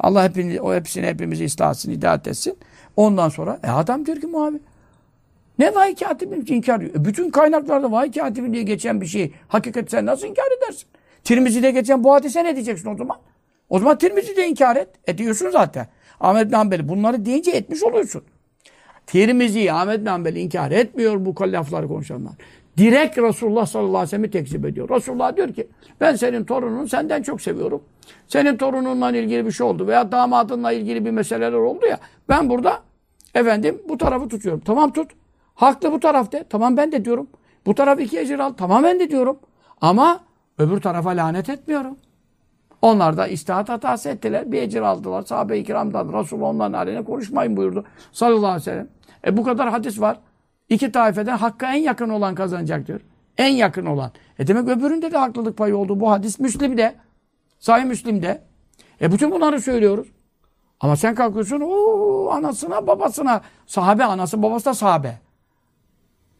Allah 0.00 0.24
hepini, 0.24 0.60
o 0.60 0.74
hepsini 0.74 1.06
hepimizi 1.06 1.44
ıslah 1.44 1.74
hidayet 1.74 2.26
etsin. 2.28 2.58
Ondan 2.96 3.28
sonra 3.28 3.58
e 3.64 3.68
adam 3.68 4.06
diyor 4.06 4.20
ki 4.20 4.26
muhabbet. 4.26 4.60
Ne 5.58 5.74
vahiy 5.74 5.94
katibi 5.94 6.54
inkar 6.54 6.76
ediyor. 6.76 6.94
E 6.94 7.04
bütün 7.04 7.30
kaynaklarda 7.30 7.92
vahiy 7.92 8.12
katibi 8.12 8.52
diye 8.52 8.62
geçen 8.62 9.00
bir 9.00 9.06
şey. 9.06 9.32
Hakikat 9.48 9.90
sen 9.90 10.06
nasıl 10.06 10.26
inkar 10.26 10.44
edersin? 10.58 10.88
Tirmizi'de 11.24 11.70
geçen 11.70 12.04
bu 12.04 12.14
hadise 12.14 12.44
ne 12.44 12.54
diyeceksin 12.54 12.94
o 12.94 12.96
zaman? 12.96 13.16
O 13.68 13.78
zaman 13.78 13.98
Tirmizi 13.98 14.36
de 14.36 14.48
inkar 14.48 14.76
et. 14.76 14.88
Ediyorsun 15.06 15.50
zaten. 15.50 15.86
Ahmet 16.20 16.52
bin 16.52 16.88
bunları 16.88 17.24
deyince 17.24 17.50
etmiş 17.50 17.82
oluyorsun. 17.82 18.22
Tirmizi, 19.06 19.72
Ahmet 19.72 20.00
bin 20.06 20.34
inkar 20.34 20.70
etmiyor 20.70 21.24
bu 21.24 21.34
lafları 21.52 21.88
konuşanlar. 21.88 22.32
Direkt 22.76 23.18
Resulullah 23.18 23.66
sallallahu 23.66 23.96
aleyhi 23.96 24.06
ve 24.06 24.10
sellem'i 24.10 24.30
tekzip 24.30 24.66
ediyor. 24.66 24.88
Resulullah 24.88 25.36
diyor 25.36 25.54
ki 25.54 25.68
ben 26.00 26.16
senin 26.16 26.44
torununu 26.44 26.88
senden 26.88 27.22
çok 27.22 27.40
seviyorum. 27.40 27.82
Senin 28.28 28.56
torununla 28.56 29.10
ilgili 29.10 29.46
bir 29.46 29.50
şey 29.50 29.66
oldu 29.66 29.86
veya 29.86 30.12
damadınla 30.12 30.72
ilgili 30.72 31.04
bir 31.04 31.10
meseleler 31.10 31.52
oldu 31.52 31.86
ya. 31.86 31.98
Ben 32.28 32.50
burada 32.50 32.82
efendim 33.34 33.82
bu 33.88 33.98
tarafı 33.98 34.28
tutuyorum. 34.28 34.62
Tamam 34.64 34.92
tut. 34.92 35.10
Haklı 35.54 35.92
bu 35.92 36.00
tarafta. 36.00 36.44
Tamam 36.50 36.76
ben 36.76 36.92
de 36.92 37.04
diyorum. 37.04 37.28
Bu 37.66 37.74
taraf 37.74 38.00
iki 38.00 38.18
ecir 38.18 38.38
al. 38.38 38.52
Tamam 38.52 38.82
ben 38.82 39.00
de 39.00 39.10
diyorum. 39.10 39.38
Ama 39.80 40.20
öbür 40.58 40.80
tarafa 40.80 41.10
lanet 41.10 41.48
etmiyorum. 41.48 41.96
Onlar 42.82 43.16
da 43.16 43.26
istihat 43.26 43.68
hatası 43.68 44.08
ettiler. 44.08 44.52
Bir 44.52 44.62
ecir 44.62 44.80
aldılar. 44.82 45.22
Sahabe-i 45.22 45.64
kiramdan 45.64 46.20
Resulullah 46.20 46.48
onların 46.48 46.72
aleyhine 46.72 47.04
konuşmayın 47.04 47.56
buyurdu. 47.56 47.84
Sallallahu 48.12 48.46
aleyhi 48.46 48.60
ve 48.60 48.64
sellem. 48.64 48.88
E 49.26 49.36
bu 49.36 49.44
kadar 49.44 49.68
hadis 49.70 50.00
var. 50.00 50.18
İki 50.68 50.92
taifeden 50.92 51.36
hakka 51.36 51.72
en 51.74 51.80
yakın 51.80 52.08
olan 52.08 52.34
kazanacak 52.34 52.86
diyor. 52.86 53.00
En 53.38 53.48
yakın 53.48 53.86
olan. 53.86 54.10
E 54.38 54.46
demek 54.46 54.68
öbüründe 54.68 55.12
de 55.12 55.18
haklılık 55.18 55.56
payı 55.56 55.76
oldu. 55.76 56.00
Bu 56.00 56.10
hadis 56.10 56.38
Müslim'de. 56.38 56.94
Sahih 57.58 57.84
Müslim'de. 57.84 58.42
E 59.00 59.12
bütün 59.12 59.30
bunları 59.30 59.60
söylüyoruz. 59.60 60.08
Ama 60.80 60.96
sen 60.96 61.14
kalkıyorsun 61.14 61.60
o 61.60 62.30
anasına 62.30 62.86
babasına 62.86 63.40
sahabe 63.66 64.04
anası 64.04 64.42
babası 64.42 64.64
da 64.64 64.74
sahabe. 64.74 65.18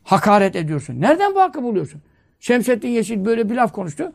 Hakaret 0.05 0.57
ediyorsun. 0.57 1.01
Nereden 1.01 1.35
bu 1.35 1.41
hakkı 1.41 1.63
buluyorsun? 1.63 2.03
Şemsettin 2.41 2.89
Yeşil 2.89 3.25
böyle 3.25 3.51
bir 3.51 3.55
laf 3.55 3.73
konuştu 3.73 4.13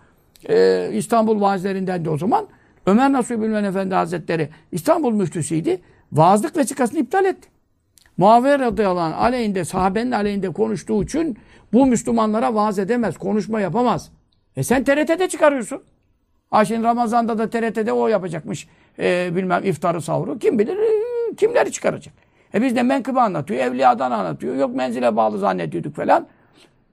e, 0.49 0.89
İstanbul 0.93 1.41
vaazlerinden 1.41 2.05
de 2.05 2.09
o 2.09 2.17
zaman 2.17 2.47
Ömer 2.85 3.13
Nasuhi 3.13 3.41
Bilmen 3.41 3.63
Efendi 3.63 3.95
Hazretleri 3.95 4.49
İstanbul 4.71 5.11
müftüsüydü. 5.11 5.77
Vaazlık 6.11 6.57
vesikasını 6.57 6.99
iptal 6.99 7.25
etti. 7.25 7.49
Muaviye 8.17 8.59
radıyallahu 8.59 9.03
anh 9.03 9.21
aleyhinde, 9.21 9.65
sahabenin 9.65 10.11
aleyhinde 10.11 10.53
konuştuğu 10.53 11.03
için 11.03 11.37
bu 11.73 11.85
Müslümanlara 11.85 12.55
vaaz 12.55 12.79
edemez, 12.79 13.17
konuşma 13.17 13.61
yapamaz. 13.61 14.11
E 14.57 14.63
sen 14.63 14.83
TRT'de 14.83 15.29
çıkarıyorsun. 15.29 15.81
Şimdi 16.67 16.83
Ramazan'da 16.83 17.37
da 17.37 17.49
TRT'de 17.49 17.93
o 17.93 18.07
yapacakmış 18.07 18.67
e, 18.99 19.35
bilmem 19.35 19.65
iftarı 19.65 20.01
sahuru. 20.01 20.39
Kim 20.39 20.59
bilir 20.59 20.77
e, 20.77 21.35
kimleri 21.35 21.71
çıkaracak. 21.71 22.13
E 22.53 22.61
biz 22.61 22.75
de 22.75 22.83
menkıbe 22.83 23.19
anlatıyor, 23.19 23.59
evliyadan 23.59 24.11
anlatıyor. 24.11 24.55
Yok 24.55 24.75
menzile 24.75 25.15
bağlı 25.15 25.39
zannediyorduk 25.39 25.95
falan. 25.95 26.27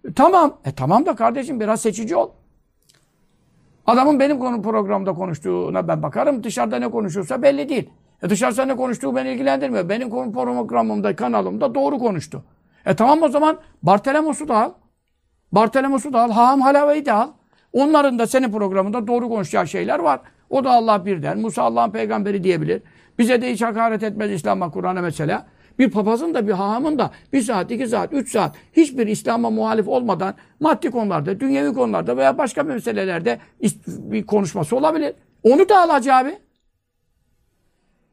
E, 0.09 0.13
tamam. 0.13 0.59
E 0.65 0.73
tamam 0.73 1.07
da 1.07 1.17
kardeşim 1.17 1.61
biraz 1.61 1.81
seçici 1.81 2.17
ol. 2.17 2.31
Adamın 3.91 4.21
benim 4.21 4.39
konu 4.39 4.63
programda 4.63 5.13
konuştuğuna 5.13 5.89
ben 5.89 6.03
bakarım. 6.03 6.45
Dışarıda 6.45 6.79
ne 6.79 6.91
konuşuyorsa 6.91 7.43
belli 7.43 7.69
değil. 7.69 7.91
E 8.23 8.31
dışarıda 8.31 8.65
ne 8.65 8.77
konuştuğu 8.77 9.17
beni 9.17 9.31
ilgilendirmiyor. 9.31 9.89
Benim 9.89 10.11
konu 10.11 10.33
programımda, 10.33 11.17
kanalımda 11.17 11.75
doğru 11.75 11.99
konuştu. 11.99 12.45
E 12.87 12.95
tamam 12.95 13.23
o 13.23 13.29
zaman 13.29 13.59
Bartelemos'u 13.83 14.49
da 14.49 14.57
al. 14.57 14.73
Bartelemos'u 15.53 16.13
da 16.13 16.21
al. 16.21 16.31
Haham 16.31 16.61
Halave'yi 16.61 17.07
de 17.07 17.13
al. 17.13 17.29
Onların 17.73 18.19
da 18.19 18.27
senin 18.27 18.53
programında 18.53 19.07
doğru 19.07 19.29
konuşacağı 19.29 19.67
şeyler 19.67 19.99
var. 19.99 20.21
O 20.51 20.65
da 20.65 20.71
Allah 20.71 21.07
bir 21.07 21.23
der. 21.23 21.37
Musa 21.37 21.63
Allah'ın 21.63 21.91
peygamberi 21.91 22.45
diyebilir. 22.45 22.83
Bize 23.19 23.43
de 23.43 23.53
hiç 23.53 23.63
hakaret 23.63 24.03
etmez 24.03 24.31
İslam'a, 24.31 24.71
Kur'an'a 24.71 25.01
mesela. 25.01 25.47
Bir 25.79 25.91
papazın 25.91 26.35
da 26.35 26.47
bir 26.47 26.53
hahamın 26.53 26.99
da 26.99 27.11
bir 27.33 27.43
saat, 27.43 27.71
iki 27.71 27.89
saat, 27.89 28.13
üç 28.13 28.33
saat 28.33 28.57
hiçbir 28.73 29.07
İslam'a 29.07 29.51
muhalif 29.51 29.89
olmadan 29.89 30.35
maddi 30.61 30.91
konularda, 30.91 31.41
dünyevi 31.41 31.75
konularda 31.75 32.17
veya 32.17 32.39
başka 32.39 32.63
meselelerde 32.63 33.39
bir 33.87 34.27
konuşması 34.27 34.77
olabilir. 34.77 35.15
Onu 35.43 35.69
da 35.69 35.83
alacak 35.83 36.15
abi. 36.15 36.39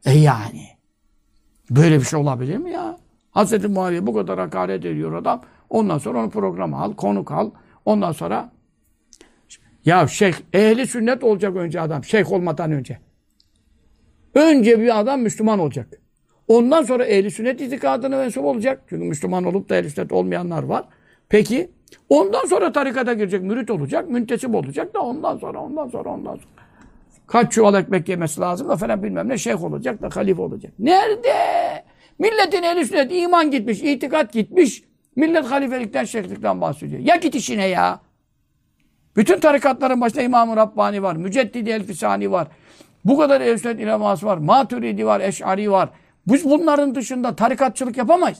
E 0.04 0.12
yani. 0.12 0.66
Böyle 1.70 1.98
bir 1.98 2.04
şey 2.04 2.18
olabilir 2.18 2.56
mi 2.56 2.70
ya? 2.70 2.98
Hazreti 3.30 3.68
Muaviye 3.68 4.06
bu 4.06 4.14
kadar 4.14 4.38
hakaret 4.38 4.84
ediyor 4.84 5.12
adam. 5.12 5.42
Ondan 5.70 5.98
sonra 5.98 6.18
onu 6.18 6.30
programa 6.30 6.82
al, 6.82 6.94
konuk 6.94 7.32
al. 7.32 7.50
Ondan 7.84 8.12
sonra 8.12 8.50
ya 9.84 10.08
şeyh, 10.08 10.34
ehli 10.52 10.86
sünnet 10.86 11.24
olacak 11.24 11.56
önce 11.56 11.80
adam. 11.80 12.04
Şeyh 12.04 12.32
olmadan 12.32 12.72
önce. 12.72 12.98
Önce 14.34 14.80
bir 14.80 15.00
adam 15.00 15.20
Müslüman 15.20 15.58
olacak. 15.58 16.00
Ondan 16.48 16.82
sonra 16.82 17.04
ehli 17.04 17.30
sünnet 17.30 17.60
itikadına 17.60 18.16
mensup 18.16 18.44
olacak. 18.44 18.82
Çünkü 18.88 19.04
Müslüman 19.04 19.44
olup 19.44 19.68
da 19.68 19.76
ehli 19.76 19.90
sünnet 19.90 20.12
olmayanlar 20.12 20.62
var. 20.62 20.84
Peki 21.28 21.70
ondan 22.08 22.44
sonra 22.44 22.72
tarikata 22.72 23.12
girecek, 23.12 23.42
mürit 23.42 23.70
olacak, 23.70 24.10
müntesip 24.10 24.54
olacak 24.54 24.94
da 24.94 25.00
ondan 25.00 25.38
sonra, 25.38 25.62
ondan 25.62 25.88
sonra, 25.88 26.08
ondan 26.08 26.34
sonra. 26.34 26.46
Kaç 27.26 27.52
çuval 27.52 27.74
ekmek 27.74 28.08
yemesi 28.08 28.40
lazım 28.40 28.68
da 28.68 28.76
falan 28.76 29.02
bilmem 29.02 29.28
ne 29.28 29.38
şeyh 29.38 29.64
olacak 29.64 30.02
da 30.02 30.08
halife 30.14 30.42
olacak. 30.42 30.72
Nerede? 30.78 31.34
Milletin 32.18 32.62
ehli 32.62 32.86
sünnet 32.86 33.12
iman 33.12 33.50
gitmiş, 33.50 33.82
itikat 33.82 34.32
gitmiş. 34.32 34.82
Millet 35.16 35.44
halifelikten, 35.44 36.04
şeyhlikten 36.04 36.60
bahsediyor. 36.60 37.00
Ya 37.00 37.16
git 37.16 37.34
işine 37.34 37.66
ya. 37.66 38.00
Bütün 39.16 39.40
tarikatların 39.40 40.00
başında 40.00 40.22
İmam-ı 40.22 40.56
Rabbani 40.56 41.02
var. 41.02 41.16
Müceddidi 41.16 41.70
Elfisani 41.70 42.30
var. 42.30 42.48
Bu 43.04 43.18
kadar 43.18 43.40
ehl 43.40 43.58
sünnet 43.58 44.00
var. 44.00 44.38
Maturidi 44.38 45.06
var, 45.06 45.20
Eş'ari 45.20 45.70
var. 45.70 45.88
Biz 46.28 46.44
bunların 46.44 46.94
dışında 46.94 47.36
tarikatçılık 47.36 47.96
yapamayız. 47.96 48.38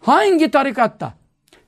Hangi 0.00 0.50
tarikatta? 0.50 1.14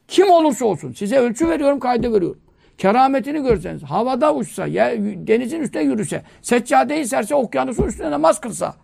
Kim 0.08 0.30
olursa 0.30 0.64
olsun. 0.64 0.92
Size 0.92 1.18
ölçü 1.18 1.48
veriyorum, 1.48 1.80
kaydı 1.80 2.12
veriyorum. 2.12 2.40
Kerametini 2.78 3.42
görseniz, 3.42 3.82
havada 3.82 4.34
uçsa, 4.34 4.66
ya, 4.66 4.92
denizin 4.98 5.60
üstüne 5.60 5.82
yürüse, 5.82 6.22
seccadeyi 6.42 7.06
serse, 7.06 7.34
okyanusun 7.34 7.84
üstüne 7.84 8.10
namaz 8.10 8.40
kılsa, 8.40 8.74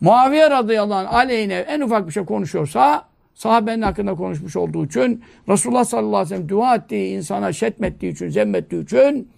Muaviye 0.00 0.50
radıyallahu 0.50 0.98
anh 0.98 1.14
aleyhine 1.14 1.54
en 1.54 1.80
ufak 1.80 2.06
bir 2.06 2.12
şey 2.12 2.24
konuşuyorsa, 2.24 3.04
sahabenin 3.34 3.82
hakkında 3.82 4.14
konuşmuş 4.14 4.56
olduğu 4.56 4.86
için, 4.86 5.24
Resulullah 5.48 5.84
sallallahu 5.84 6.16
aleyhi 6.16 6.32
ve 6.32 6.36
sellem 6.36 6.48
dua 6.48 6.74
ettiği 6.74 7.16
insana 7.16 7.52
şetmettiği 7.52 8.12
için, 8.12 8.28
zemmettiği 8.28 8.82
için, 8.84 9.30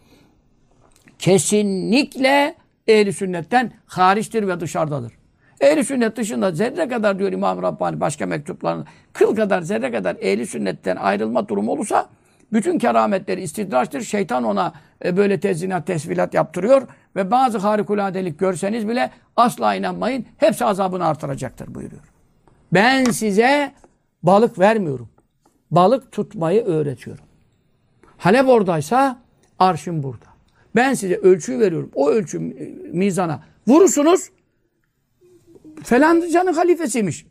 kesinlikle 1.19 2.55
ehli 2.87 3.12
sünnetten 3.12 3.73
hariçtir 3.87 4.49
ve 4.49 4.61
dışarıdadır. 4.61 5.18
Ehli 5.61 5.85
sünnet 5.85 6.17
dışında 6.17 6.53
zerre 6.53 6.89
kadar 6.89 7.19
diyor 7.19 7.33
İmam 7.33 7.63
Rabbani 7.63 8.01
başka 8.01 8.27
mektuplarında 8.27 8.85
kıl 9.13 9.37
kadar 9.37 9.63
zerre 9.63 9.91
kadar 9.91 10.17
ehli 10.21 10.47
sünnetten 10.47 10.97
ayrılma 10.97 11.49
durumu 11.49 11.73
olursa 11.73 12.09
bütün 12.53 12.79
kerametleri 12.79 13.43
istidraçtır. 13.43 14.01
Şeytan 14.01 14.45
ona 14.45 14.73
e, 15.05 15.17
böyle 15.17 15.41
tezinat, 15.41 15.87
tesvilat 15.87 16.35
yaptırıyor 16.35 16.83
ve 17.17 17.31
bazı 17.31 17.59
harikuladelik 17.59 18.39
görseniz 18.39 18.89
bile 18.89 19.11
asla 19.37 19.75
inanmayın. 19.75 20.27
Hepsi 20.37 20.65
azabını 20.65 21.07
artıracaktır 21.07 21.75
buyuruyor. 21.75 22.03
Ben 22.73 23.05
size 23.05 23.73
balık 24.23 24.59
vermiyorum. 24.59 25.09
Balık 25.71 26.13
tutmayı 26.13 26.65
öğretiyorum. 26.65 27.25
Halep 28.19 28.49
oradaysa 28.49 29.19
arşım 29.59 30.03
burada. 30.03 30.27
Ben 30.77 30.95
size 30.95 31.17
ölçüyü 31.17 31.61
veriyorum. 31.61 31.91
O 31.95 32.11
ölçü 32.11 32.39
mizana 32.93 33.41
vurursunuz. 33.67 34.31
Felancanın 35.85 36.53
halifesiymiş. 36.53 37.26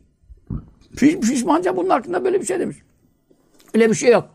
Piş, 0.96 1.16
pişmanca 1.16 1.76
bunun 1.76 1.88
hakkında 1.88 2.24
böyle 2.24 2.40
bir 2.40 2.46
şey 2.46 2.60
demiş. 2.60 2.76
Öyle 3.74 3.90
bir 3.90 3.94
şey 3.94 4.12
yok. 4.12 4.30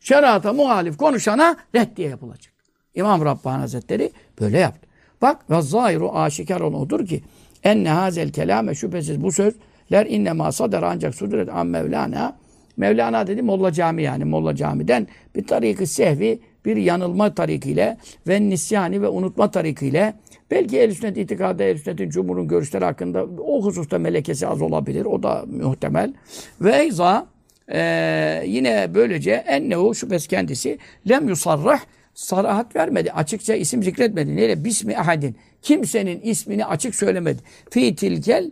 Şerata 0.00 0.52
muhalif 0.52 0.96
konuşana 0.96 1.56
reddiye 1.74 2.08
yapılacak. 2.08 2.52
İmam 2.94 3.24
Rabbani 3.24 3.60
Hazretleri 3.60 4.12
böyle 4.40 4.58
yaptı. 4.58 4.88
Bak 5.22 5.50
ve 5.50 5.62
zahiru 5.62 6.10
aşikar 6.12 6.60
olan 6.60 6.80
odur 6.80 7.06
ki 7.06 7.22
enne 7.64 7.90
hazel 7.90 8.32
kelame 8.32 8.74
şüphesiz 8.74 9.22
bu 9.22 9.32
sözler 9.32 10.06
innema 10.06 10.52
sadar 10.52 10.82
ancak 10.82 11.14
suduret 11.14 11.48
an 11.48 11.66
Mevlana 11.66 12.36
Mevlana 12.76 13.26
dedi 13.26 13.42
Molla 13.42 13.72
Cami 13.72 14.02
yani 14.02 14.24
Molla 14.24 14.56
Cami'den 14.56 15.06
bir 15.34 15.46
tariki 15.46 15.86
sehvi 15.86 16.40
bir 16.64 16.76
yanılma 16.76 17.34
tarikiyle 17.34 17.96
ve 18.28 18.40
nisyani 18.40 19.02
ve 19.02 19.08
unutma 19.08 19.50
tarikiyle 19.50 20.14
belki 20.50 20.78
el 20.78 20.94
sünnet 20.94 21.16
itikadı, 21.16 21.62
el 21.62 21.78
sünnetin 21.78 22.10
cumhurun 22.10 22.48
görüşleri 22.48 22.84
hakkında 22.84 23.24
o 23.24 23.64
hususta 23.64 23.98
melekesi 23.98 24.46
az 24.46 24.62
olabilir. 24.62 25.04
O 25.04 25.22
da 25.22 25.44
muhtemel. 25.46 26.14
Ve 26.60 26.86
izah 26.86 27.24
ee, 27.72 28.42
yine 28.46 28.94
böylece 28.94 29.30
ennehu 29.30 29.94
şüphes 29.94 30.26
kendisi 30.26 30.78
lem 31.08 31.28
yusarrah 31.28 31.80
sarahat 32.14 32.76
vermedi. 32.76 33.12
Açıkça 33.12 33.54
isim 33.54 33.82
zikretmedi. 33.82 34.36
Neyle? 34.36 34.64
Bismi 34.64 34.98
ahadin. 34.98 35.36
Kimsenin 35.62 36.20
ismini 36.20 36.64
açık 36.64 36.94
söylemedi. 36.94 37.42
Fi 37.70 37.96
tilkel 37.96 38.50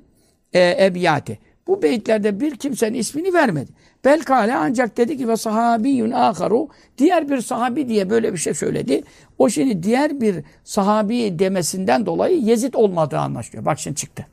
e, 0.52 0.86
ebiyati. 0.86 1.38
Bu 1.66 1.82
beyitlerde 1.82 2.40
bir 2.40 2.56
kimsenin 2.56 2.98
ismini 2.98 3.34
vermedi. 3.34 3.70
Belkale 4.04 4.56
ancak 4.56 4.96
dedi 4.96 5.18
ki 5.18 5.28
ve 5.28 5.36
sahabiyun 5.36 6.10
aharu 6.10 6.68
diğer 6.98 7.28
bir 7.28 7.40
sahabi 7.40 7.88
diye 7.88 8.10
böyle 8.10 8.32
bir 8.32 8.38
şey 8.38 8.54
söyledi. 8.54 9.02
O 9.38 9.48
şimdi 9.48 9.82
diğer 9.82 10.20
bir 10.20 10.36
sahabi 10.64 11.38
demesinden 11.38 12.06
dolayı 12.06 12.40
Yezid 12.40 12.74
olmadığı 12.74 13.18
anlaşılıyor. 13.18 13.64
Bak 13.64 13.78
şimdi 13.78 13.96
çıktı. 13.96 14.26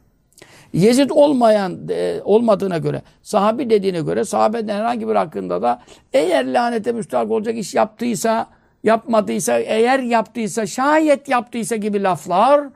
Yezid 0.74 1.10
olmayan 1.10 1.80
e, 1.90 2.22
olmadığına 2.24 2.78
göre, 2.78 3.02
sahabi 3.22 3.70
dediğine 3.70 4.02
göre 4.02 4.26
sahabeden 4.26 4.76
herhangi 4.76 5.08
bir 5.08 5.16
hakkında 5.16 5.62
da 5.62 5.82
eğer 6.14 6.54
lanete 6.54 6.92
müstahak 6.92 7.32
olacak 7.32 7.58
iş 7.58 7.74
yaptıysa, 7.74 8.48
yapmadıysa, 8.84 9.60
eğer 9.60 10.00
yaptıysa, 10.00 10.66
şayet 10.66 11.30
yaptıysa 11.30 11.76
gibi 11.76 12.04
laflar 12.04 12.70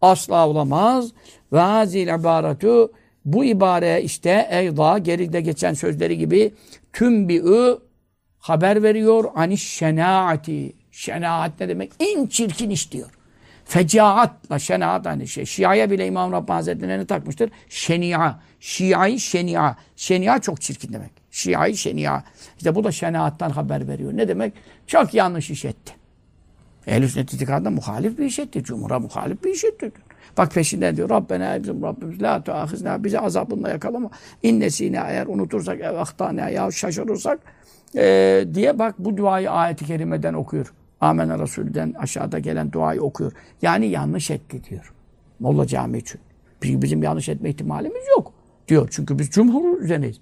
asla 0.00 0.48
olamaz. 0.48 1.12
Ve 1.52 1.58
hazil 1.58 2.20
ibaretu 2.20 2.92
bu 3.24 3.44
ibare 3.44 4.02
işte 4.02 4.48
eyda 4.50 4.98
geride 4.98 5.40
geçen 5.40 5.74
sözleri 5.74 6.18
gibi 6.18 6.54
tüm 6.92 7.28
bir 7.28 7.42
haber 8.38 8.82
veriyor 8.82 9.24
aniş 9.34 9.68
şenaati. 9.68 10.72
Şenaat 10.90 11.60
ne 11.60 11.68
demek? 11.68 11.92
En 12.00 12.26
çirkin 12.26 12.70
iş 12.70 12.92
diyor. 12.92 13.10
Fecaatla 13.64 14.58
şenaat 14.58 15.06
aynı 15.06 15.28
şey. 15.28 15.46
Şia'ya 15.46 15.90
bile 15.90 16.06
İmam 16.06 16.32
Rabbani 16.32 16.56
Hazretleri'ne 16.56 17.06
takmıştır. 17.06 17.50
Şenia. 17.68 18.34
Şia'yı 18.60 19.20
şenia. 19.20 19.74
Şenia 19.96 20.38
çok 20.38 20.60
çirkin 20.60 20.92
demek. 20.92 21.10
Şia'yı 21.30 21.76
şenia. 21.76 22.22
İşte 22.56 22.74
bu 22.74 22.84
da 22.84 22.92
şenaattan 22.92 23.50
haber 23.50 23.88
veriyor. 23.88 24.16
Ne 24.16 24.28
demek? 24.28 24.52
Çok 24.86 25.14
yanlış 25.14 25.50
iş 25.50 25.64
etti. 25.64 25.92
Ehl-i 26.86 27.08
sünnet 27.08 27.32
itikadında 27.32 27.70
muhalif 27.70 28.18
bir 28.18 28.24
iş 28.24 28.38
etti. 28.38 28.62
Cumhur'a 28.62 28.98
muhalif 28.98 29.44
bir 29.44 29.54
iş 29.54 29.64
etti. 29.64 29.92
Bak 30.38 30.54
peşinden 30.54 30.96
diyor 30.96 31.10
Rabbena 31.10 31.62
bizim 31.62 31.82
Rabbimiz 31.82 32.22
la 32.22 32.42
tuahizna 32.42 33.04
bizi 33.04 33.20
azabınla 33.20 33.68
yakalama. 33.70 34.10
İnnesine 34.42 35.02
eğer 35.06 35.26
unutursak 35.26 35.80
ev 35.80 35.94
ahtana 35.94 36.48
ya 36.48 36.70
şaşırırsak 36.70 37.38
e, 37.96 38.44
diye 38.54 38.78
bak 38.78 38.94
bu 38.98 39.16
duayı 39.16 39.50
ayeti 39.50 39.84
kerimeden 39.84 40.34
okuyor. 40.34 40.72
Amenna 41.00 41.38
Resulü'den 41.38 41.94
aşağıda 41.98 42.38
gelen 42.38 42.72
duayı 42.72 43.02
okuyor. 43.02 43.32
Yani 43.62 43.86
yanlış 43.86 44.30
etti 44.30 44.64
diyor. 44.64 44.92
Molla 45.40 45.66
Cami 45.66 45.98
için. 45.98 46.20
Bizim 46.62 47.02
yanlış 47.02 47.28
etme 47.28 47.50
ihtimalimiz 47.50 48.02
yok 48.16 48.32
diyor. 48.68 48.88
Çünkü 48.90 49.18
biz 49.18 49.30
cumhur 49.30 49.80
üzerineyiz. 49.80 50.20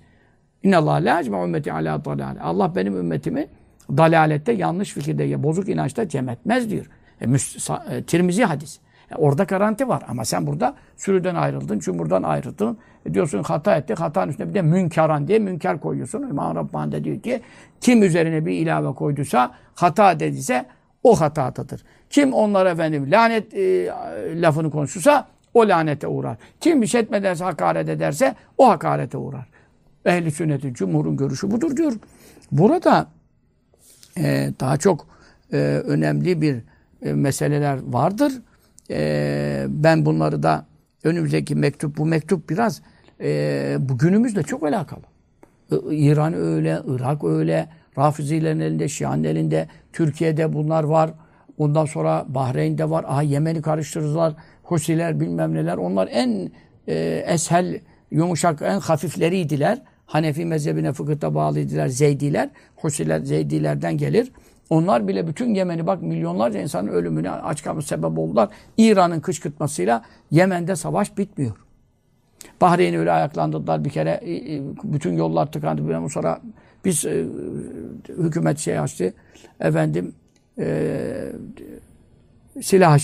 İnnallâh 0.62 1.02
la 1.02 1.20
ecme 1.20 1.44
ümmeti 1.44 1.72
alâ 1.72 2.04
dalâle. 2.04 2.40
Allah 2.40 2.74
benim 2.74 2.96
ümmetimi 2.96 3.48
dalalette, 3.96 4.52
yanlış 4.52 4.92
fikirde, 4.92 5.42
bozuk 5.42 5.68
inançta 5.68 6.08
cem 6.08 6.28
etmez 6.28 6.70
diyor. 6.70 6.86
E, 7.20 7.26
e, 7.90 8.02
Tirmizi 8.02 8.44
hadis. 8.44 8.80
E, 9.10 9.14
orada 9.14 9.44
garanti 9.44 9.88
var 9.88 10.02
ama 10.08 10.24
sen 10.24 10.46
burada 10.46 10.74
sürüden 10.96 11.34
ayrıldın, 11.34 11.78
cumhurdan 11.78 12.22
ayrıldın. 12.22 12.78
E, 13.06 13.14
diyorsun 13.14 13.42
hata 13.42 13.76
etti, 13.76 13.94
hatanın 13.94 14.30
üstüne 14.30 14.48
bir 14.48 14.54
de 14.54 14.62
münkaran 14.62 15.28
diye 15.28 15.38
münker 15.38 15.80
koyuyorsun. 15.80 16.22
İmam 16.22 16.56
Rabbani 16.56 16.92
de 16.92 17.04
diyor 17.04 17.20
ki 17.20 17.40
kim 17.80 18.02
üzerine 18.02 18.46
bir 18.46 18.52
ilave 18.52 18.94
koyduysa, 18.94 19.54
hata 19.74 20.20
dediyse 20.20 20.66
o 21.02 21.20
hatadadır. 21.20 21.84
Kim 22.10 22.32
onlara 22.32 22.70
efendim 22.70 23.10
lanet 23.10 23.54
e, 23.54 23.86
lafını 24.42 24.70
konuşursa 24.70 25.28
o 25.54 25.68
lanete 25.68 26.06
uğrar. 26.06 26.36
Kim 26.60 26.82
bir 26.82 26.86
şey 26.86 27.00
etmederse, 27.00 27.44
hakaret 27.44 27.88
ederse 27.88 28.34
o 28.58 28.68
hakarete 28.68 29.18
uğrar. 29.18 29.46
Ehli 30.04 30.30
sünnetin, 30.30 30.74
cumhurun 30.74 31.16
görüşü 31.16 31.50
budur 31.50 31.76
diyor. 31.76 31.92
Burada 32.52 33.06
e, 34.18 34.52
daha 34.60 34.76
çok 34.76 35.06
e, 35.52 35.56
önemli 35.86 36.42
bir 36.42 36.56
e, 37.02 37.12
meseleler 37.12 37.78
vardır. 37.86 38.32
E, 38.90 39.66
ben 39.68 40.06
bunları 40.06 40.42
da 40.42 40.66
önümüzdeki 41.04 41.54
mektup, 41.54 41.96
bu 41.96 42.06
mektup 42.06 42.50
biraz 42.50 42.82
e, 43.20 43.76
bugünümüzle 43.80 44.42
çok 44.42 44.62
alakalı. 44.62 45.02
İran 45.90 46.34
öyle, 46.34 46.78
Irak 46.86 47.24
öyle, 47.24 47.68
Rafizilerin 47.98 48.60
elinde, 48.60 48.88
Şia'nın 48.88 49.24
elinde, 49.24 49.68
Türkiye'de 49.92 50.52
bunlar 50.52 50.84
var. 50.84 51.10
Ondan 51.58 51.84
sonra 51.84 52.26
Bahreyn'de 52.28 52.90
var. 52.90 53.04
Aha 53.08 53.22
Yemen'i 53.22 53.62
karıştırırlar. 53.62 54.34
Husiler 54.62 55.20
bilmem 55.20 55.54
neler. 55.54 55.76
Onlar 55.76 56.08
en 56.12 56.50
e, 56.88 57.24
eshel, 57.26 57.80
yumuşak, 58.10 58.62
en 58.62 58.80
hafifleriydiler. 58.80 59.82
Hanefi 60.06 60.44
mezhebine 60.44 60.92
fıkıhta 60.92 61.34
bağlıydılar. 61.34 61.88
Zeydiler. 61.88 62.50
Husiler 62.76 63.20
Zeydilerden 63.20 63.98
gelir. 63.98 64.32
Onlar 64.70 65.08
bile 65.08 65.26
bütün 65.26 65.54
Yemen'i 65.54 65.86
bak 65.86 66.02
milyonlarca 66.02 66.60
insanın 66.60 66.88
ölümüne 66.88 67.30
aç 67.30 67.62
kalmış 67.62 67.86
sebep 67.86 68.18
oldular. 68.18 68.48
İran'ın 68.76 69.20
kışkırtmasıyla 69.20 70.04
Yemen'de 70.30 70.76
savaş 70.76 71.18
bitmiyor. 71.18 71.56
Bahreyn'i 72.60 72.98
öyle 72.98 73.12
ayaklandırdılar 73.12 73.84
bir 73.84 73.90
kere. 73.90 74.20
Bütün 74.84 75.16
yollar 75.16 75.52
tıkandı. 75.52 75.82
Ondan 75.82 76.06
sonra 76.06 76.40
biz 76.84 77.04
e, 77.04 77.24
hükümet 78.08 78.58
şey 78.58 78.78
açtı. 78.78 79.14
Efendim 79.60 80.12
e, 80.58 81.32
silah 82.62 82.98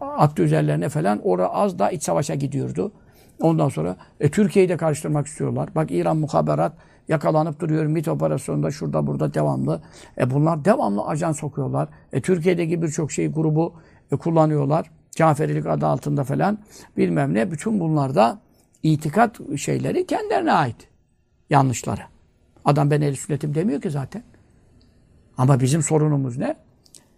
attı 0.00 0.42
üzerlerine 0.42 0.88
falan. 0.88 1.20
Orada 1.24 1.54
az 1.54 1.78
da 1.78 1.90
iç 1.90 2.02
savaşa 2.02 2.34
gidiyordu. 2.34 2.92
Ondan 3.40 3.68
sonra 3.68 3.96
e, 4.20 4.30
Türkiye'yi 4.30 4.68
de 4.68 4.76
karıştırmak 4.76 5.26
istiyorlar. 5.26 5.68
Bak 5.74 5.90
İran 5.90 6.16
muhaberat 6.16 6.72
yakalanıp 7.08 7.60
duruyor. 7.60 7.86
MİT 7.86 8.08
operasyonunda 8.08 8.70
şurada 8.70 9.06
burada 9.06 9.34
devamlı. 9.34 9.82
E 10.18 10.30
bunlar 10.30 10.64
devamlı 10.64 11.06
ajan 11.06 11.32
sokuyorlar. 11.32 11.88
E 12.12 12.20
Türkiye'deki 12.20 12.82
birçok 12.82 13.12
şey 13.12 13.32
grubu 13.32 13.74
e, 14.12 14.16
kullanıyorlar. 14.16 14.90
Caferilik 15.10 15.66
adı 15.66 15.86
altında 15.86 16.24
falan 16.24 16.58
bilmem 16.96 17.34
ne. 17.34 17.50
Bütün 17.50 17.80
bunlarda 17.80 18.38
itikat 18.82 19.40
şeyleri 19.56 20.06
kendilerine 20.06 20.52
ait. 20.52 20.88
Yanlışları. 21.50 22.00
Adam 22.64 22.90
ben 22.90 23.00
ehli 23.00 23.16
sünnetim 23.16 23.54
demiyor 23.54 23.80
ki 23.80 23.90
zaten. 23.90 24.22
Ama 25.38 25.60
bizim 25.60 25.82
sorunumuz 25.82 26.38
ne? 26.38 26.56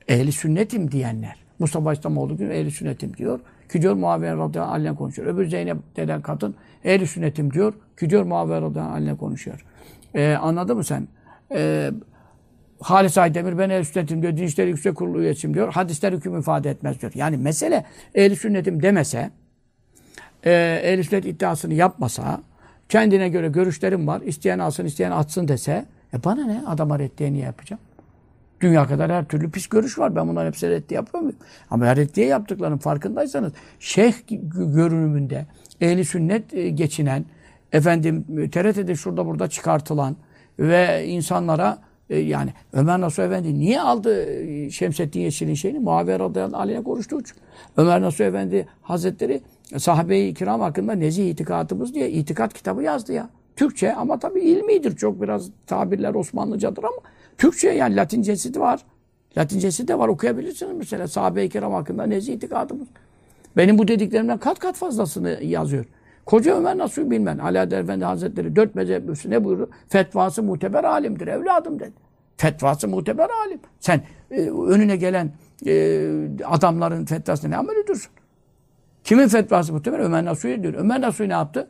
Ehli 0.08 0.32
sünnetim 0.32 0.90
diyenler. 0.90 1.44
Mustafa 1.58 1.92
İslamoğlu 1.92 2.36
gibi 2.36 2.52
ehli 2.52 2.70
sünnetim 2.70 3.16
diyor. 3.16 3.40
Ki 3.72 3.82
diyor 3.82 3.94
Muaviye 3.94 4.32
radıyallahu 4.36 4.74
anh'le 4.74 4.94
konuşuyor. 4.96 5.34
Öbür 5.34 5.48
Zeynep 5.48 5.76
denen 5.96 6.22
kadın 6.22 6.54
ehli 6.84 7.06
sünnetim 7.06 7.52
diyor. 7.52 7.74
Ki 8.00 8.10
diyor 8.10 8.22
Muaviye 8.22 8.60
radıyallahu 8.60 8.94
anh'le 8.94 9.16
konuşuyor. 9.16 9.64
Ee, 10.14 10.34
anladın 10.34 10.76
mı 10.76 10.84
sen? 10.84 11.08
Ee, 11.54 11.90
Halis 12.80 13.18
Aydemir 13.18 13.58
ben 13.58 13.70
ehl 13.70 13.84
sünnetim 13.84 14.22
diyor. 14.22 14.36
Din 14.36 14.42
İşleri 14.42 14.68
Yüksek 14.68 14.96
Kurulu 14.96 15.20
üyesiyim 15.20 15.54
diyor. 15.54 15.72
Hadisler 15.72 16.12
hüküm 16.12 16.38
ifade 16.38 16.70
etmez 16.70 17.00
diyor. 17.00 17.12
Yani 17.14 17.36
mesele 17.36 17.84
ehl 18.14 18.34
sünnetim 18.34 18.82
demese 18.82 19.30
e, 20.44 20.80
ehl 20.84 21.02
sünnet 21.02 21.26
iddiasını 21.26 21.74
yapmasa 21.74 22.42
kendine 22.88 23.28
göre 23.28 23.48
görüşlerim 23.48 24.06
var. 24.06 24.20
İsteyen 24.20 24.58
alsın, 24.58 24.84
isteyen 24.84 25.10
atsın 25.10 25.48
dese 25.48 25.84
e 26.14 26.24
bana 26.24 26.46
ne? 26.46 26.62
Adama 26.66 26.98
reddiye 26.98 27.32
niye 27.32 27.44
yapacağım? 27.44 27.82
Dünya 28.60 28.86
kadar 28.86 29.12
her 29.12 29.24
türlü 29.24 29.50
pis 29.50 29.66
görüş 29.66 29.98
var. 29.98 30.16
Ben 30.16 30.28
bunların 30.28 30.46
hepsine 30.46 30.70
reddiye 30.70 30.96
yapıyor 30.96 31.22
muyum? 31.22 31.38
Ama 31.70 31.96
reddiye 31.96 32.26
yaptıklarının 32.26 32.78
farkındaysanız 32.78 33.52
şeyh 33.80 34.14
görünümünde 34.74 35.46
ehli 35.80 36.04
sünnet 36.04 36.54
e, 36.54 36.70
geçinen 36.70 37.24
efendim 37.74 38.24
TRT'de 38.52 38.94
şurada 38.94 39.26
burada 39.26 39.48
çıkartılan 39.48 40.16
ve 40.58 41.06
insanlara 41.06 41.78
e, 42.10 42.18
yani 42.18 42.50
Ömer 42.72 43.00
Nasuh 43.00 43.22
Efendi 43.22 43.58
niye 43.58 43.80
aldı 43.80 44.24
e, 44.24 44.70
Şemsettin 44.70 45.20
Yeşil'in 45.20 45.54
şeyini? 45.54 45.78
Muaviye 45.78 46.18
radıyallahu 46.18 46.60
aleyhine 46.60 46.84
konuştuğu 46.84 47.20
için. 47.20 47.36
Ömer 47.76 48.00
Nasuh 48.00 48.24
Efendi 48.24 48.68
Hazretleri 48.82 49.40
sahabe-i 49.78 50.34
kiram 50.34 50.60
hakkında 50.60 50.92
nezih 50.92 51.30
itikadımız 51.30 51.94
diye 51.94 52.10
itikat 52.10 52.54
kitabı 52.54 52.82
yazdı 52.82 53.12
ya. 53.12 53.30
Türkçe 53.56 53.94
ama 53.94 54.18
tabii 54.18 54.40
ilmidir. 54.40 54.96
Çok 54.96 55.22
biraz 55.22 55.50
tabirler 55.66 56.14
Osmanlıcadır 56.14 56.84
ama 56.84 56.96
Türkçe 57.38 57.68
yani 57.70 57.96
Latincesi 57.96 58.54
de 58.54 58.60
var. 58.60 58.80
Latincesi 59.38 59.88
de 59.88 59.98
var 59.98 60.08
okuyabilirsiniz 60.08 60.76
mesela. 60.76 61.08
Sahabe-i 61.08 61.48
kiram 61.48 61.72
hakkında 61.72 62.06
nezih 62.06 62.34
itikadımız. 62.34 62.88
Benim 63.56 63.78
bu 63.78 63.88
dediklerimden 63.88 64.38
kat 64.38 64.58
kat 64.58 64.76
fazlasını 64.76 65.38
yazıyor. 65.42 65.84
Koca 66.26 66.56
Ömer 66.56 66.78
nasıl 66.78 67.10
bilmen. 67.10 67.38
Ali 67.38 67.60
Adel 67.60 67.78
Efendi 67.78 68.04
Hazretleri 68.04 68.56
dört 68.56 68.74
mezhep 68.74 69.24
ne 69.24 69.44
buyurdu? 69.44 69.70
Fetvası 69.88 70.42
muteber 70.42 70.84
alimdir 70.84 71.26
evladım 71.26 71.80
dedi. 71.80 71.92
Fetvası 72.36 72.88
muteber 72.88 73.30
alim. 73.46 73.60
Sen 73.80 74.02
e, 74.30 74.40
önüne 74.50 74.96
gelen 74.96 75.32
e, 75.66 76.06
adamların 76.44 77.04
fetvasına 77.04 77.50
ne 77.50 77.56
amel 77.56 77.76
ediyorsun? 77.76 78.12
Kimin 79.04 79.28
fetvası 79.28 79.72
muteber? 79.72 79.98
Ömer 79.98 80.24
Nasuhi 80.24 80.62
diyor. 80.62 80.74
Ömer 80.74 81.00
Nasuhi 81.00 81.28
ne 81.28 81.32
yaptı? 81.32 81.68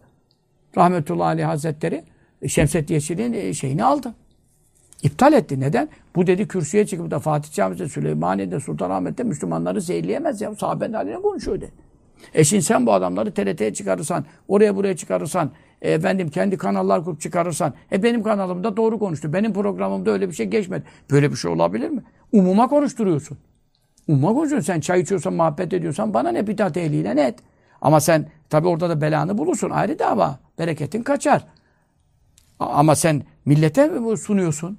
Rahmetullahi 0.77 1.27
Aleyh 1.27 1.47
Hazretleri 1.47 2.05
e, 2.43 2.49
Şemset 2.49 2.91
Yeşil'in 2.91 3.33
e, 3.33 3.55
şeyini 3.55 3.85
aldı. 3.85 4.15
İptal 5.03 5.33
etti. 5.33 5.61
Neden? 5.61 5.89
Bu 6.17 6.27
dedi 6.27 6.49
kürsüye 6.49 6.87
çıkıp 6.87 7.11
da 7.11 7.19
Fatih 7.19 7.53
Camisi'de, 7.53 7.89
Süleymaniye'de, 7.89 8.61
Sultanahmet'te 8.61 9.23
Müslümanları 9.23 9.81
zehirleyemez 9.81 10.41
ya. 10.41 10.55
Sahabenin 10.55 10.93
haline 10.93 11.17
konuşuyor 11.17 11.61
dedi. 11.61 11.73
E 12.35 12.45
şimdi 12.45 12.63
sen 12.63 12.87
bu 12.87 12.93
adamları 12.93 13.35
TRT'ye 13.35 13.75
çıkarırsan, 13.75 14.25
oraya 14.49 14.77
buraya 14.77 14.97
çıkarırsan, 14.97 15.51
e, 15.83 15.93
efendim 15.93 16.29
kendi 16.29 16.57
kanallar 16.57 17.05
kurup 17.05 17.21
çıkarırsan, 17.21 17.75
e 17.93 18.03
benim 18.03 18.23
kanalımda 18.23 18.77
doğru 18.77 18.99
konuştu. 18.99 19.33
Benim 19.33 19.53
programımda 19.53 20.11
öyle 20.11 20.29
bir 20.29 20.35
şey 20.35 20.47
geçmedi. 20.47 20.85
Böyle 21.11 21.31
bir 21.31 21.37
şey 21.37 21.51
olabilir 21.51 21.91
mi? 21.91 22.03
Umuma 22.33 22.69
konuşturuyorsun. 22.69 23.39
Umuma 24.09 24.35
konuşuyorsun. 24.35 24.73
Sen 24.73 24.81
çay 24.81 25.01
içiyorsan, 25.01 25.35
muhabbet 25.35 25.73
ediyorsan 25.73 26.15
bana 26.15 26.29
ne 26.29 26.47
bidat 26.47 26.77
ehliyle 26.77 27.17
ne 27.17 27.23
et. 27.23 27.39
Ama 27.81 28.01
sen 28.01 28.27
tabi 28.51 28.69
orada 28.69 28.91
da 28.91 29.01
belanı 29.01 29.39
bulursun. 29.39 29.71
Ayrı 29.71 29.99
dava. 29.99 30.39
Bereketin 30.59 31.03
kaçar. 31.03 31.45
Ama 32.61 32.95
sen 32.95 33.23
millete 33.45 33.87
mi 33.87 34.17
sunuyorsun? 34.17 34.79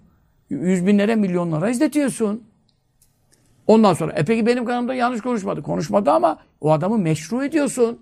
Yüz 0.50 0.86
binlere, 0.88 1.16
milyonlara 1.16 1.70
izletiyorsun. 1.70 2.44
Ondan 3.68 3.94
sonra 3.94 4.12
e 4.12 4.26
peki 4.26 4.46
benim 4.46 4.66
kanalımda 4.66 4.94
yanlış 4.94 5.22
konuşmadı. 5.22 5.62
Konuşmadı 5.62 6.12
ama 6.12 6.38
o 6.62 6.72
adamı 6.72 6.98
meşru 6.98 7.44
ediyorsun. 7.44 8.00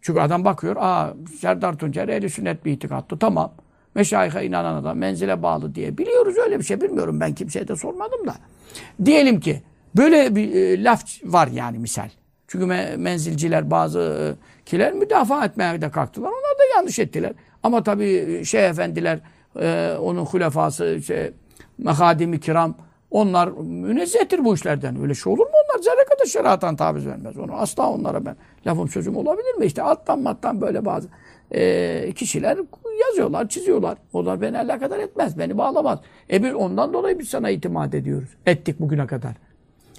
Çünkü 0.00 0.20
adam 0.20 0.44
bakıyor, 0.44 0.76
aa 0.78 1.14
Serdar 1.40 1.78
Tuncer 1.78 2.08
ehli 2.08 2.30
sünnet 2.30 2.64
bir 2.64 2.72
itikattı. 2.72 3.18
Tamam. 3.18 3.52
Meşayihe 3.94 4.46
inanan 4.46 4.74
adam 4.74 4.98
menzile 4.98 5.42
bağlı 5.42 5.74
diye. 5.74 5.98
Biliyoruz 5.98 6.36
öyle 6.38 6.58
bir 6.58 6.64
şey. 6.64 6.80
Bilmiyorum 6.80 7.20
ben 7.20 7.34
kimseye 7.34 7.68
de 7.68 7.76
sormadım 7.76 8.26
da. 8.26 8.34
Diyelim 9.04 9.40
ki 9.40 9.62
böyle 9.96 10.36
bir 10.36 10.54
e, 10.54 10.84
laf 10.84 11.04
var 11.24 11.48
yani 11.48 11.78
misal. 11.78 12.08
Çünkü 12.48 12.66
me 12.66 12.96
menzilciler 12.96 13.70
bazı 13.70 14.00
e, 14.00 14.24
kiler 14.64 14.92
müdafaa 14.92 15.44
etmeye 15.44 15.80
de 15.80 15.90
kalktılar. 15.90 16.28
Onlar 16.28 16.58
da 16.58 16.76
yanlış 16.76 16.98
ettiler. 16.98 17.32
Ama 17.62 17.82
tabii 17.82 18.42
şey 18.44 18.66
efendiler, 18.66 19.18
e, 19.60 19.96
onun 20.00 20.24
hulefası, 20.24 21.02
şey, 21.02 21.30
mehadimi 21.78 22.40
kiram, 22.40 22.74
onlar 23.14 23.48
münezzehtir 23.62 24.44
bu 24.44 24.54
işlerden. 24.54 25.02
Öyle 25.02 25.14
şey 25.14 25.32
olur 25.32 25.46
mu 25.46 25.52
onlar? 25.52 25.82
Zerre 25.82 26.04
kadar 26.04 26.24
şeriattan 26.24 26.76
taviz 26.76 27.06
vermez. 27.06 27.38
Onu 27.38 27.54
asla 27.54 27.90
onlara 27.90 28.26
ben 28.26 28.36
lafım 28.66 28.88
sözüm 28.88 29.16
olabilir 29.16 29.54
mi? 29.54 29.66
İşte 29.66 29.82
alttan 29.82 30.22
mattan 30.22 30.60
böyle 30.60 30.84
bazı 30.84 31.08
e, 31.50 32.12
kişiler 32.12 32.58
yazıyorlar, 33.06 33.48
çiziyorlar. 33.48 33.98
Onlar 34.12 34.40
beni 34.40 34.58
alakadar 34.58 34.98
etmez, 34.98 35.38
beni 35.38 35.58
bağlamaz. 35.58 35.98
E 36.32 36.42
bir 36.42 36.52
ondan 36.52 36.92
dolayı 36.92 37.18
biz 37.18 37.28
sana 37.28 37.50
itimat 37.50 37.94
ediyoruz. 37.94 38.28
Ettik 38.46 38.80
bugüne 38.80 39.06
kadar. 39.06 39.34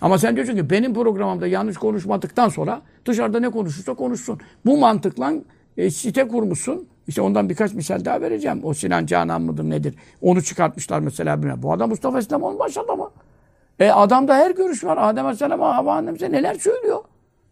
Ama 0.01 0.17
sen 0.17 0.35
diyorsun 0.35 0.55
ki 0.55 0.69
benim 0.69 0.93
programımda 0.93 1.47
yanlış 1.47 1.77
konuşmadıktan 1.77 2.49
sonra 2.49 2.81
dışarıda 3.05 3.39
ne 3.39 3.49
konuşursa 3.49 3.93
konuşsun. 3.93 4.39
Bu 4.65 4.77
mantıkla 4.77 5.33
e, 5.77 5.89
site 5.89 6.27
kurmuşsun. 6.27 6.87
İşte 7.07 7.21
ondan 7.21 7.49
birkaç 7.49 7.73
misal 7.73 8.05
daha 8.05 8.21
vereceğim. 8.21 8.59
O 8.63 8.73
Sinan 8.73 9.05
Canan 9.05 9.41
mıdır 9.41 9.63
nedir? 9.63 9.95
Onu 10.21 10.43
çıkartmışlar 10.43 10.99
mesela. 10.99 11.63
Bu 11.63 11.73
adam 11.73 11.89
Mustafa 11.89 12.19
İslamoğlu'nun 12.19 12.59
baş 12.59 12.77
adamı. 12.77 13.11
E 13.79 13.89
adamda 13.89 14.35
her 14.35 14.51
görüş 14.51 14.83
var. 14.83 14.97
Adem 15.01 15.25
Aleyhisselam'a, 15.25 15.77
Hava 15.77 15.95
Annemize 15.95 16.31
neler 16.31 16.55
söylüyor. 16.55 17.03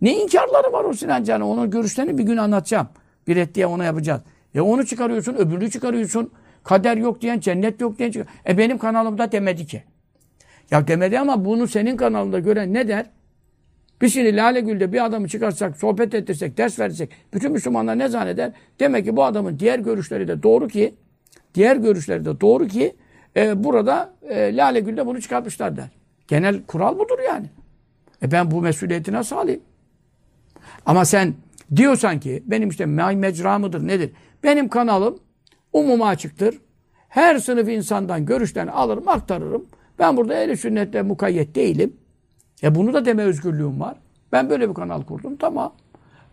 Ne 0.01 0.17
inkarları 0.21 0.73
var 0.73 0.83
o 0.83 0.93
Sinan 0.93 1.23
Canan. 1.23 1.47
Onun 1.47 1.71
görüşlerini 1.71 2.17
bir 2.17 2.23
gün 2.23 2.37
anlatacağım. 2.37 2.87
Bir 3.27 3.37
et 3.37 3.55
diye 3.55 3.67
ona 3.67 3.83
yapacağız. 3.83 4.21
E 4.55 4.61
onu 4.61 4.85
çıkarıyorsun, 4.85 5.33
öbürünü 5.33 5.71
çıkarıyorsun. 5.71 6.31
Kader 6.63 6.97
yok 6.97 7.21
diyen, 7.21 7.39
cennet 7.39 7.81
yok 7.81 7.99
diyen. 7.99 8.13
E 8.47 8.57
benim 8.57 8.77
kanalımda 8.77 9.31
demedi 9.31 9.67
ki. 9.67 9.83
Ya 10.71 10.87
demedi 10.87 11.19
ama 11.19 11.45
bunu 11.45 11.67
senin 11.67 11.97
kanalında 11.97 12.39
gören 12.39 12.73
ne 12.73 12.87
der? 12.87 13.05
Biz 14.03 14.13
şimdi 14.13 14.35
Lale 14.35 14.61
Gül'de 14.61 14.93
bir 14.93 15.05
adamı 15.05 15.27
çıkarsak, 15.27 15.77
sohbet 15.77 16.13
ettirsek, 16.13 16.57
ders 16.57 16.79
versek, 16.79 17.11
bütün 17.33 17.51
Müslümanlar 17.51 17.97
ne 17.97 18.07
zanneder? 18.07 18.51
Demek 18.79 19.05
ki 19.05 19.15
bu 19.15 19.23
adamın 19.23 19.59
diğer 19.59 19.79
görüşleri 19.79 20.27
de 20.27 20.43
doğru 20.43 20.67
ki, 20.67 20.95
diğer 21.55 21.75
görüşleri 21.75 22.25
de 22.25 22.41
doğru 22.41 22.67
ki, 22.67 22.95
e, 23.35 23.63
burada 23.63 24.13
e, 24.29 24.55
Lale 24.55 24.79
Gül'de 24.79 25.05
bunu 25.05 25.21
çıkartmışlar 25.21 25.77
der. 25.77 25.89
Genel 26.27 26.63
kural 26.63 26.99
budur 26.99 27.19
yani. 27.27 27.45
E 28.23 28.31
ben 28.31 28.51
bu 28.51 28.61
mesuliyeti 28.61 29.11
nasıl 29.11 29.35
alayım? 29.35 29.61
Ama 30.85 31.05
sen 31.05 31.33
diyorsan 31.75 32.19
ki, 32.19 32.43
benim 32.45 32.69
işte 32.69 32.85
mecra 32.85 33.59
mıdır, 33.59 33.87
nedir? 33.87 34.11
Benim 34.43 34.69
kanalım 34.69 35.19
umuma 35.73 36.07
açıktır. 36.07 36.61
Her 37.09 37.37
sınıf 37.37 37.69
insandan 37.69 38.25
görüşlerini 38.25 38.71
alırım, 38.71 39.07
aktarırım. 39.07 39.65
Ben 39.99 40.17
burada 40.17 40.43
ehli 40.43 40.57
sünnetle 40.57 41.01
mukayyet 41.01 41.55
değilim. 41.55 41.93
E 42.63 42.75
bunu 42.75 42.93
da 42.93 43.05
deme 43.05 43.23
özgürlüğüm 43.23 43.79
var. 43.79 43.95
Ben 44.31 44.49
böyle 44.49 44.69
bir 44.69 44.73
kanal 44.73 45.01
kurdum. 45.01 45.35
Tamam. 45.35 45.73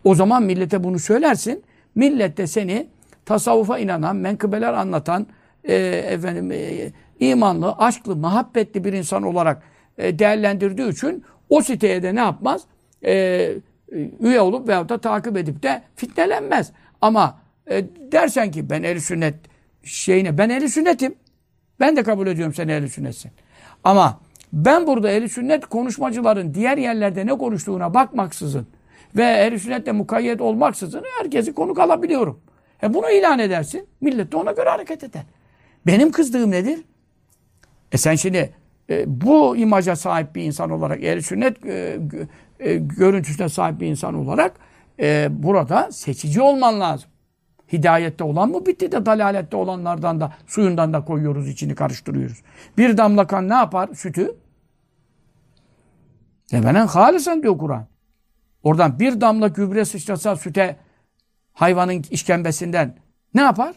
O 0.03 0.15
zaman 0.15 0.43
millete 0.43 0.83
bunu 0.83 0.99
söylersin. 0.99 1.63
Millet 1.95 2.37
de 2.37 2.47
seni 2.47 2.87
tasavvufa 3.25 3.79
inanan, 3.79 4.15
menkıbeler 4.15 4.73
anlatan, 4.73 5.27
e, 5.63 5.75
efendim 6.07 6.51
e, 6.51 6.91
imanlı, 7.19 7.75
aşklı, 7.77 8.15
muhabbetli 8.15 8.83
bir 8.83 8.93
insan 8.93 9.23
olarak 9.23 9.63
e, 9.97 10.19
değerlendirdiği 10.19 10.89
için 10.89 11.23
o 11.49 11.61
siteye 11.61 12.03
de 12.03 12.15
ne 12.15 12.19
yapmaz? 12.19 12.61
E, 13.05 13.53
üye 14.19 14.41
olup 14.41 14.67
veyahut 14.67 14.89
da 14.89 14.97
takip 14.97 15.37
edip 15.37 15.63
de 15.63 15.81
fitnelenmez. 15.95 16.71
Ama 17.01 17.39
e, 17.71 17.85
dersen 18.11 18.51
ki 18.51 18.69
ben 18.69 18.83
eli 18.83 19.01
sünnet 19.01 19.35
şeyine, 19.83 20.37
ben 20.37 20.49
eli 20.49 20.69
sünnetim. 20.69 21.15
Ben 21.79 21.95
de 21.95 22.03
kabul 22.03 22.27
ediyorum 22.27 22.53
sen 22.53 22.67
eli 22.67 22.89
sünnetsin. 22.89 23.31
Ama 23.83 24.19
Ben 24.53 24.87
burada 24.87 25.11
ehl 25.11 25.27
sünnet 25.27 25.65
konuşmacıların 25.65 26.53
diğer 26.53 26.77
yerlerde 26.77 27.25
ne 27.25 27.37
konuştuğuna 27.37 27.93
bakmaksızın 27.93 28.67
ve 29.15 29.23
ehl 29.23 29.57
sünnetle 29.57 29.91
mukayyet 29.91 30.41
olmaksızın 30.41 31.03
herkesi 31.19 31.53
konuk 31.53 31.79
alabiliyorum. 31.79 32.39
E 32.83 32.93
bunu 32.93 33.11
ilan 33.11 33.39
edersin. 33.39 33.87
Millet 34.01 34.31
de 34.31 34.37
ona 34.37 34.51
göre 34.51 34.69
hareket 34.69 35.03
eder. 35.03 35.23
Benim 35.87 36.11
kızdığım 36.11 36.51
nedir? 36.51 36.79
E 37.91 37.97
sen 37.97 38.15
şimdi 38.15 38.53
e, 38.89 39.03
bu 39.07 39.57
imaja 39.57 39.95
sahip 39.95 40.35
bir 40.35 40.43
insan 40.43 40.69
olarak, 40.69 41.03
ehl 41.03 41.21
sünnet 41.21 41.65
e, 41.65 41.99
e, 42.59 42.75
görüntüsüne 42.75 43.49
sahip 43.49 43.81
bir 43.81 43.87
insan 43.87 44.15
olarak 44.15 44.55
e, 44.99 45.27
burada 45.31 45.91
seçici 45.91 46.41
olman 46.41 46.79
lazım. 46.79 47.09
Hidayette 47.73 48.23
olan 48.23 48.49
mı 48.49 48.65
bitti 48.65 48.91
de 48.91 49.05
dalalette 49.05 49.57
olanlardan 49.57 50.21
da 50.21 50.33
suyundan 50.47 50.93
da 50.93 51.05
koyuyoruz 51.05 51.49
içini 51.49 51.75
karıştırıyoruz. 51.75 52.41
Bir 52.77 52.97
damla 52.97 53.27
kan 53.27 53.49
ne 53.49 53.53
yapar 53.53 53.89
sütü? 53.93 54.35
Lebenen 56.53 56.87
halisan 56.87 57.43
diyor 57.43 57.57
Kur'an. 57.57 57.87
Oradan 58.63 58.99
bir 58.99 59.21
damla 59.21 59.47
gübre 59.47 59.85
sıçrasa 59.85 60.35
süte 60.35 60.75
hayvanın 61.53 62.03
işkembesinden 62.11 62.95
ne 63.33 63.41
yapar? 63.41 63.75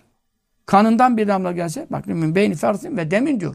Kanından 0.66 1.16
bir 1.16 1.29
damla 1.29 1.53
gelse 1.53 1.87
bak 1.91 2.07
min 2.07 2.35
beyni 2.35 2.55
fersin 2.55 2.97
ve 2.97 3.11
demin 3.11 3.41
diyor. 3.41 3.55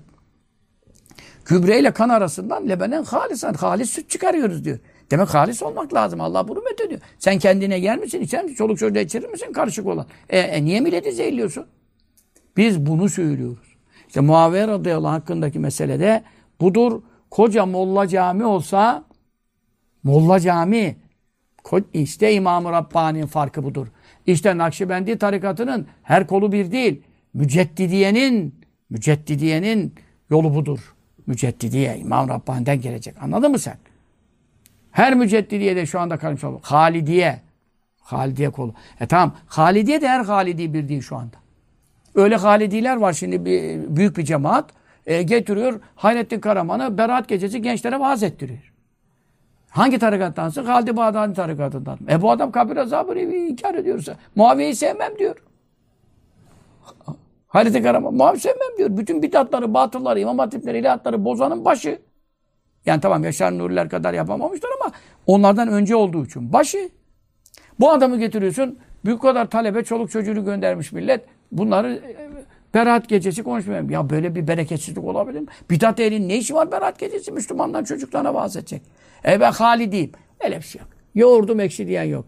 Gübre 1.45 1.79
ile 1.79 1.91
kan 1.91 2.09
arasından 2.09 2.69
lebenen 2.69 3.03
halisan 3.03 3.53
halis 3.53 3.89
süt 3.89 4.09
çıkarıyoruz 4.09 4.65
diyor. 4.65 4.79
Demek 5.11 5.33
halis 5.33 5.63
olmak 5.63 5.93
lazım. 5.93 6.21
Allah 6.21 6.47
bunu 6.47 6.61
methediyor. 6.61 7.01
Sen 7.19 7.39
kendine 7.39 7.79
yer 7.79 7.97
misin? 7.97 8.21
İçer 8.21 8.43
misin? 8.43 8.55
Çoluk 8.55 8.79
çocuğa 8.79 9.01
içirir 9.01 9.27
misin? 9.27 9.53
Karışık 9.53 9.87
olan. 9.87 10.05
E, 10.29 10.39
e 10.39 10.65
niye 10.65 10.79
milleti 10.79 11.11
zehirliyorsun? 11.11 11.65
Biz 12.57 12.85
bunu 12.85 13.09
söylüyoruz. 13.09 13.77
İşte 14.07 14.21
Muaviye 14.21 14.67
radıyallahu 14.67 15.11
hakkındaki 15.11 15.59
meselede 15.59 16.23
budur. 16.61 17.01
Koca 17.31 17.65
Molla 17.65 18.07
Cami 18.07 18.45
olsa 18.45 19.03
Molla 20.03 20.39
Cami 20.39 20.95
işte 21.93 22.33
İmam-ı 22.33 22.71
Rabbani'nin 22.71 23.25
farkı 23.25 23.63
budur. 23.63 23.87
İşte 24.27 24.57
Nakşibendi 24.57 25.17
tarikatının 25.17 25.87
her 26.03 26.27
kolu 26.27 26.51
bir 26.51 26.71
değil. 26.71 27.01
Müceddidiyenin 27.33 28.59
Müceddidiyenin 28.89 29.93
yolu 30.29 30.55
budur. 30.55 30.95
Müceddidiye 31.27 31.97
İmam 31.97 32.29
Rabbani'den 32.29 32.81
gelecek. 32.81 33.15
Anladın 33.21 33.51
mı 33.51 33.59
sen? 33.59 33.77
Her 34.91 35.15
müceddidiye 35.15 35.75
de 35.75 35.85
şu 35.85 35.99
anda 35.99 36.17
kalmış 36.17 36.43
olur. 36.43 36.59
Halidiye. 36.61 37.39
Halidiye 38.01 38.49
kolu. 38.49 38.73
E 38.99 39.07
tamam. 39.07 39.35
Halidiye 39.45 40.01
de 40.01 40.07
her 40.07 40.25
Halidi 40.25 40.73
bir 40.73 40.89
değil 40.89 41.01
şu 41.01 41.15
anda. 41.15 41.35
Öyle 42.15 42.35
Halidiler 42.35 42.97
var 42.97 43.13
şimdi 43.13 43.45
bir, 43.45 43.95
büyük 43.95 44.17
bir 44.17 44.25
cemaat. 44.25 44.69
E, 45.05 45.21
getiriyor 45.23 45.79
Hayrettin 45.95 46.39
Karaman'ı 46.39 46.97
Berat 46.97 47.27
Gecesi 47.27 47.61
gençlere 47.61 47.99
vaaz 47.99 48.23
ettiriyor. 48.23 48.68
Hangi 49.69 49.99
tarikattansa? 49.99 50.67
Halid-i 50.67 50.97
Bağdadi 50.97 51.33
tarikatından. 51.33 51.97
E 52.09 52.21
bu 52.21 52.31
adam 52.31 52.51
kabir 52.51 52.77
azabını 52.77 53.19
inkar 53.19 53.75
ediyorsa 53.75 54.15
Muaviye'yi 54.35 54.75
sevmem 54.75 55.19
diyor. 55.19 55.35
Halid-i 57.47 57.83
Karaman 57.83 58.13
Muaviye 58.13 58.39
sevmem 58.39 58.77
diyor. 58.77 58.97
Bütün 58.97 59.21
bidatları, 59.21 59.73
batılları, 59.73 60.19
imam 60.19 60.39
hatipleri, 60.39 60.79
ilahatları 60.79 61.25
bozanın 61.25 61.65
başı. 61.65 61.99
Yani 62.85 63.01
tamam 63.01 63.23
Yaşar 63.23 63.57
Nuriler 63.57 63.89
kadar 63.89 64.13
yapamamışlar 64.13 64.69
ama 64.81 64.91
onlardan 65.27 65.67
önce 65.67 65.95
olduğu 65.95 66.25
için. 66.25 66.53
Başı. 66.53 66.89
Bu 67.79 67.91
adamı 67.91 68.19
getiriyorsun. 68.19 68.79
Büyük 69.05 69.21
kadar 69.21 69.49
talebe, 69.49 69.83
çoluk 69.83 70.11
çocuğunu 70.11 70.45
göndermiş 70.45 70.91
millet. 70.91 71.25
Bunları 71.51 72.01
Berat 72.73 73.09
gecesi 73.09 73.43
konuşmuyorum. 73.43 73.89
Ya 73.89 74.09
böyle 74.09 74.35
bir 74.35 74.47
bereketsizlik 74.47 75.03
olabilir 75.03 75.39
mi? 75.39 75.47
Bidat 75.69 75.99
ehlinin 75.99 76.29
ne 76.29 76.37
işi 76.37 76.53
var 76.53 76.71
Berat 76.71 76.99
gecesi? 76.99 77.31
Müslümandan 77.31 77.83
çocuklarına 77.83 78.33
vaaz 78.33 78.55
edecek. 78.55 78.81
E 79.27 79.39
ben 79.39 79.51
Halidiyim. 79.51 80.11
Öyle 80.43 80.57
bir 80.57 80.63
şey 80.63 80.79
yok. 80.81 80.89
Yoğurdum 81.15 81.59
ekşi 81.59 81.87
diyen 81.87 82.03
yok. 82.03 82.25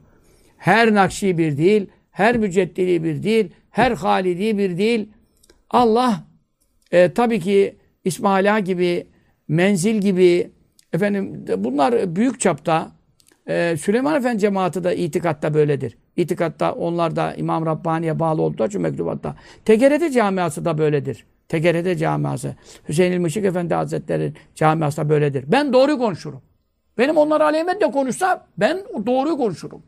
Her 0.58 0.94
Nakşi 0.94 1.38
bir 1.38 1.58
değil, 1.58 1.90
her 2.12 2.38
Müceddidi 2.38 3.04
bir 3.04 3.24
değil, 3.24 3.52
her 3.70 3.92
Halidi 3.92 4.58
bir 4.58 4.78
değil. 4.78 5.10
Allah 5.70 6.24
e, 6.92 7.14
tabii 7.14 7.40
ki 7.40 7.76
İsmaila 8.06 8.60
gibi 8.60 9.08
menzil 9.48 9.96
gibi 9.96 10.52
efendim 10.94 11.46
bunlar 11.58 12.16
büyük 12.16 12.40
çapta 12.40 12.92
e, 13.48 13.78
Süleyman 13.78 14.16
Efendi 14.16 14.40
cemaati 14.40 14.84
de 14.84 14.98
itikatta 14.98 15.54
böyledir. 15.54 15.98
İtikatta 16.18 16.72
onlar 16.72 17.16
da 17.16 17.34
İmam 17.34 17.66
Rabbani'ye 17.66 18.20
bağlı 18.20 18.42
olduğu 18.42 18.68
için 18.68 18.82
mektubatta. 18.82 19.36
Tegerede 19.66 20.12
camiası 20.12 20.66
da 20.66 20.78
böyledir. 20.78 21.26
Tegerede 21.48 21.98
camiası. 21.98 22.56
Hüseyin 22.90 23.12
İlmişik 23.12 23.46
Efendi 23.46 23.74
Hazretleri 23.74 24.34
camiası 24.56 24.98
da 24.98 25.10
böyledir. 25.10 25.46
Ben 25.48 25.74
doğruyu 25.74 25.98
konuşurum. 25.98 26.42
Benim 26.98 27.18
onlar 27.18 27.42
aleyhime 27.42 27.82
de 27.82 27.92
konuşsa 27.92 28.46
ben 28.58 28.80
doğruyu 29.06 29.38
konuşurum. 29.38 29.82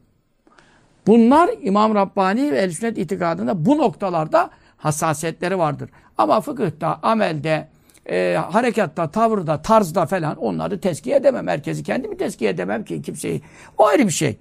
Bunlar 1.07 1.49
İmam 1.61 1.95
Rabbani 1.95 2.51
ve 2.51 2.57
El-Sünnet 2.57 2.97
itikadında 2.97 3.65
bu 3.65 3.77
noktalarda 3.77 4.49
hassasiyetleri 4.77 5.57
vardır. 5.57 5.89
Ama 6.17 6.41
fıkıhta, 6.41 6.99
amelde, 7.01 7.67
e, 8.09 8.37
harekatta, 8.51 9.11
tavırda, 9.11 9.61
tarzda 9.61 10.05
falan 10.05 10.35
onları 10.35 10.79
tezkiye 10.79 11.15
edemem. 11.15 11.47
Herkesi 11.47 11.83
kendimi 11.83 12.17
tezkiye 12.17 12.51
edemem 12.51 12.85
ki 12.85 13.01
kimseyi. 13.01 13.41
O 13.77 13.85
ayrı 13.85 14.07
bir 14.07 14.11
şey. 14.11 14.37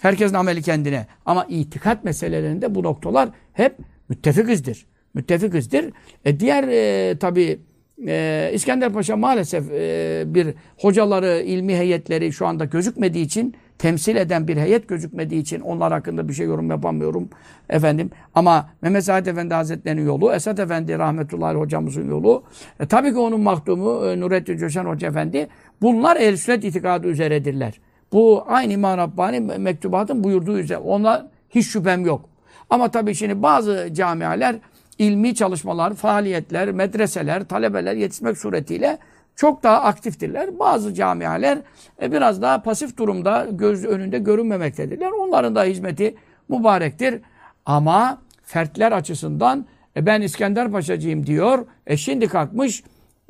Herkesin 0.00 0.34
ameli 0.34 0.62
kendine. 0.62 1.06
Ama 1.26 1.46
itikat 1.48 2.04
meselelerinde 2.04 2.74
bu 2.74 2.82
noktalar 2.82 3.28
hep 3.52 3.76
müttefikizdir. 4.08 4.86
Müttefikizdir. 5.14 5.92
E, 6.24 6.40
diğer 6.40 6.64
e, 6.68 7.18
tabi 7.18 7.60
e, 8.06 8.50
İskender 8.54 8.92
Paşa 8.92 9.16
maalesef 9.16 9.72
e, 9.72 10.24
bir 10.26 10.54
hocaları, 10.78 11.42
ilmi 11.42 11.76
heyetleri 11.76 12.32
şu 12.32 12.46
anda 12.46 12.64
gözükmediği 12.64 13.24
için 13.24 13.54
temsil 13.78 14.16
eden 14.16 14.48
bir 14.48 14.56
heyet 14.56 14.88
gözükmediği 14.88 15.40
için 15.40 15.60
onlar 15.60 15.92
hakkında 15.92 16.28
bir 16.28 16.32
şey 16.32 16.46
yorum 16.46 16.70
yapamıyorum 16.70 17.28
efendim. 17.68 18.10
Ama 18.34 18.70
Mehmet 18.82 19.04
Said 19.04 19.26
Efendi 19.26 19.54
Hazretleri'nin 19.54 20.06
yolu, 20.06 20.32
Esat 20.32 20.58
Efendi 20.58 20.98
rahmetullahi 20.98 21.56
hocamızın 21.56 22.08
yolu, 22.08 22.44
e, 22.80 22.86
tabii 22.86 23.10
ki 23.12 23.18
onun 23.18 23.40
mahdumu 23.40 24.06
e, 24.06 24.20
Nurettin 24.20 24.56
Coşan 24.56 24.84
Hoca 24.84 25.08
Efendi 25.08 25.48
bunlar 25.82 26.16
el 26.16 26.36
sünnet 26.36 26.64
itikadı 26.64 27.08
üzeredirler. 27.08 27.80
Bu 28.12 28.44
aynı 28.48 28.72
İmam 28.72 28.98
Rabbani 28.98 29.40
mektubatın 29.40 30.24
buyurduğu 30.24 30.58
üzere. 30.58 30.78
Ona 30.78 31.28
hiç 31.50 31.66
şüphem 31.66 32.06
yok. 32.06 32.28
Ama 32.70 32.90
tabii 32.90 33.14
şimdi 33.14 33.42
bazı 33.42 33.88
camialer 33.92 34.56
ilmi 34.98 35.34
çalışmalar, 35.34 35.94
faaliyetler, 35.94 36.72
medreseler, 36.72 37.44
talebeler 37.44 37.94
yetişmek 37.94 38.38
suretiyle 38.38 38.98
çok 39.36 39.62
daha 39.62 39.80
aktiftirler. 39.82 40.58
Bazı 40.58 40.94
camialer 40.94 41.58
e, 42.02 42.12
biraz 42.12 42.42
daha 42.42 42.62
pasif 42.62 42.96
durumda, 42.96 43.46
göz 43.50 43.84
önünde 43.84 44.18
görünmemektedirler. 44.18 45.10
Onların 45.10 45.54
da 45.54 45.64
hizmeti 45.64 46.14
mübarektir. 46.48 47.20
Ama 47.66 48.18
fertler 48.42 48.92
açısından 48.92 49.66
e, 49.96 50.06
ben 50.06 50.22
İskender 50.22 50.72
Paşacıyım 50.72 51.26
diyor. 51.26 51.66
E 51.86 51.96
şimdi 51.96 52.28
kalkmış 52.28 52.82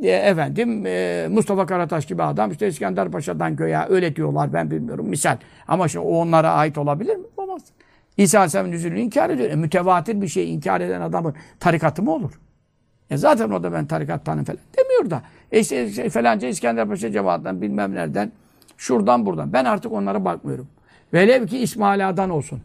e, 0.02 0.08
efendim 0.08 0.86
e, 0.86 1.26
Mustafa 1.30 1.66
Karataş 1.66 2.06
gibi 2.06 2.22
adam 2.22 2.50
işte 2.50 2.68
İskender 2.68 3.10
Paşa'dan 3.10 3.56
göya 3.56 3.86
öyle 3.88 4.16
diyorlar 4.16 4.52
ben 4.52 4.70
bilmiyorum 4.70 5.06
misal. 5.06 5.36
Ama 5.68 5.88
şimdi 5.88 6.06
o 6.06 6.08
onlara 6.08 6.50
ait 6.50 6.78
olabilir 6.78 7.16
mi? 7.16 7.26
Olmaz. 7.36 7.62
İsa 8.16 8.38
Aleyhisselam'ın 8.38 8.72
nüzulünü 8.72 9.00
inkar 9.00 9.30
ediyor. 9.30 9.50
E, 9.50 9.56
mütevatir 9.56 10.20
bir 10.20 10.28
şey 10.28 10.54
inkar 10.54 10.80
eden 10.80 11.00
adamın 11.00 11.34
tarikatı 11.60 12.02
mı 12.02 12.14
olur? 12.14 12.40
E 13.10 13.16
zaten 13.16 13.50
o 13.50 13.62
da 13.62 13.72
ben 13.72 13.86
tarikattanım 13.86 14.44
falan 14.44 14.58
demiyor 14.78 15.10
da. 15.10 15.22
E 15.52 15.60
işte 15.60 15.90
şey, 15.90 16.10
falanca 16.10 16.48
İskender 16.48 16.88
Paşa 16.88 17.12
cemaatinden 17.12 17.62
bilmem 17.62 17.94
nereden 17.94 18.32
şuradan 18.76 19.26
buradan. 19.26 19.52
Ben 19.52 19.64
artık 19.64 19.92
onlara 19.92 20.24
bakmıyorum. 20.24 20.68
Velev 21.14 21.46
ki 21.46 21.58
İsmaila'dan 21.58 22.30
olsun. 22.30 22.62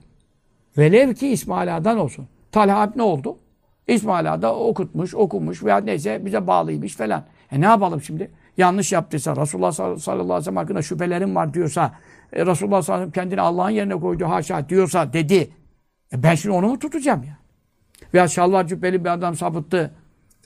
Velev 0.77 1.13
ki 1.13 1.27
İsmaila'dan 1.27 1.97
olsun. 1.97 2.27
Talha 2.51 2.91
ne 2.95 3.01
oldu? 3.01 3.38
İsmaila'da 3.88 4.55
okutmuş, 4.55 5.15
okumuş 5.15 5.63
veya 5.63 5.77
neyse 5.77 6.25
bize 6.25 6.47
bağlıymış 6.47 6.95
falan. 6.95 7.23
E 7.51 7.61
ne 7.61 7.65
yapalım 7.65 8.01
şimdi? 8.01 8.32
Yanlış 8.57 8.91
yaptıysa, 8.91 9.36
Resulullah 9.36 9.71
sallallahu 9.71 10.11
aleyhi 10.13 10.34
ve 10.34 10.41
sellem 10.41 10.55
hakkında 10.55 10.82
şüphelerim 10.82 11.36
var 11.36 11.53
diyorsa, 11.53 11.93
e, 12.34 12.45
Resulullah 12.45 12.82
sallallahu 12.82 13.01
aleyhi 13.01 13.09
ve 13.09 13.13
sellem 13.13 13.29
kendini 13.29 13.41
Allah'ın 13.41 13.69
yerine 13.69 13.95
koydu 13.95 14.25
haşa 14.25 14.69
diyorsa 14.69 15.13
dedi. 15.13 15.49
E 16.13 16.23
ben 16.23 16.36
şimdi 16.36 16.55
onu 16.55 16.67
mu 16.67 16.79
tutacağım 16.79 17.23
ya? 17.23 17.38
Veya 18.13 18.27
şalvar 18.27 18.67
cübbeli 18.67 19.03
bir 19.03 19.09
adam 19.09 19.36
sapıttı. 19.36 19.91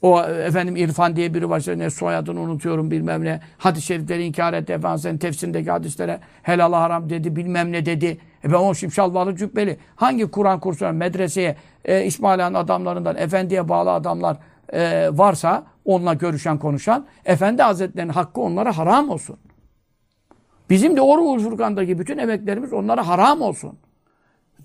O 0.02 0.24
efendim 0.24 0.76
İrfan 0.76 1.16
diye 1.16 1.34
biri 1.34 1.50
var. 1.50 1.64
Ne 1.76 1.90
soyadını 1.90 2.40
unutuyorum 2.40 2.92
bilmem 2.92 3.24
ne. 3.24 3.40
Hadis-i 3.58 3.86
şerifleri 3.86 4.24
inkar 4.24 4.54
etti. 4.54 4.74
Efendimiz'in 4.74 5.18
tefsirindeki 5.18 5.72
hadislere 5.72 6.20
helal 6.44 6.74
haram 6.74 7.10
dedi 7.10 7.36
bilmem 7.36 7.72
ne 7.72 7.86
dedi. 7.86 8.18
E 8.46 8.52
ben 8.52 8.56
o 8.56 8.74
şimdi 8.74 8.94
şalvarlı 8.94 9.36
cübbeli. 9.36 9.78
Hangi 9.96 10.32
Kur'an 10.32 10.60
kursuna, 10.60 10.92
medreseye, 10.92 11.56
e, 11.86 12.06
İsmaila'nın 12.06 12.56
adamlarından 12.56 13.18
efendiye 13.18 13.70
bağlı 13.70 13.92
adamlar 13.92 14.38
e, 14.74 15.10
varsa 15.12 15.64
onunla 15.86 16.14
görüşen 16.14 16.58
konuşan 16.58 17.06
Efendi 17.26 17.62
Hazretleri'nin 17.62 18.14
hakkı 18.14 18.42
onlara 18.42 18.78
haram 18.78 19.10
olsun. 19.10 19.38
Bizim 20.70 20.98
de 20.98 21.02
Oruğul 21.02 21.40
Furkan'daki 21.40 22.00
bütün 22.00 22.18
emeklerimiz 22.18 22.74
onlara 22.74 23.08
haram 23.08 23.42
olsun. 23.42 23.78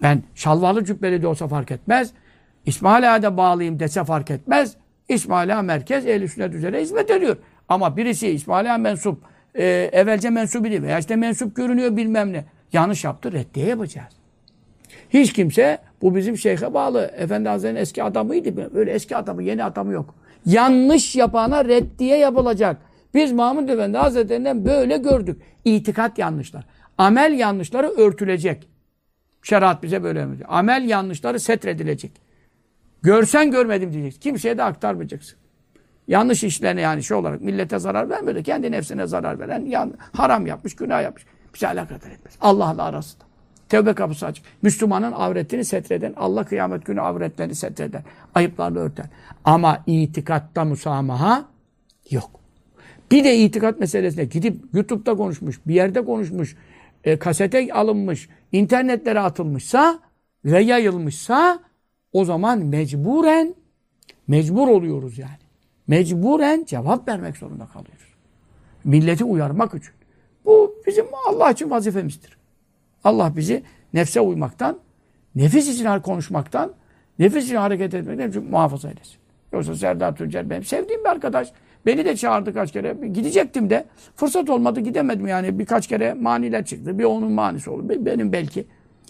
Ben 0.02 0.22
şalvarlı 0.34 0.84
cübbeli 0.84 1.22
de 1.22 1.26
olsa 1.26 1.48
fark 1.48 1.70
etmez. 1.70 2.10
İsmaila'ya 2.66 3.22
da 3.22 3.36
bağlıyım 3.36 3.80
dese 3.80 4.04
fark 4.04 4.30
etmez. 4.30 4.76
İsmaila 5.08 5.62
merkez 5.62 6.06
ehl 6.06 6.26
sünnet 6.28 6.54
üzere 6.54 6.82
hizmet 6.82 7.10
ediyor. 7.10 7.36
Ama 7.68 7.96
birisi 7.96 8.28
İsmail'e 8.28 8.76
mensup, 8.76 9.22
e, 9.54 9.64
evvelce 9.92 10.30
mensup 10.30 10.66
idi 10.66 10.82
veya 10.82 10.98
işte 10.98 11.16
mensup 11.16 11.56
görünüyor 11.56 11.96
bilmem 11.96 12.32
ne. 12.32 12.44
Yanlış 12.72 13.04
yaptı, 13.04 13.32
reddiye 13.32 13.66
yapacağız. 13.66 14.12
Hiç 15.10 15.32
kimse 15.32 15.78
bu 16.02 16.14
bizim 16.14 16.38
şeyhe 16.38 16.74
bağlı. 16.74 17.10
Efendi 17.16 17.48
Hazretleri'nin 17.48 17.80
eski 17.80 18.02
adamıydı. 18.02 18.74
Böyle 18.74 18.92
eski 18.92 19.16
adamı, 19.16 19.42
yeni 19.42 19.64
adamı 19.64 19.92
yok. 19.92 20.14
Yanlış 20.46 21.16
yapana 21.16 21.64
reddiye 21.64 22.18
yapılacak. 22.18 22.76
Biz 23.14 23.32
Mahmud 23.32 23.68
Efendi 23.68 23.98
Hazretlerinden 23.98 24.64
böyle 24.64 24.96
gördük. 24.96 25.42
İtikat 25.64 26.18
yanlışlar. 26.18 26.64
Amel 26.98 27.38
yanlışları 27.38 27.88
örtülecek. 27.88 28.68
Şeriat 29.42 29.82
bize 29.82 30.02
böyle 30.02 30.20
emrediyor. 30.20 30.48
Amel 30.52 30.88
yanlışları 30.88 31.40
setredilecek. 31.40 32.12
Görsen 33.02 33.50
görmedim 33.50 33.92
diyeceksin. 33.92 34.20
Kimseye 34.20 34.58
de 34.58 34.62
aktarmayacaksın. 34.62 35.38
Yanlış 36.08 36.44
işlerine 36.44 36.80
yani 36.80 37.02
şey 37.02 37.16
olarak 37.16 37.40
millete 37.40 37.78
zarar 37.78 38.10
vermiyor 38.10 38.34
da 38.34 38.42
kendi 38.42 38.70
nefsine 38.72 39.06
zarar 39.06 39.38
veren 39.38 39.66
yan, 39.66 39.94
haram 40.12 40.46
yapmış, 40.46 40.76
günah 40.76 41.02
yapmış. 41.02 41.24
Bize 41.55 41.68
alakadar 41.68 42.11
etmez. 42.11 42.34
Allah'la 42.40 42.82
arasında. 42.82 43.24
Tevbe 43.68 43.92
kapısı 43.92 44.26
açık. 44.26 44.44
Müslümanın 44.62 45.12
avretini 45.12 45.64
setreden, 45.64 46.14
Allah 46.16 46.44
kıyamet 46.44 46.86
günü 46.86 47.01
avretlerini 47.01 47.55
setreden, 47.55 48.03
ayıplarını 48.34 48.78
örten. 48.78 49.07
Ama 49.44 49.82
itikatta 49.86 50.64
musamaha 50.64 51.44
yok. 52.11 52.30
Bir 53.11 53.24
de 53.24 53.36
itikat 53.36 53.80
meselesine 53.80 54.24
gidip 54.24 54.64
YouTube'da 54.72 55.16
konuşmuş, 55.16 55.61
bir 55.66 55.74
yerde 55.74 56.05
konuşmuş, 56.05 56.57
e, 57.05 57.18
kasete 57.18 57.72
alınmış, 57.72 58.28
internetlere 58.53 59.20
atılmışsa 59.20 60.01
ve 60.44 60.62
yayılmışsa 60.62 61.59
o 62.12 62.24
zaman 62.24 62.59
mecburen 62.59 63.55
mecbur 64.28 64.68
oluyoruz 64.68 65.18
yani. 65.18 65.40
Mecburen 65.86 66.64
cevap 66.64 67.09
vermek 67.09 67.36
zorunda 67.36 67.66
kalıyoruz. 67.66 68.14
Milleti 68.84 69.24
uyarmak 69.24 69.74
için. 69.74 69.99
Bu 70.51 70.74
bizim 70.86 71.07
Allah 71.28 71.51
için 71.51 71.70
vazifemizdir. 71.70 72.38
Allah 73.05 73.32
bizi 73.36 73.62
nefse 73.94 74.20
uymaktan, 74.20 74.78
nefis 75.34 75.68
için 75.68 76.01
konuşmaktan, 76.01 76.72
nefis 77.18 77.44
için 77.44 77.57
hareket 77.57 77.94
etmekten 77.94 78.44
muhafaza 78.44 78.88
eylesin. 78.88 79.16
Yoksa 79.53 79.74
Serdar 79.74 80.16
Tuncer 80.16 80.51
benim 80.51 80.64
sevdiğim 80.64 81.01
bir 81.05 81.09
arkadaş. 81.09 81.53
Beni 81.86 82.05
de 82.05 82.16
çağırdı 82.16 82.55
kaç 82.55 82.72
kere. 82.72 82.96
Gidecektim 83.12 83.70
de. 83.70 83.86
Fırsat 84.16 84.51
olmadı 84.51 84.80
gidemedim 84.80 85.26
yani. 85.26 85.59
Birkaç 85.59 85.86
kere 85.86 86.14
maniler 86.14 86.64
çıktı. 86.64 86.98
Bir 86.98 87.05
onun 87.05 87.32
manisi 87.32 87.70
oldu. 87.70 87.84
Benim 87.88 88.32
belki. 88.32 88.66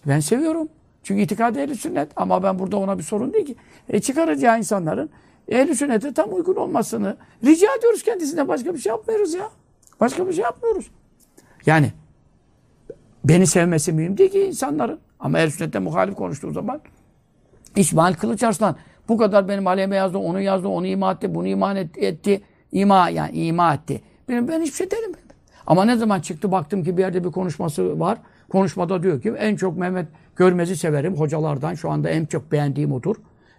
Ben 0.07 0.21
seviyorum. 0.21 0.69
Çünkü 1.03 1.23
itikad 1.23 1.57
ehli 1.57 1.77
sünnet. 1.77 2.09
Ama 2.17 2.43
ben 2.43 2.59
burada 2.59 2.77
ona 2.77 2.99
bir 2.99 3.03
sorun 3.03 3.33
değil 3.33 3.47
ki. 3.47 3.57
E 3.89 4.01
çıkaracağı 4.01 4.59
insanların 4.59 5.11
ehli 5.49 5.77
sünnete 5.77 6.15
tam 6.15 6.35
uygun 6.35 6.57
olmasını 6.57 7.17
rica 7.45 7.69
ediyoruz 7.79 8.03
kendisine. 8.03 8.49
Başka 8.49 8.75
bir 8.75 8.79
şey 8.79 8.91
yapmıyoruz 8.91 9.35
ya. 9.35 9.51
Başka 10.01 10.29
bir 10.29 10.33
şey 10.33 10.43
yapmıyoruz. 10.43 10.91
Yani 11.67 11.93
beni 13.25 13.47
sevmesi 13.47 13.93
mühim 13.93 14.19
değil 14.19 14.31
ki 14.31 14.41
insanların. 14.41 14.99
Ama 15.21 15.39
ehl 15.41 15.51
sünnette 15.51 15.79
muhalif 15.79 16.15
konuştuğu 16.15 16.53
zaman 16.53 16.81
İsmail 17.77 18.15
Kılıçarslan 18.15 18.77
bu 19.09 19.17
kadar 19.17 19.49
benim 19.49 19.67
aleyhime 19.67 19.97
yazdı, 19.97 20.19
onu 20.19 20.41
yazdı, 20.41 20.69
onu 20.69 20.87
ima 20.87 21.13
etti, 21.13 21.35
bunu 21.35 21.47
iman 21.47 21.77
etti. 21.77 22.41
İma 22.73 23.09
yani 23.11 23.33
ima 23.33 23.75
etti. 23.75 24.01
Ben, 24.29 24.49
ben 24.49 24.61
hiçbir 24.61 24.77
şey 24.77 24.91
derim. 24.91 25.13
Ama 25.67 25.85
ne 25.85 25.97
zaman 25.97 26.21
çıktı 26.21 26.53
baktım 26.53 26.85
ki 26.85 26.97
bir 26.97 27.03
yerde 27.03 27.25
bir 27.25 27.31
konuşması 27.31 28.01
var. 28.01 28.19
Konuşmada 28.49 29.03
diyor 29.03 29.23
ki 29.23 29.35
en 29.39 29.57
çok 29.57 29.79
Mehmet 29.79 30.07
Görmez'i 30.37 30.77
severim 30.77 31.15
hocalardan. 31.15 31.75
Şu 31.75 31.91
anda 31.91 32.09
en 32.11 32.25
çok 32.25 32.53
beğendiğim 32.53 32.93
odur. 32.93 33.17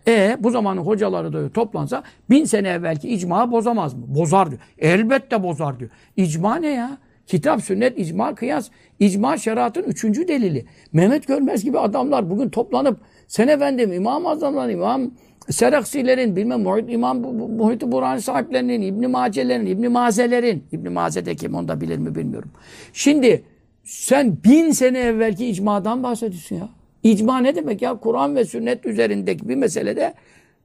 E 0.07 0.37
bu 0.39 0.49
zamanın 0.51 0.81
hocaları 0.81 1.33
da 1.33 1.49
toplansa 1.49 2.03
bin 2.29 2.45
sene 2.45 2.69
evvelki 2.69 3.09
icma 3.09 3.51
bozamaz 3.51 3.93
mı? 3.93 4.03
Bozar 4.07 4.51
diyor. 4.51 4.61
Elbette 4.79 5.43
bozar 5.43 5.79
diyor. 5.79 5.91
İcma 6.17 6.55
ne 6.55 6.67
ya? 6.67 6.97
Kitap, 7.27 7.63
sünnet, 7.63 7.99
icma, 7.99 8.35
kıyas. 8.35 8.69
İcma 8.99 9.37
şeriatın 9.37 9.83
üçüncü 9.83 10.27
delili. 10.27 10.65
Mehmet 10.93 11.27
Görmez 11.27 11.63
gibi 11.63 11.79
adamlar 11.79 12.29
bugün 12.29 12.49
toplanıp 12.49 12.99
sen 13.27 13.47
efendim 13.47 13.93
İmam 13.93 14.27
Azam'dan 14.27 14.69
İmam 14.69 15.11
Seraksilerin, 15.49 16.35
bilmem 16.35 16.61
Muhit, 16.61 16.89
İmam 16.89 17.19
Muhit-i 17.57 17.91
Burhani 17.91 18.21
sahiplerinin, 18.21 18.81
İbn-i 18.81 19.07
Macelerin, 19.07 19.65
İbn-i 19.65 19.89
Mazelerin, 19.89 20.63
İbn-i 20.71 20.89
Maze 20.89 21.25
de 21.25 21.35
kim 21.35 21.55
onu 21.55 21.67
da 21.67 21.81
bilir 21.81 21.97
mi 21.97 22.15
bilmiyorum. 22.15 22.49
Şimdi 22.93 23.43
sen 23.83 24.37
bin 24.43 24.71
sene 24.71 24.99
evvelki 24.99 25.47
icmadan 25.47 26.03
bahsediyorsun 26.03 26.55
ya. 26.55 26.69
İcma 27.03 27.37
ne 27.37 27.55
demek 27.55 27.81
ya? 27.81 27.97
Kur'an 27.97 28.35
ve 28.35 28.45
sünnet 28.45 28.85
üzerindeki 28.85 29.49
bir 29.49 29.55
meselede 29.55 30.13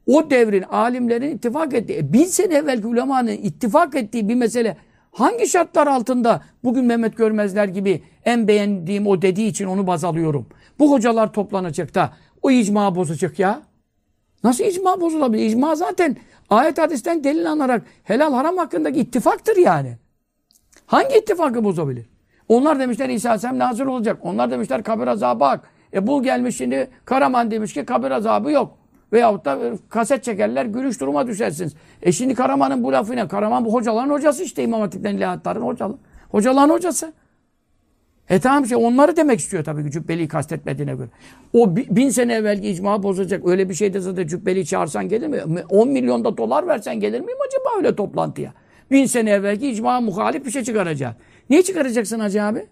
o 0.06 0.30
devrin 0.30 0.62
alimlerin 0.62 1.36
ittifak 1.36 1.74
ettiği, 1.74 1.98
e, 1.98 2.12
bin 2.12 2.24
sene 2.24 2.54
evvelki 2.54 2.86
ulemanın 2.86 3.30
ittifak 3.30 3.94
ettiği 3.94 4.28
bir 4.28 4.34
mesele 4.34 4.76
hangi 5.16 5.46
şartlar 5.46 5.86
altında 5.86 6.42
bugün 6.64 6.84
Mehmet 6.84 7.16
Görmezler 7.16 7.68
gibi 7.68 8.02
en 8.24 8.48
beğendiğim 8.48 9.06
o 9.06 9.22
dediği 9.22 9.48
için 9.48 9.66
onu 9.66 9.86
baz 9.86 10.04
alıyorum. 10.04 10.46
Bu 10.78 10.92
hocalar 10.92 11.32
toplanacak 11.32 11.94
da 11.94 12.12
o 12.42 12.50
icma 12.50 12.94
bozacak 12.94 13.38
ya. 13.38 13.62
Nasıl 14.44 14.64
icma 14.64 15.00
bozulabilir? 15.00 15.44
İcma 15.44 15.74
zaten 15.74 16.16
ayet 16.50 16.78
hadisten 16.78 17.24
delil 17.24 17.50
alınarak 17.50 17.82
helal 18.04 18.32
haram 18.32 18.56
hakkındaki 18.56 19.00
ittifaktır 19.00 19.56
yani. 19.56 19.96
Hangi 20.86 21.18
ittifakı 21.18 21.64
bozabilir? 21.64 22.06
Onlar 22.48 22.78
demişler 22.78 23.08
İsa 23.08 23.28
Aleyhisselam 23.28 23.58
nazır 23.58 23.86
olacak. 23.86 24.18
Onlar 24.22 24.50
demişler 24.50 24.82
kabir 24.82 25.06
azabı 25.06 25.44
hak. 25.44 25.68
E 25.94 26.06
bul 26.06 26.22
gelmiş 26.22 26.56
şimdi 26.56 26.90
Karaman 27.04 27.50
demiş 27.50 27.72
ki 27.72 27.84
kabir 27.84 28.10
azabı 28.10 28.50
yok. 28.50 28.78
Veyahut 29.12 29.44
da 29.44 29.66
e, 29.66 29.72
kaset 29.88 30.24
çekerler 30.24 30.64
gülüş 30.66 31.00
duruma 31.00 31.26
düşersiniz. 31.26 31.74
E 32.02 32.12
şimdi 32.12 32.34
Karaman'ın 32.34 32.84
bu 32.84 32.92
lafı 32.92 33.16
ne? 33.16 33.28
Karaman 33.28 33.64
bu 33.64 33.72
hocaların 33.72 34.10
hocası 34.10 34.42
işte 34.42 34.62
İmam 34.62 34.80
Hatip'ten 34.80 35.16
ilahiyatların 35.16 35.62
hocalı. 35.62 35.98
Hocaların 36.28 36.70
hocası. 36.70 37.12
E 38.28 38.40
tamam 38.40 38.66
şey 38.66 38.76
onları 38.76 39.16
demek 39.16 39.40
istiyor 39.40 39.64
tabii 39.64 39.84
ki 39.84 39.90
Cübbeli'yi 39.90 40.28
kastetmediğine 40.28 40.94
göre. 40.94 41.08
O 41.52 41.76
bin 41.76 42.08
sene 42.08 42.34
evvelki 42.34 42.68
icma 42.68 43.02
bozacak. 43.02 43.48
Öyle 43.48 43.68
bir 43.68 43.74
şey 43.74 43.94
de 43.94 44.00
zaten 44.00 44.26
Cübbeli'yi 44.26 44.66
çağırsan 44.66 45.08
gelir 45.08 45.26
mi? 45.26 45.62
10 45.70 45.88
milyonda 45.88 46.36
dolar 46.36 46.66
versen 46.66 47.00
gelir 47.00 47.20
miyim 47.20 47.38
acaba 47.48 47.76
öyle 47.76 47.96
toplantıya? 47.96 48.52
Bin 48.90 49.06
sene 49.06 49.30
evvelki 49.30 49.70
icma 49.70 50.00
muhalif 50.00 50.44
bir 50.44 50.50
şey 50.50 50.64
çıkaracak. 50.64 51.16
Niye 51.50 51.62
çıkaracaksın 51.62 52.20
Hacı 52.20 52.42
abi? 52.42 52.66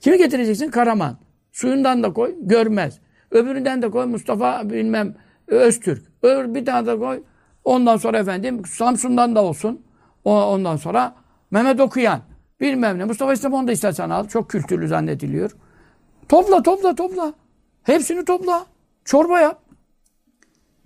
Kimi 0.00 0.18
getireceksin? 0.18 0.70
Karaman. 0.70 1.18
Suyundan 1.52 2.02
da 2.02 2.12
koy, 2.12 2.34
görmez. 2.40 2.98
Öbüründen 3.30 3.82
de 3.82 3.90
koy 3.90 4.06
Mustafa 4.06 4.70
bilmem 4.70 5.14
Öztürk. 5.48 6.02
Öbür 6.22 6.54
bir 6.54 6.64
tane 6.64 6.86
de 6.86 6.98
koy. 6.98 7.22
Ondan 7.64 7.96
sonra 7.96 8.18
efendim 8.18 8.62
Samsun'dan 8.64 9.34
da 9.34 9.44
olsun. 9.44 9.82
Ondan 10.24 10.76
sonra 10.76 11.14
Mehmet 11.50 11.80
Okuyan. 11.80 12.20
Bilmem 12.60 12.98
ne. 12.98 13.04
Mustafa 13.04 13.32
İslamoğlu 13.32 13.68
da 13.68 13.72
istersen 13.72 14.10
al. 14.10 14.28
Çok 14.28 14.50
kültürlü 14.50 14.88
zannediliyor. 14.88 15.56
Topla 16.28 16.62
topla 16.62 16.94
topla. 16.94 17.34
Hepsini 17.82 18.24
topla. 18.24 18.66
Çorba 19.04 19.40
yap. 19.40 19.60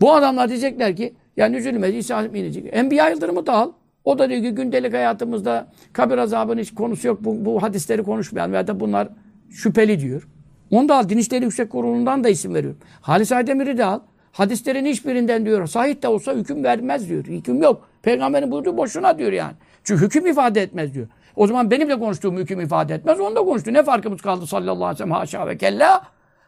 Bu 0.00 0.14
adamlar 0.14 0.48
diyecekler 0.48 0.96
ki 0.96 1.14
yani 1.36 1.56
üzülmedi 1.56 1.96
İsa 1.96 2.24
inecek. 2.24 2.66
Enbiya 2.72 3.08
Yıldırım'ı 3.08 3.46
da 3.46 3.52
al. 3.52 3.72
O 4.04 4.18
da 4.18 4.30
diyor 4.30 4.42
ki 4.42 4.50
gündelik 4.50 4.92
hayatımızda 4.92 5.66
kabir 5.92 6.18
azabının 6.18 6.60
hiç 6.60 6.74
konusu 6.74 7.08
yok. 7.08 7.24
Bu, 7.24 7.44
bu 7.44 7.62
hadisleri 7.62 8.02
konuşmayan 8.02 8.52
veya 8.52 8.66
da 8.66 8.80
bunlar 8.80 9.08
şüpheli 9.50 10.00
diyor. 10.00 10.28
Onu 10.70 10.88
da 10.88 10.96
al. 10.96 11.08
Din 11.08 11.18
İşleri 11.18 11.44
Yüksek 11.44 11.70
Kurulu'ndan 11.70 12.24
da 12.24 12.28
isim 12.28 12.54
veriyorum. 12.54 12.78
Halis 13.00 13.32
Aydemir'i 13.32 13.78
de 13.78 13.84
al. 13.84 14.00
Hadislerin 14.32 14.86
hiçbirinden 14.86 15.46
diyor. 15.46 15.66
Sahih 15.66 16.02
de 16.02 16.08
olsa 16.08 16.34
hüküm 16.34 16.64
vermez 16.64 17.08
diyor. 17.08 17.24
Hüküm 17.24 17.62
yok. 17.62 17.88
Peygamberin 18.02 18.50
buyurduğu 18.50 18.76
boşuna 18.76 19.18
diyor 19.18 19.32
yani. 19.32 19.54
Çünkü 19.84 20.04
hüküm 20.04 20.26
ifade 20.26 20.62
etmez 20.62 20.94
diyor. 20.94 21.06
O 21.36 21.46
zaman 21.46 21.70
benimle 21.70 21.98
konuştuğum 21.98 22.36
hüküm 22.36 22.60
ifade 22.60 22.94
etmez. 22.94 23.20
Onu 23.20 23.36
da 23.36 23.40
konuştu. 23.40 23.72
Ne 23.72 23.82
farkımız 23.82 24.22
kaldı 24.22 24.46
sallallahu 24.46 24.84
aleyhi 24.84 24.94
ve 24.94 24.98
sellem 24.98 25.10
haşa 25.10 25.46
ve 25.46 25.56
kella. 25.56 26.02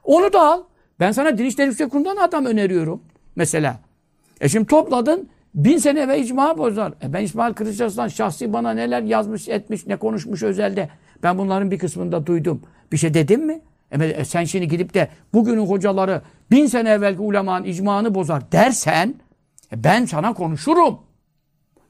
Onu 0.05 0.33
da 0.33 0.41
al. 0.41 0.63
Ben 1.01 1.13
sana 1.13 1.39
Din 1.39 1.45
İşleri 1.45 1.69
Yüksek 1.69 1.91
Kurulu'ndan 1.91 2.17
adam 2.17 2.45
öneriyorum. 2.47 3.03
Mesela. 3.37 3.81
E 4.41 4.49
şimdi 4.49 4.67
topladın. 4.67 5.29
Bin 5.55 5.79
sene 5.79 6.09
ve 6.09 6.21
icma 6.21 6.59
bozar. 6.59 6.93
E 7.03 7.13
ben 7.13 7.23
İsmail 7.23 7.55
Kılıçdaroğlu'ndan 7.55 8.09
şahsi 8.09 8.53
bana 8.53 8.71
neler 8.71 9.03
yazmış, 9.03 9.49
etmiş, 9.49 9.87
ne 9.87 9.97
konuşmuş 9.97 10.43
özelde. 10.43 10.89
Ben 11.23 11.39
bunların 11.39 11.71
bir 11.71 11.79
kısmını 11.79 12.13
da 12.13 12.27
duydum. 12.27 12.63
Bir 12.93 12.97
şey 12.97 13.15
dedim 13.15 13.47
mi? 13.47 13.61
E 14.01 14.25
sen 14.25 14.45
şimdi 14.45 14.69
gidip 14.69 14.95
de 14.95 15.09
bugünün 15.33 15.67
hocaları 15.67 16.23
bin 16.55 16.67
sene 16.67 16.91
evvelki 16.91 17.21
ulemanın 17.21 17.65
icmanı 17.65 18.15
bozar 18.15 18.53
dersen 18.53 19.15
e 19.73 19.85
ben 19.85 20.05
sana 20.05 20.35
konuşurum. 20.35 20.99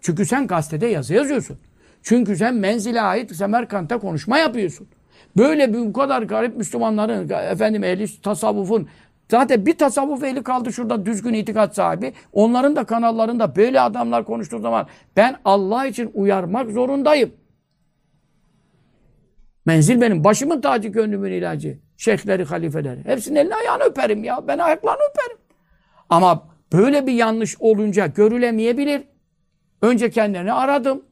Çünkü 0.01 0.27
sen 0.27 0.47
gazetede 0.47 0.87
yazı 0.87 1.15
yazıyorsun. 1.15 1.59
Çünkü 2.03 2.37
sen 2.37 2.55
menzile 2.55 3.01
ait 3.01 3.37
Semerkant'ta 3.37 3.99
konuşma 3.99 4.39
yapıyorsun. 4.39 4.89
Böyle 5.37 5.73
bir 5.73 5.79
bu 5.79 5.93
kadar 5.93 6.23
garip 6.23 6.57
Müslümanların, 6.57 7.29
efendim 7.29 7.85
ehli 7.85 8.23
tasavvufun, 8.23 8.89
zaten 9.31 9.67
bir 9.67 9.79
tasavvuf 9.79 10.25
ehli 10.25 10.43
kaldı 10.43 10.73
şurada 10.73 11.07
düzgün 11.07 11.35
itikat 11.35 11.75
sahibi. 11.75 12.13
Onların 12.33 12.77
da 12.77 12.85
kanallarında 12.85 13.57
böyle 13.57 13.81
adamlar 13.81 14.25
konuştuğu 14.25 14.59
zaman 14.59 14.87
ben 15.17 15.37
Allah 15.45 15.87
için 15.87 16.11
uyarmak 16.15 16.71
zorundayım. 16.71 17.33
Menzil 19.67 20.01
benim. 20.01 20.25
Başımın 20.25 20.61
tacı, 20.61 20.89
gönlümün 20.89 21.33
ilacı. 21.33 21.84
Şeyhleri, 21.97 22.45
halifeleri. 22.45 23.05
Hepsinin 23.05 23.37
elini 23.37 23.55
ayağını 23.55 23.83
öperim 23.83 24.25
ya. 24.25 24.49
Ben 24.49 24.59
ayaklarını 24.59 25.03
öperim. 25.11 25.39
Ama 26.11 26.49
böyle 26.73 27.07
bir 27.07 27.13
yanlış 27.13 27.57
olunca 27.61 28.07
görülemeyebilir. 28.07 29.03
Önce 29.83 30.11
kendilerini 30.11 30.53
aradım. 30.53 31.03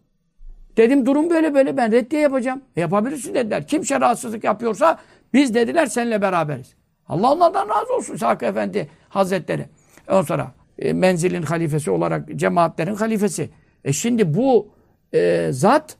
Dedim 0.76 1.06
durum 1.06 1.30
böyle 1.30 1.54
böyle 1.54 1.76
ben 1.76 1.92
reddiye 1.92 2.22
yapacağım. 2.22 2.62
E, 2.76 2.80
yapabilirsin 2.80 3.34
dediler. 3.34 3.66
Kim 3.66 3.84
şeriatsızlık 3.84 4.44
yapıyorsa 4.44 4.98
biz 5.34 5.54
dediler 5.54 5.86
seninle 5.86 6.22
beraberiz. 6.22 6.74
Allah 7.08 7.32
onlardan 7.32 7.68
razı 7.68 7.94
olsun 7.94 8.16
Sakı 8.16 8.44
Efendi 8.44 8.88
Hazretleri. 9.08 9.66
Ondan 10.08 10.22
sonra 10.22 10.52
e, 10.78 10.92
menzilin 10.92 11.42
halifesi 11.42 11.90
olarak 11.90 12.28
cemaatlerin 12.36 12.94
halifesi. 12.94 13.50
E 13.84 13.92
şimdi 13.92 14.34
bu 14.34 14.68
e, 15.14 15.48
zat 15.52 15.96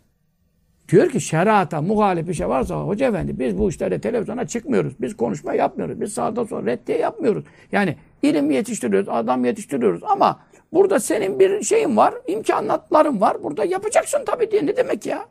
diyor 0.93 1.11
ki 1.11 1.21
şerata 1.21 1.83
muhalif 1.83 2.29
bir 2.29 2.35
şey 2.35 2.49
varsa 2.49 2.75
hoca 2.75 3.09
efendi 3.09 3.39
biz 3.39 3.59
bu 3.59 3.69
işlere 3.69 4.01
televizyona 4.01 4.47
çıkmıyoruz. 4.47 4.95
Biz 5.01 5.17
konuşma 5.17 5.55
yapmıyoruz. 5.55 6.01
Biz 6.01 6.13
sağda 6.13 6.47
sonra 6.47 6.67
reddiye 6.67 6.99
yapmıyoruz. 6.99 7.45
Yani 7.73 7.97
ilim 8.23 8.51
yetiştiriyoruz, 8.51 9.09
adam 9.09 9.45
yetiştiriyoruz 9.45 10.03
ama 10.05 10.41
burada 10.73 11.01
senin 11.01 11.41
bir 11.41 11.63
şeyin 11.63 11.97
var, 11.97 12.15
imkanatların 12.27 13.21
var. 13.21 13.43
Burada 13.43 13.65
yapacaksın 13.65 14.19
tabii 14.27 14.51
diye. 14.51 14.67
Ne 14.67 14.77
demek 14.77 15.07
ya? 15.07 15.27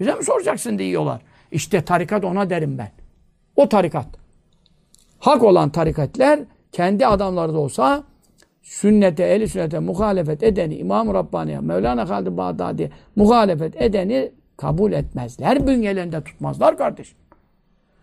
Bize 0.00 0.14
mi 0.14 0.24
soracaksın 0.24 0.78
diyorlar. 0.78 1.22
İşte 1.52 1.84
tarikat 1.84 2.24
ona 2.24 2.50
derim 2.50 2.78
ben. 2.78 2.90
O 3.56 3.68
tarikat. 3.68 4.06
Hak 5.18 5.42
olan 5.42 5.70
tarikatler 5.70 6.40
kendi 6.72 7.06
adamları 7.06 7.54
da 7.54 7.58
olsa 7.58 8.04
sünnete, 8.62 9.24
eli 9.24 9.48
sünnete 9.48 9.78
muhalefet 9.78 10.42
edeni, 10.42 10.74
İmam-ı 10.74 11.14
Rabbani'ye, 11.14 11.60
Mevlana 11.60 12.08
Halid 12.08 12.36
Bağdadi 12.36 12.92
muhalefet 13.16 13.82
edeni 13.82 14.32
kabul 14.62 14.92
etmezler. 14.92 15.66
Bünyelerinde 15.66 16.24
tutmazlar 16.24 16.78
kardeşim. 16.78 17.18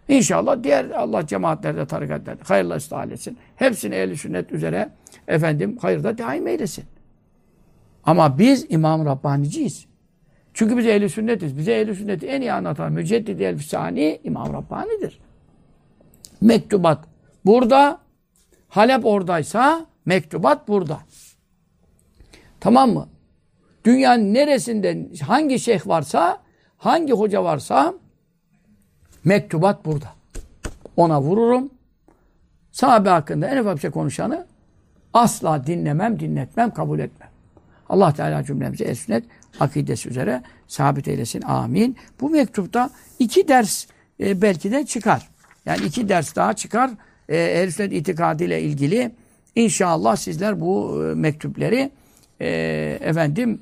İnşallah 0.08 0.64
diğer 0.64 0.90
Allah 0.90 1.28
cemaatlerde, 1.28 1.86
tarikatlerde 1.86 2.44
hayırlı 2.44 2.76
ıslah 2.76 3.08
etsin. 3.08 3.38
Hepsini 3.56 3.96
ehli 3.96 4.18
sünnet 4.18 4.52
üzere 4.52 4.90
efendim 5.28 5.78
hayırda 5.82 6.18
daim 6.18 6.48
eylesin. 6.48 6.84
Ama 8.04 8.40
biz 8.40 8.66
İmam 8.70 9.06
Rabbaniciyiz. 9.06 9.86
Çünkü 10.54 10.78
biz 10.78 10.86
ehli 10.86 11.10
sünnetiz. 11.10 11.58
Bize 11.58 11.80
ehli 11.80 11.96
sünneti 11.96 12.28
en 12.28 12.42
iyi 12.42 12.54
anlatan 12.54 12.92
Müceddidi 12.92 13.44
Elfisani 13.44 14.20
İmam 14.24 14.54
Rabbani'dir. 14.54 15.20
Mektubat 16.42 17.06
burada, 17.46 18.00
Halep 18.70 19.06
oradaysa 19.06 19.86
mektubat 20.06 20.68
burada. 20.68 21.00
Tamam 22.60 22.92
mı? 22.92 23.08
Dünyanın 23.86 24.34
neresinde 24.34 25.08
hangi 25.28 25.60
şeyh 25.60 25.88
varsa, 25.88 26.49
hangi 26.80 27.14
hoca 27.14 27.44
varsa 27.44 27.94
mektubat 29.24 29.86
burada. 29.86 30.10
Ona 30.98 31.22
vururum. 31.22 31.70
Sahabe 32.72 33.10
hakkında 33.10 33.48
en 33.48 33.58
ufak 33.58 33.76
bir 33.76 33.82
şey 33.82 33.92
konuşanı 33.92 34.46
asla 35.14 35.68
dinlemem, 35.68 36.20
dinletmem, 36.20 36.74
kabul 36.74 37.00
etmem. 37.00 37.30
Allah 37.90 38.14
Teala 38.14 38.44
cümlemizi 38.44 38.84
el 38.84 38.96
sünnet 38.96 39.24
akidesi 39.60 40.10
üzere 40.10 40.44
sabit 40.68 41.08
eylesin. 41.08 41.42
Amin. 41.42 41.98
Bu 42.22 42.30
mektupta 42.30 42.90
iki 43.20 43.48
ders 43.48 43.86
e, 44.20 44.42
belki 44.42 44.72
de 44.72 44.86
çıkar. 44.86 45.30
Yani 45.66 45.86
iki 45.86 46.10
ders 46.10 46.36
daha 46.36 46.54
çıkar. 46.54 46.92
E, 47.30 47.38
ehl 47.38 47.72
sünnet 47.72 47.94
itikadıyla 47.94 48.58
ilgili. 48.58 49.12
İnşallah 49.56 50.16
sizler 50.16 50.62
bu 50.62 51.04
e, 51.04 51.16
mektupları 51.16 51.90
e, 52.42 52.48
efendim 53.02 53.62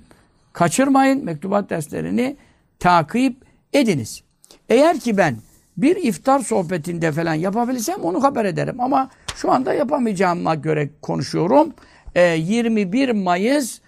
kaçırmayın. 0.54 1.26
Mektubat 1.26 1.70
derslerini 1.70 2.38
takip 2.80 3.36
ediniz. 3.74 4.24
Eğer 4.70 5.00
ki 5.00 5.18
ben 5.18 5.38
bir 5.78 5.96
iftar 5.96 6.40
sohbetinde 6.40 7.12
falan 7.12 7.34
yapabilirsem 7.34 8.02
onu 8.02 8.24
haber 8.24 8.46
ederim. 8.46 8.80
Ama 8.80 9.10
şu 9.36 9.52
anda 9.52 9.74
yapamayacağıma 9.74 10.56
göre 10.56 10.90
konuşuyorum. 11.02 11.74
E, 12.16 12.22
21 12.22 13.10
Mayıs 13.10 13.80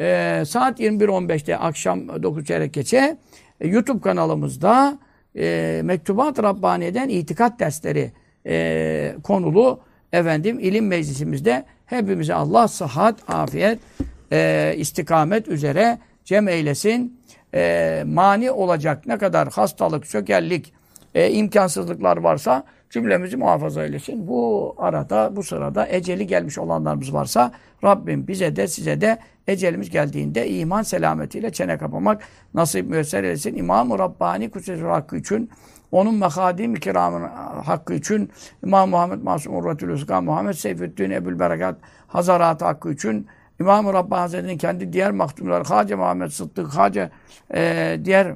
e, 0.00 0.42
saat 0.46 0.80
21.15'te 0.80 1.56
akşam 1.56 2.22
9 2.22 2.44
çeyrek 2.44 2.74
geçe 2.74 3.18
e, 3.60 3.68
YouTube 3.68 4.00
kanalımızda 4.00 4.98
e, 5.36 5.80
Mektubat 5.84 6.42
Rabbani'den 6.42 7.08
itikat 7.08 7.60
dersleri 7.60 8.12
e, 8.46 9.14
konulu 9.22 9.80
efendim 10.12 10.58
ilim 10.60 10.86
meclisimizde 10.86 11.64
hepimize 11.86 12.34
Allah 12.34 12.68
sıhhat, 12.68 13.30
afiyet, 13.30 13.78
e, 14.32 14.74
istikamet 14.76 15.48
üzere 15.48 15.98
cem 16.24 16.48
eylesin. 16.48 17.17
E, 17.58 18.04
mani 18.06 18.50
olacak 18.50 19.06
ne 19.06 19.18
kadar 19.18 19.48
hastalık, 19.48 20.06
çökellik, 20.06 20.72
e, 21.14 21.30
imkansızlıklar 21.30 22.16
varsa 22.16 22.64
cümlemizi 22.90 23.36
muhafaza 23.36 23.84
eylesin. 23.84 24.28
Bu 24.28 24.74
arada, 24.78 25.36
bu 25.36 25.42
sırada 25.42 25.88
eceli 25.88 26.26
gelmiş 26.26 26.58
olanlarımız 26.58 27.12
varsa 27.12 27.52
Rabbim 27.84 28.28
bize 28.28 28.56
de 28.56 28.68
size 28.68 29.00
de 29.00 29.18
ecelimiz 29.46 29.90
geldiğinde 29.90 30.48
iman 30.48 30.82
selametiyle 30.82 31.52
çene 31.52 31.78
kapamak 31.78 32.22
nasip 32.54 32.90
müyesser 32.90 33.24
eylesin. 33.24 33.56
İmam-ı 33.56 33.98
Rabbani 33.98 34.50
Kutsesi 34.50 34.84
hakkı 34.84 35.16
için 35.16 35.50
onun 35.92 36.14
mehadim 36.14 36.74
kiramın 36.74 37.28
hakkı 37.64 37.94
için 37.94 38.30
İmam 38.64 38.90
Muhammed 38.90 39.22
Masum 39.22 39.56
Urvetül 39.56 40.20
Muhammed 40.22 40.54
Seyfüddin 40.54 41.10
Ebul 41.10 41.38
Berekat 41.38 41.76
Hazarat 42.06 42.62
hakkı 42.62 42.92
için 42.92 43.26
İmam-ı 43.60 43.92
Rabbani 43.92 44.20
Hazretleri'nin 44.20 44.58
kendi 44.58 44.92
diğer 44.92 45.10
mahdumları 45.10 45.64
Hace 45.64 45.94
Muhammed 45.94 46.30
Sıddık, 46.30 46.76
Hace 46.76 47.10
e, 47.54 47.96
diğer 48.04 48.34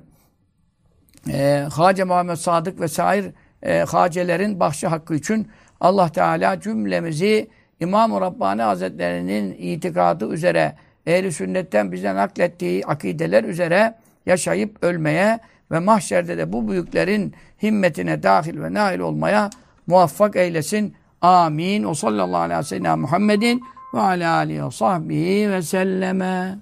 e, 1.33 1.67
Hace 1.73 2.05
Muhammed 2.05 2.37
Sadık 2.37 2.81
ve 2.81 2.89
sair 2.89 3.33
e, 3.63 3.79
hacelerin 3.79 4.61
bahşi 4.61 4.87
hakkı 4.87 5.15
için 5.15 5.49
Allah 5.81 6.09
Teala 6.09 6.61
cümlemizi 6.61 7.51
İmam-ı 7.81 8.21
Rabbani 8.21 8.63
Hazretleri'nin 8.63 9.53
itikadı 9.53 10.33
üzere 10.33 10.77
ehli 11.07 11.33
sünnetten 11.33 11.93
bize 11.93 12.15
naklettiği 12.15 12.87
akideler 12.87 13.45
üzere 13.45 13.95
yaşayıp 14.27 14.85
ölmeye 14.85 15.39
ve 15.71 15.79
mahşerde 15.79 16.39
de 16.39 16.53
bu 16.53 16.69
büyüklerin 16.69 17.35
himmetine 17.63 18.23
dahil 18.23 18.63
ve 18.63 18.75
nail 18.75 18.99
olmaya 18.99 19.51
muvaffak 19.87 20.37
eylesin. 20.37 20.95
Amin. 21.21 21.85
O 21.85 21.95
sallallahu 21.95 22.41
aleyhi 22.41 22.61
ve 22.61 22.65
sellem 22.65 23.01
Muhammedin 23.01 23.63
ve 23.95 24.01
ala 24.01 24.37
alihi 24.37 24.65
ve 24.65 24.71
sahbihi 24.71 25.51
ve 25.51 25.63
selleme. 25.63 26.59